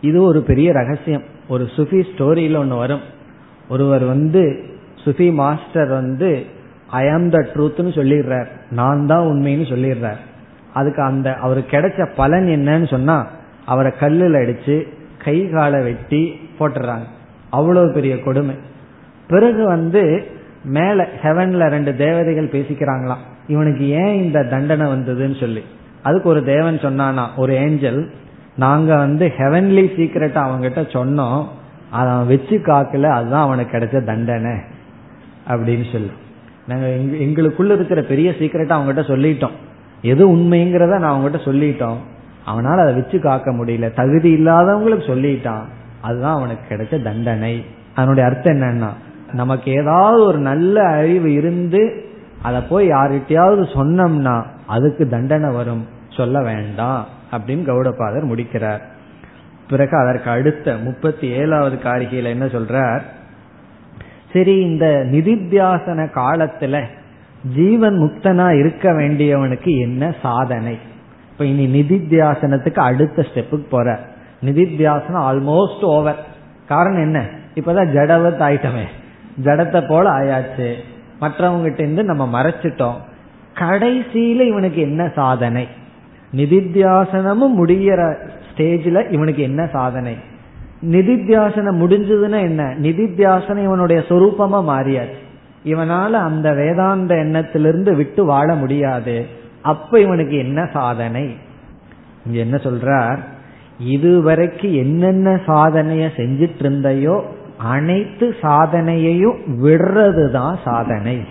இது 0.00 0.22
ஒரு 0.22 0.42
பெரிய 0.42 0.72
ரகசியம். 0.72 1.22
ஒரு 1.48 1.64
சுஃபி 1.76 2.04
ஸ்டோரியில 2.16 2.56
ஒன்று 2.56 2.76
வரும். 2.76 3.00
ஒருவர் 3.68 4.04
வந்து 4.04 4.64
சுஃபி 5.04 5.32
மாஸ்டர் 5.32 5.88
வந்து 5.88 6.44
ஐ 6.86 7.10
ஆம் 7.10 7.30
த 7.30 7.38
ட்ரூத்னு 7.54 7.92
சொல்லிடுறார். 7.96 8.46
நான் 8.70 9.06
தான் 9.06 9.26
உண்மைன்னு 9.26 9.68
சொல்லிடுறார். 9.72 10.16
அதுக்கு 10.74 11.02
அந்த 11.02 11.34
அவருக்கு 11.34 11.76
கிடைச்ச 11.76 12.08
பலன் 12.16 12.46
என்னன்னு 12.46 12.88
சொன்னா 12.88 13.26
அவரை 13.66 13.92
கல்லில் 14.00 14.32
அடிச்சு 14.32 14.86
கை 15.24 15.48
காலை 15.48 15.82
வெட்டி 15.82 16.48
போட்டுறாங்க. 16.58 17.04
அவ்வளவு 17.50 17.92
பெரிய 17.92 18.20
கொடுமை. 18.20 18.54
பிறகு 19.28 19.66
வந்து 19.66 20.24
மேல 20.64 21.08
ஹெவன்ல 21.22 21.68
ரெண்டு 21.68 21.96
தேவதைகள் 21.96 22.48
பேசிக்கிறாங்களாம். 22.48 23.28
இவனுக்கு 23.46 23.88
ஏன் 23.88 24.22
இந்த 24.22 24.44
தண்டனை 24.44 24.86
வந்ததுன்னு 24.86 25.40
சொல்லி. 25.40 25.62
அதுக்கு 26.02 26.28
ஒரு 26.28 26.44
தேவன் 26.44 26.76
சொன்னானா 26.76 27.26
ஒரு 27.36 27.54
ஏஞ்சல் 27.54 28.10
நாங்க 28.56 28.96
வந்து 28.96 29.32
ஹெவன்லி 29.38 29.86
சீக்கிரட் 29.96 30.36
அவங்கிட்ட 30.36 30.82
சொன்னோம். 30.92 31.46
அதை 31.90 32.12
அவன் 32.12 32.26
வச்சு 32.26 32.56
காக்கல 32.56 33.02
அதுதான் 33.02 33.42
அவனுக்கு 33.42 33.78
கிடைச்ச 33.78 34.04
தண்டனை. 34.04 34.52
அப்படின்னு 35.48 35.92
சொல்லி. 35.92 36.10
நாங்க 36.68 36.86
எங்களுக்குள்ள 37.24 37.72
இருக்கிற 37.72 38.02
பெரிய 38.02 38.30
சீக்கிரட்டை 38.30 38.78
அவங்ககிட்ட 38.78 39.00
சொல்லிட்டோம். 39.00 39.56
எது 40.02 40.36
உண்மைங்கிறத 40.36 40.98
நான் 40.98 41.22
அவங்ககிட்ட 41.22 41.38
சொல்லிட்டோம். 41.38 41.96
அவனால் 42.44 42.78
அதை 42.78 42.94
வச்சு 42.94 43.20
காக்க 43.20 43.52
முடியல. 43.52 43.94
தகுதி 43.94 44.34
இல்லாதவங்களுக்கு 44.34 45.06
சொல்லிட்டான். 45.06 45.64
அதுதான் 46.00 46.34
அவனுக்கு 46.34 46.74
கிடைச்ச 46.74 47.02
தண்டனை. 47.02 47.64
அதனுடைய 47.94 48.28
அர்த்தம் 48.28 48.54
என்னன்னா 48.54 48.88
நமக்கு 49.32 49.70
ஏதாவது 49.70 50.24
ஒரு 50.24 50.38
நல்ல 50.38 50.82
அறிவு 50.82 51.32
இருந்து 51.32 52.04
அதை 52.42 52.60
போய் 52.60 52.88
யார்கிட்டயாவது 52.88 53.62
சொன்னோம்னா 53.74 54.44
அதுக்கு 54.66 55.08
தண்டனை 55.08 55.54
வரும். 55.54 55.86
சொல்ல 56.08 56.42
வேண்டாம் 56.42 57.06
அப்படின்னு 57.32 57.66
கௌடபாதர் 57.66 58.22
முடிக்கிறார். 58.22 58.86
பிறகு 59.68 59.96
அதற்கு 59.96 60.30
அடுத்த 60.30 60.76
முப்பத்தி 60.76 61.28
ஏழாவது 61.28 61.78
காரிகையில 61.84 62.24
என்ன 62.24 62.44
சொல்றார்? 62.44 63.00
சரி 64.32 64.60
இந்த 64.60 64.86
நிதித்தியாசன 64.86 66.08
காலத்துல 66.14 66.82
ஜீவன் 67.54 67.98
முக்தனா 67.98 68.58
இருக்க 68.58 68.92
வேண்டியவனுக்கு 68.92 69.80
என்ன 69.80 70.14
சாதனை? 70.22 70.78
இப்ப 71.32 71.44
இனி 71.44 71.80
நிதித்தியாசனத்துக்கு 71.80 72.78
அடுத்த 72.78 73.26
ஸ்டெப்புக்கு 73.34 73.68
போற. 73.70 74.00
நிதித்தியாசனம் 74.44 75.22
ஆல்மோஸ்ட் 75.22 75.82
ஓவர். 75.82 76.24
காரணம் 76.68 77.00
என்ன? 77.00 77.28
இப்பதான் 77.54 77.92
ஜடவத் 77.96 78.42
ஆயிட்டமே. 78.42 78.84
ஜடத்தை 79.36 79.88
போல 79.88 80.10
ஆயாச்சு. 80.10 80.74
மற்றவங்கிட்ட 81.20 81.80
இருந்து 81.80 82.04
நம்ம 82.04 82.42
மறைச்சிட்டோம். 82.42 82.94
கடைசியில 83.54 84.40
இவனுக்கு 84.40 84.80
என்ன 84.80 85.08
சாதனை? 85.14 85.68
நிதித்தியாசனமும் 86.36 87.58
முடிகிற 87.58 88.14
ஸ்டேஜில் 88.50 89.12
இவனுக்கு 89.12 89.42
என்ன 89.42 89.66
சாதனை? 89.66 90.16
நிதித்தியாசனம் 90.82 91.78
முடிஞ்சதுன்னா 91.80 92.40
என்ன? 92.40 92.64
நிதித்தியாசனம் 92.64 93.62
இவனுடைய 93.62 94.02
சொரூபமா 94.08 94.64
மாறியாச்சு. 94.68 95.28
இவனால 95.64 96.10
அந்த 96.10 96.52
வேதாந்த 96.52 97.14
எண்ணத்திலிருந்து 97.14 97.94
விட்டு 97.94 98.24
வாழ 98.24 98.54
முடியாது. 98.54 99.26
அப்ப 99.62 100.00
இவனுக்கு 100.00 100.36
என்ன 100.36 100.68
சாதனை? 100.72 101.36
இங்க 102.26 102.38
என்ன 102.38 102.56
சொல்றார்? 102.56 103.18
இதுவரைக்கு 103.88 104.74
என்னென்ன 104.74 105.40
சாதனைய 105.46 106.08
செஞ்சிட்டு 106.16 106.58
இருந்தையோ 106.58 107.24
அனைத்து 107.62 108.36
சாதனையையும் 108.42 109.38
விடுறது 109.62 110.30
தான் 110.30 110.58
சாதனை 110.64 111.24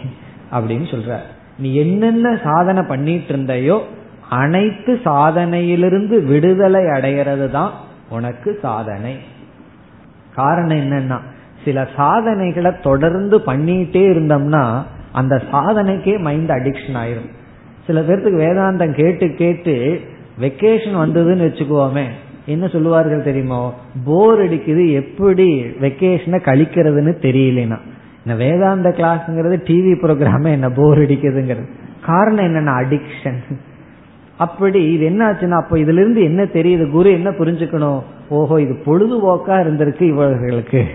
அப்படின்னு 0.52 0.88
சொல்ற 0.92 1.18
நீ 1.58 1.74
என்னென்ன 1.74 2.40
சாதனை 2.44 2.84
பண்ணிட்டு 2.84 3.34
இருந்தையோ 3.34 3.82
அனைத்து 4.30 5.00
சாதனையிலிருந்து 5.04 6.24
விடுதலை 6.24 6.86
அடையிறது 6.86 7.52
தான் 7.52 7.72
உனக்கு 8.10 8.60
சாதனை. 8.62 9.16
காரணம் 10.36 10.78
என்னன்னா 10.78 11.18
சில 11.66 11.88
சாதனைகளை 11.96 12.72
தொடர்ந்து 12.82 13.38
பண்ணிட்டே 13.38 14.04
இருந்தோம்னா 14.10 14.84
அந்த 15.12 15.44
சாதனைக்கே 15.52 16.20
மைண்ட் 16.20 16.50
அடிக்ஷன் 16.50 16.96
ஆயிரும். 16.96 17.30
சில 17.88 18.02
பேர்த்துக்கு 18.02 18.44
வேதாந்தம் 18.46 18.92
கேட்டு 18.92 19.36
கேட்டு 19.36 20.02
வெக்கேஷன் 20.38 20.98
வந்ததுன்னு 20.98 21.48
வச்சுக்குவோமே 21.48 22.08
என்ன 22.46 22.68
சொல்லுவார்கள் 22.68 23.24
தெரியுமோ? 23.24 23.74
போர் 24.06 24.40
அடிக்குது 24.40 24.92
எப்படி 24.92 25.62
வெக்கேஷனை 25.62 26.40
கழிக்கிறதுன்னு 26.40 27.14
தெரியலனா. 27.22 27.78
இந்த 28.26 28.46
வேதாந்த 28.46 28.90
கிளாஸ்ங்கிறது 28.90 29.58
டிவி 29.68 29.94
ப்ரோக்ராமே 30.02 30.52
என்ன 30.52 30.70
போர் 30.70 30.98
அடிக்குதுங்கிறது. 30.98 31.70
காரணம் 32.06 32.46
என்னன்னா 32.46 32.84
அடிக்ஷன் 32.84 33.42
அப்படி 34.38 34.92
இது 34.92 35.06
என்ன 35.06 35.32
ஆச்சுன்னா 35.32 35.52
அப்ப 35.52 35.78
இதுல 35.78 36.02
இருந்து 36.02 36.24
என்ன 36.24 36.44
தெரியுது? 36.44 36.90
குரு 36.90 37.12
என்ன 37.12 37.30
புரிஞ்சுக்கணும்? 37.30 38.02
ஓஹோ 38.30 38.62
இது 38.62 38.74
பொழுதுபோக்கா 38.86 39.56
இருந்திருக்கு 39.62 40.02
இவர்களுக்கு. 40.02 40.86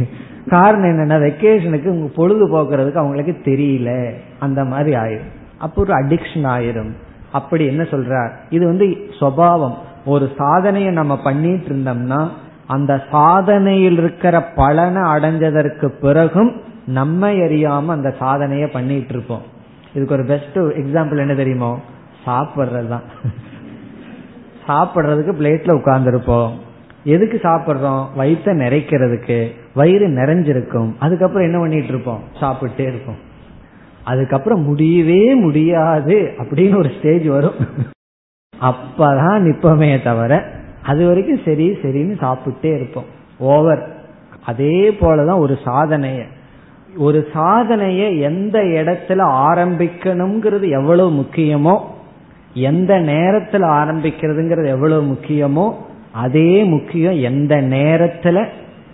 காரணம் 0.49 0.91
என்னன்னா 0.91 1.23
வெக்கேஷனுக்கு 1.23 1.87
உங்க 1.87 2.13
பொழுது 2.15 2.59
போக்குறதுக்கு 2.59 2.95
அவங்களுக்கு 2.95 3.51
தெரியல. 3.51 4.11
அந்த 4.39 4.65
மாதிரி 4.65 4.97
ஆயிரும். 4.97 5.33
அப்போ 5.59 5.83
ஒரு 5.83 5.93
அடிக்ஷன் 5.93 6.47
ஆயிரும். 6.47 6.91
அப்படி 7.33 7.67
என்ன 7.67 7.83
சொல்றார்? 7.83 8.31
இது 8.51 8.67
வந்து 8.67 8.97
சுவாவம் 9.21 9.75
ஒரு 10.05 10.31
சாதனையை 10.37 10.93
நம்ம 10.93 11.23
பண்ணிட்டு 11.23 11.75
இருந்தோம்னா 11.75 12.29
அந்த 12.67 13.03
சாதனையில் 13.13 13.93
இருக்கிற 13.93 14.43
பலனை 14.43 15.03
அடைஞ்சதற்கு 15.03 15.87
பிறகும் 16.01 16.61
நம்ம 16.87 17.31
அறியாம 17.31 17.87
அந்த 17.87 18.15
சாதனையை 18.19 18.69
பண்ணிட்டு 18.69 19.15
இருப்போம். 19.15 19.43
இதுக்கு 19.95 20.15
ஒரு 20.15 20.25
பெஸ்ட் 20.25 20.59
எக்ஸாம்பிள் 20.59 21.19
என்ன 21.19 21.35
தெரியுமோ? 21.35 21.81
சாப்பிட்றது 22.27 22.89
தான் 22.89 23.03
சாப்பிட்றதுக்கு 24.69 25.33
பிளேட்ல 25.33 25.77
உட்கார்ந்துருப்போம். 25.77 26.51
எதுக்கு 27.05 27.41
சாப்பிட்றோம்? 27.43 28.07
வயிற்ற 28.17 28.55
நிறைக்கிறதுக்கு 28.55 29.51
வயிறு 29.75 30.09
நிறைஞ்சிருக்கும். 30.09 30.93
அதுக்கப்புறம் 30.99 31.47
என்ன 31.47 31.59
பண்ணிட்டு 31.59 31.89
இருப்போம்? 31.89 32.21
சாப்பிட்டே 32.41 32.81
இருப்போம். 32.81 33.17
அதுக்கப்புறம் 34.05 34.63
முடியவே 34.63 35.35
முடியாது 35.35 36.35
அப்படின்னு 36.39 36.77
ஒரு 36.77 36.91
ஸ்டேஜ் 36.99 37.27
வரும். 37.27 37.55
அப்பதான் 38.61 39.41
நிப்பமே 39.41 40.03
தவிர 40.03 40.51
அது 40.83 41.07
வரைக்கும் 41.07 41.41
சரி 41.45 41.71
சரின்னு 41.71 42.21
சாப்பிட்டே 42.21 42.75
இருப்போம். 42.75 43.05
ஓவர் 43.39 43.97
அதே 44.45 44.91
போலதான் 44.91 45.39
ஒரு 45.39 45.59
சாதனைய. 45.65 46.23
ஒரு 46.97 47.29
சாதனைய 47.35 48.21
எந்த 48.21 48.63
இடத்துல 48.63 49.19
ஆரம்பிக்கணுங்கிறது 49.29 50.71
எவ்வளவு 50.71 51.11
முக்கியமோ 51.11 51.79
எந்த 52.55 53.01
நேரத்துல 53.01 53.63
ஆரம்பிக்கிறதுங்கிறது 53.63 54.67
எவ்வளவு 54.67 55.03
முக்கியமோ 55.03 55.73
அதே 56.13 56.63
முக்கியம் 56.63 57.21
எந்த 57.21 57.57
நேரத்துல 57.57 58.47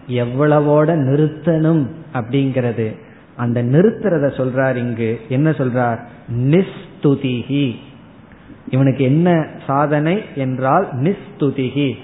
எவ்வளவோட 0.09 0.95
நிறுத்தணும் 0.97 1.87
அப்படிங்கிறது. 2.15 2.97
அந்த 3.37 3.63
நிறுத்துறத 3.63 4.27
சொல்றார் 4.29 4.77
இங்கு. 4.77 5.21
என்ன 5.29 5.51
சொல்றார்? 5.51 5.99
நிஸ்துதிகி 6.39 7.75
இவனுக்கு 8.71 9.05
என்ன 9.05 9.47
சாதனை 9.66 10.23
என்றால் 10.35 10.89
நிஸ்துதிகி 11.03 11.95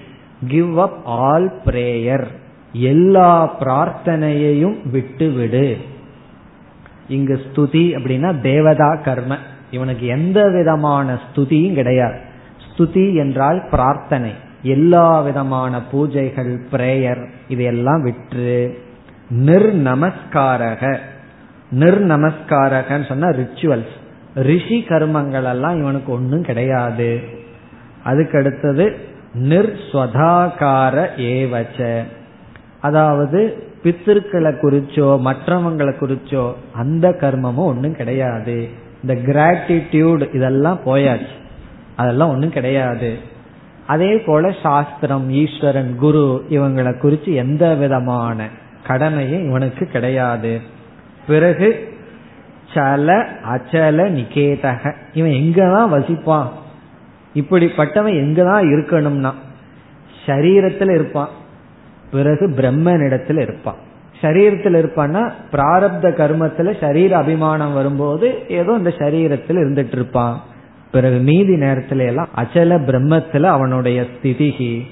கிவ் 0.46 0.80
அப் 0.80 1.00
ஆல் 1.04 1.52
பிரேயர் 1.64 2.24
எல்லா 2.72 3.58
பிரார்த்தனையையும் 3.60 4.88
விட்டுவிடு. 4.90 5.76
இங்கு 7.08 7.40
ஸ்துதி 7.46 7.94
அப்படின்னா 7.94 8.40
தேவதா 8.40 8.94
கர்ம. 8.94 9.38
இவனுக்கு 9.70 10.06
எந்த 10.06 10.48
விதமான 10.48 11.18
ஸ்துதியும் 11.18 11.74
கிடையாது. 11.74 12.18
ஸ்துதி 12.66 13.14
என்றால் 13.14 13.68
பிரார்த்தனை. 13.70 14.30
எல்லா 14.62 15.20
விதமான 15.20 15.82
பூஜைகள் 15.92 16.58
பிரேயர் 16.72 17.26
இதையெல்லாம் 17.48 18.02
விற்று 18.02 18.82
நிர்நமஸ்காரக. 19.30 20.98
நிர்நமஸ்காரகன்னு 21.78 23.06
சொன்னா 23.08 23.28
ரிச்சுவல்ஸ் 23.28 24.04
ரிஷி 24.42 24.84
கர்மங்கள் 24.88 25.44
எல்லாம் 25.44 25.80
இவனுக்கு 25.80 26.12
ஒன்றும் 26.12 26.42
கிடையாது. 26.42 27.20
அதுக்கு 28.04 28.38
அடுத்தது 28.38 28.96
நிர்ஸ்வதாகார 29.42 31.08
ஏவச்ச. 31.16 32.04
அதாவது 32.80 33.64
பித்திருக்களை 33.82 34.52
குறிச்சோ 34.52 35.20
மற்றவங்களை 35.20 35.94
குறிச்சோ 36.00 36.52
அந்த 36.72 37.08
கர்மமும் 37.10 37.54
ஒன்றும் 37.54 37.96
கிடையாது. 37.96 38.68
இந்த 39.02 39.32
கிராட்டிடியூட் 39.32 40.34
இதெல்லாம் 40.34 40.80
போயாச்சு. 40.86 41.34
அதெல்லாம் 41.96 42.28
ஒன்றும் 42.28 42.50
கிடையாது. 42.50 43.16
அதே 43.86 44.18
போல 44.18 44.54
சாஸ்திரம் 44.62 45.30
ஈஸ்வரன் 45.30 45.96
குரு 45.96 46.44
இவங்களை 46.50 46.98
குறித்து 46.98 47.34
எந்த 47.34 47.74
விதமான 47.74 48.48
கடமையும் 48.86 49.48
இவனுக்கு 49.48 49.86
கிடையாது. 49.86 50.60
பிறகு 51.26 51.95
சல 52.76 53.26
அச்சல 53.50 54.10
நிகேதக. 54.10 54.94
இவன் 55.12 55.30
எங்கதான் 55.30 55.92
வசிப்பான்? 55.94 56.48
இப்படிப்பட்டவன் 57.34 58.18
எங்கதான் 58.18 58.62
இருக்கணும்னா 58.62 59.32
சரீரத்துல 60.26 60.94
இருப்பான். 60.94 61.28
பிறகு 62.10 62.48
பிரம்மனிடத்தில் 62.48 63.40
இருப்பான். 63.40 63.76
சரீரத்தில் 64.20 64.74
இருப்பான்னா 64.74 65.32
பிராரப்த 65.52 66.02
கர்மத்துல 66.02 66.80
சரீர 66.80 67.16
அபிமானம் 67.16 67.72
வரும்போது 67.72 68.38
ஏதோ 68.48 68.72
இந்த 68.72 68.90
சரீரத்தில் 68.90 69.58
இருந்துட்டு 69.58 69.92
இருப்பான். 69.92 70.42
பிறகு 70.92 71.18
மீதி 71.18 71.54
நேரத்துல 71.54 72.06
எல்லாம் 72.06 72.28
அச்சல 72.36 72.80
பிரம்மத்துல 72.86 73.42
அவனுடைய 73.42 74.06
ஸ்திதிகி 74.22 74.86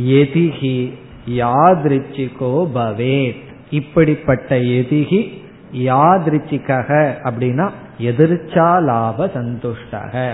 எதிகி 0.00 0.92
யாதிருச்சிகோ 1.30 2.68
பவேத். 2.74 3.42
இப்படிப்பட்ட 3.70 4.56
எதிகி 4.56 5.44
யாதிருச்சிகக 5.76 6.90
அப்படின்னா 7.24 7.70
எதிர்ச்சா 7.98 8.82
லாப 8.82 9.26
சந்துஷ்டக. 9.26 10.30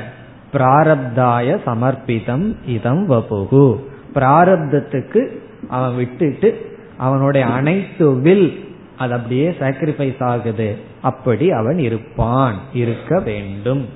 பிராரப்தாய 0.52 1.56
சமர்ப்பிதம் 1.66 2.56
இதம் 2.66 3.10
வபுகு. 3.10 3.76
பிராரப்தத்துக்கு 4.14 5.22
அவன் 5.68 5.94
விட்டுட்டு 5.96 6.76
அவனுடைய 6.96 7.46
அனைத்து 7.46 8.12
வில் 8.14 8.74
அது 8.98 9.12
அப்படியே 9.12 9.50
சாக்ரிஃபைஸ் 9.50 10.22
ஆகுது. 10.22 10.78
அப்படி 11.02 11.50
அவன் 11.50 11.78
இருப்பான் 11.78 12.54
இருக்க 12.72 13.20
வேண்டும். 13.20 13.88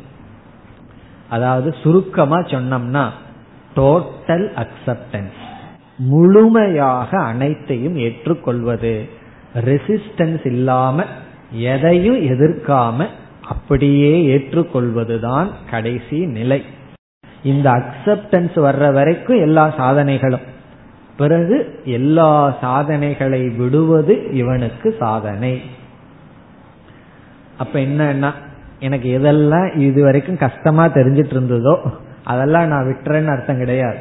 அதாவது 1.30 1.74
சுருக்கமா 1.82 2.38
சொன்னோம்னா 2.38 3.04
டோட்டல் 3.76 4.48
அக்செப்டன்ஸ் 4.62 5.38
முழுமையாக 5.96 7.18
அனைத்தையும் 7.18 7.96
ஏற்றுக்கொள்வது. 7.96 9.08
ரெசிஸ்டன்ஸ் 9.54 10.46
இல்லாம 10.46 11.04
எதையும் 11.50 12.20
எதிர்க்காம 12.20 13.06
அப்படியே 13.48 14.38
ஏற்றுக்கொள்வதுதான் 14.38 15.48
கடைசி 15.70 16.26
நிலை. 16.26 16.62
இந்த 17.42 17.70
அக்செப்டன்ஸ் 17.70 18.54
வர்ற 18.54 18.92
வரைக்கும் 18.92 19.40
எல்லா 19.40 19.74
சாதனைகளும். 19.78 20.40
பிறகு 21.16 21.80
எல்லா 21.84 22.56
சாதனைகளை 22.60 23.48
விடுவது 23.48 24.32
இவனுக்கு 24.32 24.96
சாதனை. 24.98 25.60
அப்ப 27.58 27.80
என்னன்னா 27.80 28.32
எனக்கு 28.80 29.18
எதெல்லாம் 29.18 29.76
இது 29.76 30.02
வரைக்கும் 30.02 30.36
கஷ்டமா 30.36 30.88
தெரிஞ்சிட்டு 30.88 31.34
இருந்ததோ 31.34 31.78
அதெல்லாம் 32.24 32.66
நான் 32.66 32.86
விட்டுறேன்னு 32.86 33.30
அர்த்தம் 33.30 33.58
கிடையாது. 33.58 33.96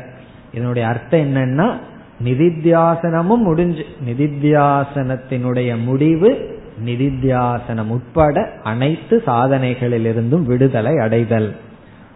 இதனுடைய 0.54 0.88
அர்த்தம் 0.88 1.20
என்னன்னா 1.20 1.78
நிதித்தியாசனமும் 2.24 3.38
முடிஞ்சு 3.38 3.86
நிதித்தியாசனத்தினுடைய 4.06 5.84
முடிவு 5.84 6.55
நிதித்தியாசனம் 6.86 7.88
உட்பட 7.88 8.52
அனைத்து 8.64 9.24
சாதனைகளிலிருந்தும் 9.26 10.44
விடுதலை 10.44 10.98
அடைதல். 10.98 11.56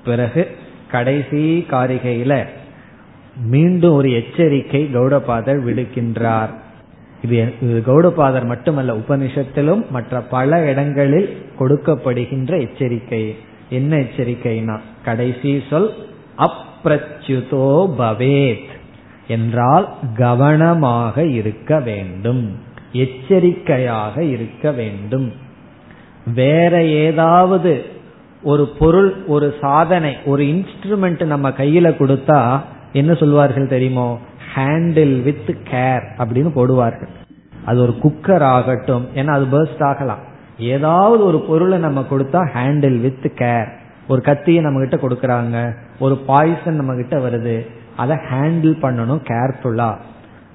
பிறகு 0.06 0.48
கடைசி 0.92 1.66
காரிகையில 1.72 2.46
மீண்டும் 3.46 3.94
ஒரு 3.94 4.12
எச்சரிக்கை 4.12 4.90
கௌடபாதர் 4.94 5.64
விடுக்கின்றார். 5.66 6.50
இது 7.24 7.54
இது 7.62 7.84
கௌடபாதர் 7.86 8.46
மட்டுமல்ல 8.46 8.94
உபனிஷத்திலும் 8.94 9.90
மற்ற 9.90 10.20
பல 10.20 10.70
இடங்களில் 10.70 11.42
கொடுக்கப்படுகின்ற 11.60 12.60
எச்சரிக்கை. 12.60 13.36
என்ன 13.70 13.98
எச்சரிக்கைனா 13.98 14.80
கடைசி 15.06 15.64
சொல் 15.70 15.94
அப்ரச்சுதோ 16.38 17.90
பவேத். 18.00 18.68
என்றால் 19.28 19.90
கவனமாக 20.16 21.26
இருக்க 21.26 21.80
வேண்டும். 21.80 22.60
எச்சரிக்கையாக 22.92 24.24
இருக்க 24.24 24.72
வேண்டும். 24.72 25.34
வேற 26.36 26.84
ஏதாவது 26.84 27.86
ஒரு 28.44 28.68
பொருள் 28.80 29.26
ஒரு 29.26 29.56
சாதனை 29.62 30.18
ஒரு 30.26 30.44
இன்ஸ்ட்ருமெண்ட் 30.44 31.26
நம்ம 31.26 31.50
கையில 31.50 31.90
கொடுத்தா 31.94 32.62
என்ன 32.94 33.14
சொல்வார்கள் 33.14 33.68
தெரியுமோ? 33.68 34.20
ஹேண்டில் 34.56 35.24
வித் 35.24 35.58
கேர் 35.72 36.02
அப்படின்னு 36.18 36.52
போடுவார்கள். 36.56 37.08
அது 37.66 37.82
ஒரு 37.82 37.96
குக்கர் 38.04 38.40
ஆகட்டும் 38.40 39.08
ஏன்னா 39.16 39.28
அது 39.28 39.46
பேர்ஸ்ட் 39.46 39.84
ஆகலாம். 39.84 40.20
ஏதாவது 40.60 41.26
ஒரு 41.26 41.40
பொருளை 41.40 41.78
நம்ம 41.78 42.06
கொடுத்தா 42.10 42.48
ஹேண்டில் 42.54 43.02
வித் 43.02 43.32
கேர் 43.36 43.68
ஒரு 44.08 44.22
கத்தியை 44.22 44.64
நம்ம 44.64 44.86
கிட்ட 44.86 45.08
கொடுக்கறாங்க 45.08 45.74
ஒரு 46.00 46.18
பாய்சன் 46.18 46.76
நம்ம 46.76 46.96
கிட்ட 46.96 47.18
வருது 47.18 47.68
அதை 47.96 48.16
ஹேண்டில் 48.16 48.76
பண்ணணும் 48.82 49.22
கேர்ஃபுல்லா 49.28 49.98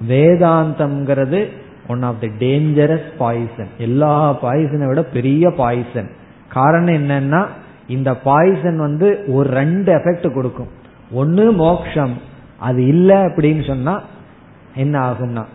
வேதாந்தம்ங்கிறது 0.09 1.49
one 1.87 2.03
of 2.03 2.19
the 2.21 2.27
dangerous 2.27 3.09
poison 3.17 3.69
எல்லா 3.77 4.43
பாய்சனை 4.43 4.87
விட 4.87 5.03
பெரிய 5.03 5.51
பாய்சன் 5.51 6.09
காரணம் 6.49 6.93
என்னன்னா 6.93 7.45
இந்த 7.87 8.15
பாய்சன் 8.15 8.77
வந்து 8.77 9.23
ஒரு 9.27 9.49
ரெண்டு 9.49 9.95
எஃபெக்ட் 9.95 10.33
கொடுக்கும். 10.33 10.67
ஒன்னு 11.11 11.51
மோக்ஷம். 11.51 12.17
அது 12.59 12.87
இல்லை 12.87 13.15
அப்படின்னு 13.15 13.67
சொன்னா 13.67 14.01
என்ன 14.75 15.11
ஆகும்னா 15.11 15.45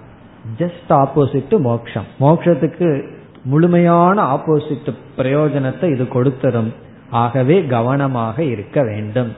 ஜஸ்ட் 0.58 0.90
ஆப்போசிட் 0.90 1.60
மோக்ஷம். 1.60 2.04
மோக்ஷத்துக்கு 2.20 3.08
முழுமையான 3.42 4.22
ஆப்போசிட் 4.34 4.94
பிரயோஜனத்தை 5.18 5.90
இது 5.90 6.04
கொடுத்துரும். 6.04 6.72
ஆகவே 7.10 7.66
கவனமாக 7.66 8.42
இருக்க 8.44 8.82
வேண்டும். 8.82 9.32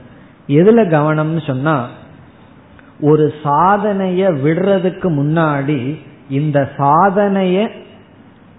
எதுல 0.46 0.80
கவனம்னு 0.96 1.46
சொன்னா 1.46 1.88
ஒரு 3.00 3.32
சாதனைய 3.44 4.22
விடுறதுக்கு 4.44 5.08
முன்னாடி 5.20 5.98
இந்த 6.28 6.68
சாதனைய 6.76 7.68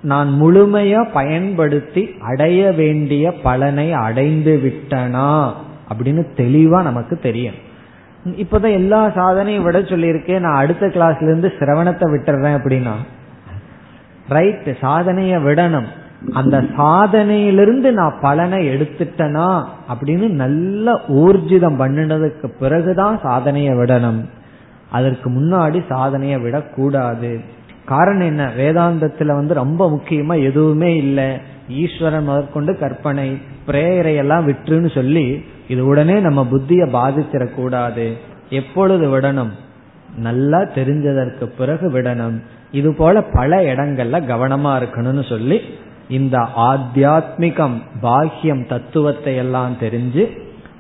நான் 0.01 0.41
முழுமையா 0.41 1.07
பயன்படுத்தி 1.14 2.09
அடைய 2.22 2.72
வேண்டிய 2.72 3.34
பலனை 3.34 3.93
அடைந்து 3.93 4.61
விட்டனா 4.64 5.51
அப்படின்னு 5.93 6.26
தெளிவா 6.38 6.84
நமக்கு 6.84 7.18
தெரியும். 7.18 7.53
இப்பதான் 8.26 8.72
எல்லா 8.72 9.05
சாதனையும் 9.05 9.64
விட 9.64 9.80
சொல்லியிருக்கேன். 9.80 10.39
நான் 10.39 10.55
அடுத்த 10.55 10.88
கிளாஸ்ல 10.88 11.24
இருந்து 11.24 11.53
சிரவணத்தை 11.59 12.03
விட்டுறேன் 12.03 12.57
அப்படின்னா. 12.57 12.91
ரைட் 14.30 14.78
சாதனைய 14.82 15.41
விடணும். 15.43 15.86
அந்த 16.34 16.61
சாதனையிலிருந்து 16.61 17.91
நான் 17.91 18.18
பலனை 18.22 18.68
எடுத்துட்டனா 18.68 19.64
அப்படின்னு 19.93 20.30
நல்ல 20.30 21.01
ஊர்ஜிதம் 21.07 21.80
பண்ணினதுக்கு 21.80 22.47
பிறகுதான் 22.59 23.20
சாதனைய 23.24 23.72
விடணும். 23.72 24.26
அதற்கு 24.97 25.27
முன்னாடி 25.29 25.79
சாதனையை 25.89 26.37
விடக்கூடாது 26.39 27.31
காரணம் 27.85 28.27
என்ன? 28.27 28.43
வேதாந்தத்துல 28.57 29.31
வந்து 29.39 29.53
ரொம்ப 29.53 29.81
முக்கியமா 29.93 30.35
எதுவுமே 30.43 30.91
இல்லை. 30.95 31.29
ஈஸ்வரன் 31.69 32.27
முதற்கொண்டு 32.27 32.71
கற்பனை 32.79 33.27
பிரேயரை 33.67 34.13
எல்லாம் 34.15 34.45
விட்டுருன்னு 34.47 34.91
சொல்லி 34.93 35.25
இது 35.67 35.81
உடனே 35.85 36.15
நம்ம 36.19 36.41
புத்திய 36.45 36.83
பாதிச்சிடக்கூடாது. 36.97 38.07
எப்பொழுது 38.49 39.05
விடணும்? 39.13 39.53
நல்லா 40.17 40.59
தெரிஞ்சதற்கு 40.77 41.45
பிறகு 41.57 41.85
விடணும். 41.91 42.37
இது 42.71 42.89
போல 42.93 43.21
பல 43.37 43.59
இடங்கள்ல 43.73 44.19
கவனமா 44.31 44.71
இருக்கணும்னு 44.81 45.23
சொல்லி 45.29 45.57
இந்த 46.09 46.37
ஆத்தியாத்மிகம் 46.69 47.75
பாக்கியம் 48.01 48.63
தத்துவத்தை 48.67 49.33
எல்லாம் 49.35 49.75
தெரிஞ்சு 49.81 50.23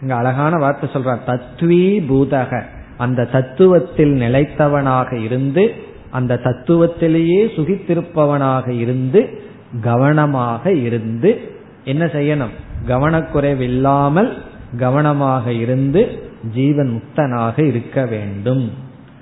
இங்க 0.01 0.13
அழகான 0.15 0.53
வார்த்தை 0.57 0.87
சொல்ற 0.93 1.11
தத்வீ 1.27 1.83
பூதக 2.09 2.51
அந்த 2.97 3.27
தத்துவத்தில் 3.31 4.13
நிலைத்தவனாக 4.13 5.23
இருந்து 5.23 5.73
அந்த 6.11 6.39
தத்துவத்திலேயே 6.43 7.45
சுகித்திருப்பவனாக 7.55 8.69
இருந்து 8.69 9.41
கவனமாக 9.81 10.73
இருந்து 10.73 11.51
என்ன 11.83 12.05
செய்யணும்? 12.05 12.53
கவனக்குறைவில்லாமல் 12.87 14.37
கவனமாக 14.77 15.53
இருந்து 15.53 16.31
ஜீவன் 16.53 16.91
முக்தனாக 16.93 17.67
இருக்க 17.67 18.05
வேண்டும் 18.05 18.71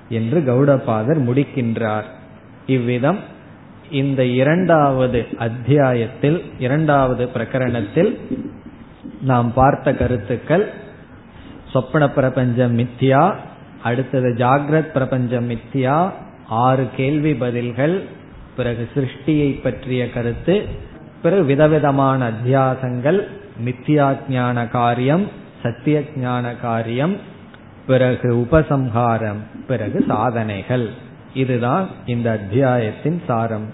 என்று 0.09 0.39
கௌடபாதர் 0.39 1.22
முடிக்கின்றார். 1.28 2.03
இவ்விதம் 2.67 3.19
இந்த 3.91 4.26
இரண்டாவது 4.26 5.26
அத்தியாயத்தில் 5.38 6.43
இரண்டாவது 6.59 7.30
பிரகரணத்தில் 7.34 8.17
நாம் 9.22 9.53
பார்த்த 9.53 9.93
கருத்துக்கள் 9.93 10.69
சொப்பன 11.72 12.09
பிரபஞ்சம் 12.09 12.78
மித்யா 12.78 13.34
அடுத்தது 13.84 14.29
ஜாகிரத் 14.38 14.91
பிரபஞ்சம் 14.91 15.49
மித்தியா 15.49 16.11
ஆறு 16.47 16.88
கேள்வி 16.95 17.34
பதில்கள் 17.34 18.03
பிறகு 18.57 18.89
சிருஷ்டியை 18.95 19.61
பற்றிய 19.61 20.11
கருத்து 20.11 20.65
பிறகு 21.21 21.43
விதவிதமான 21.43 22.32
அத்தியாசங்கள் 22.32 23.27
மித்தியா 23.65 24.17
ஞான 24.29 24.67
காரியம் 24.67 25.27
சத்திய 25.63 26.01
ஞான 26.15 26.55
காரியம் 26.55 27.15
பிறகு 27.88 28.36
உபசம்ஹாரம் 28.36 29.39
பிறகு 29.67 30.03
சாதனைகள். 30.07 30.89
இதுதான் 31.34 31.88
இந்த 32.05 32.32
அத்தியாயத்தின் 32.32 33.21
சாரம். 33.27 33.73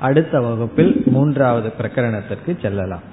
அடுத்த 0.00 0.40
வகுப்பில் 0.40 1.02
மூன்றாவது 1.06 1.72
பிரகரணத்திற்கு 1.78 2.60
செல்லலாம். 2.62 3.12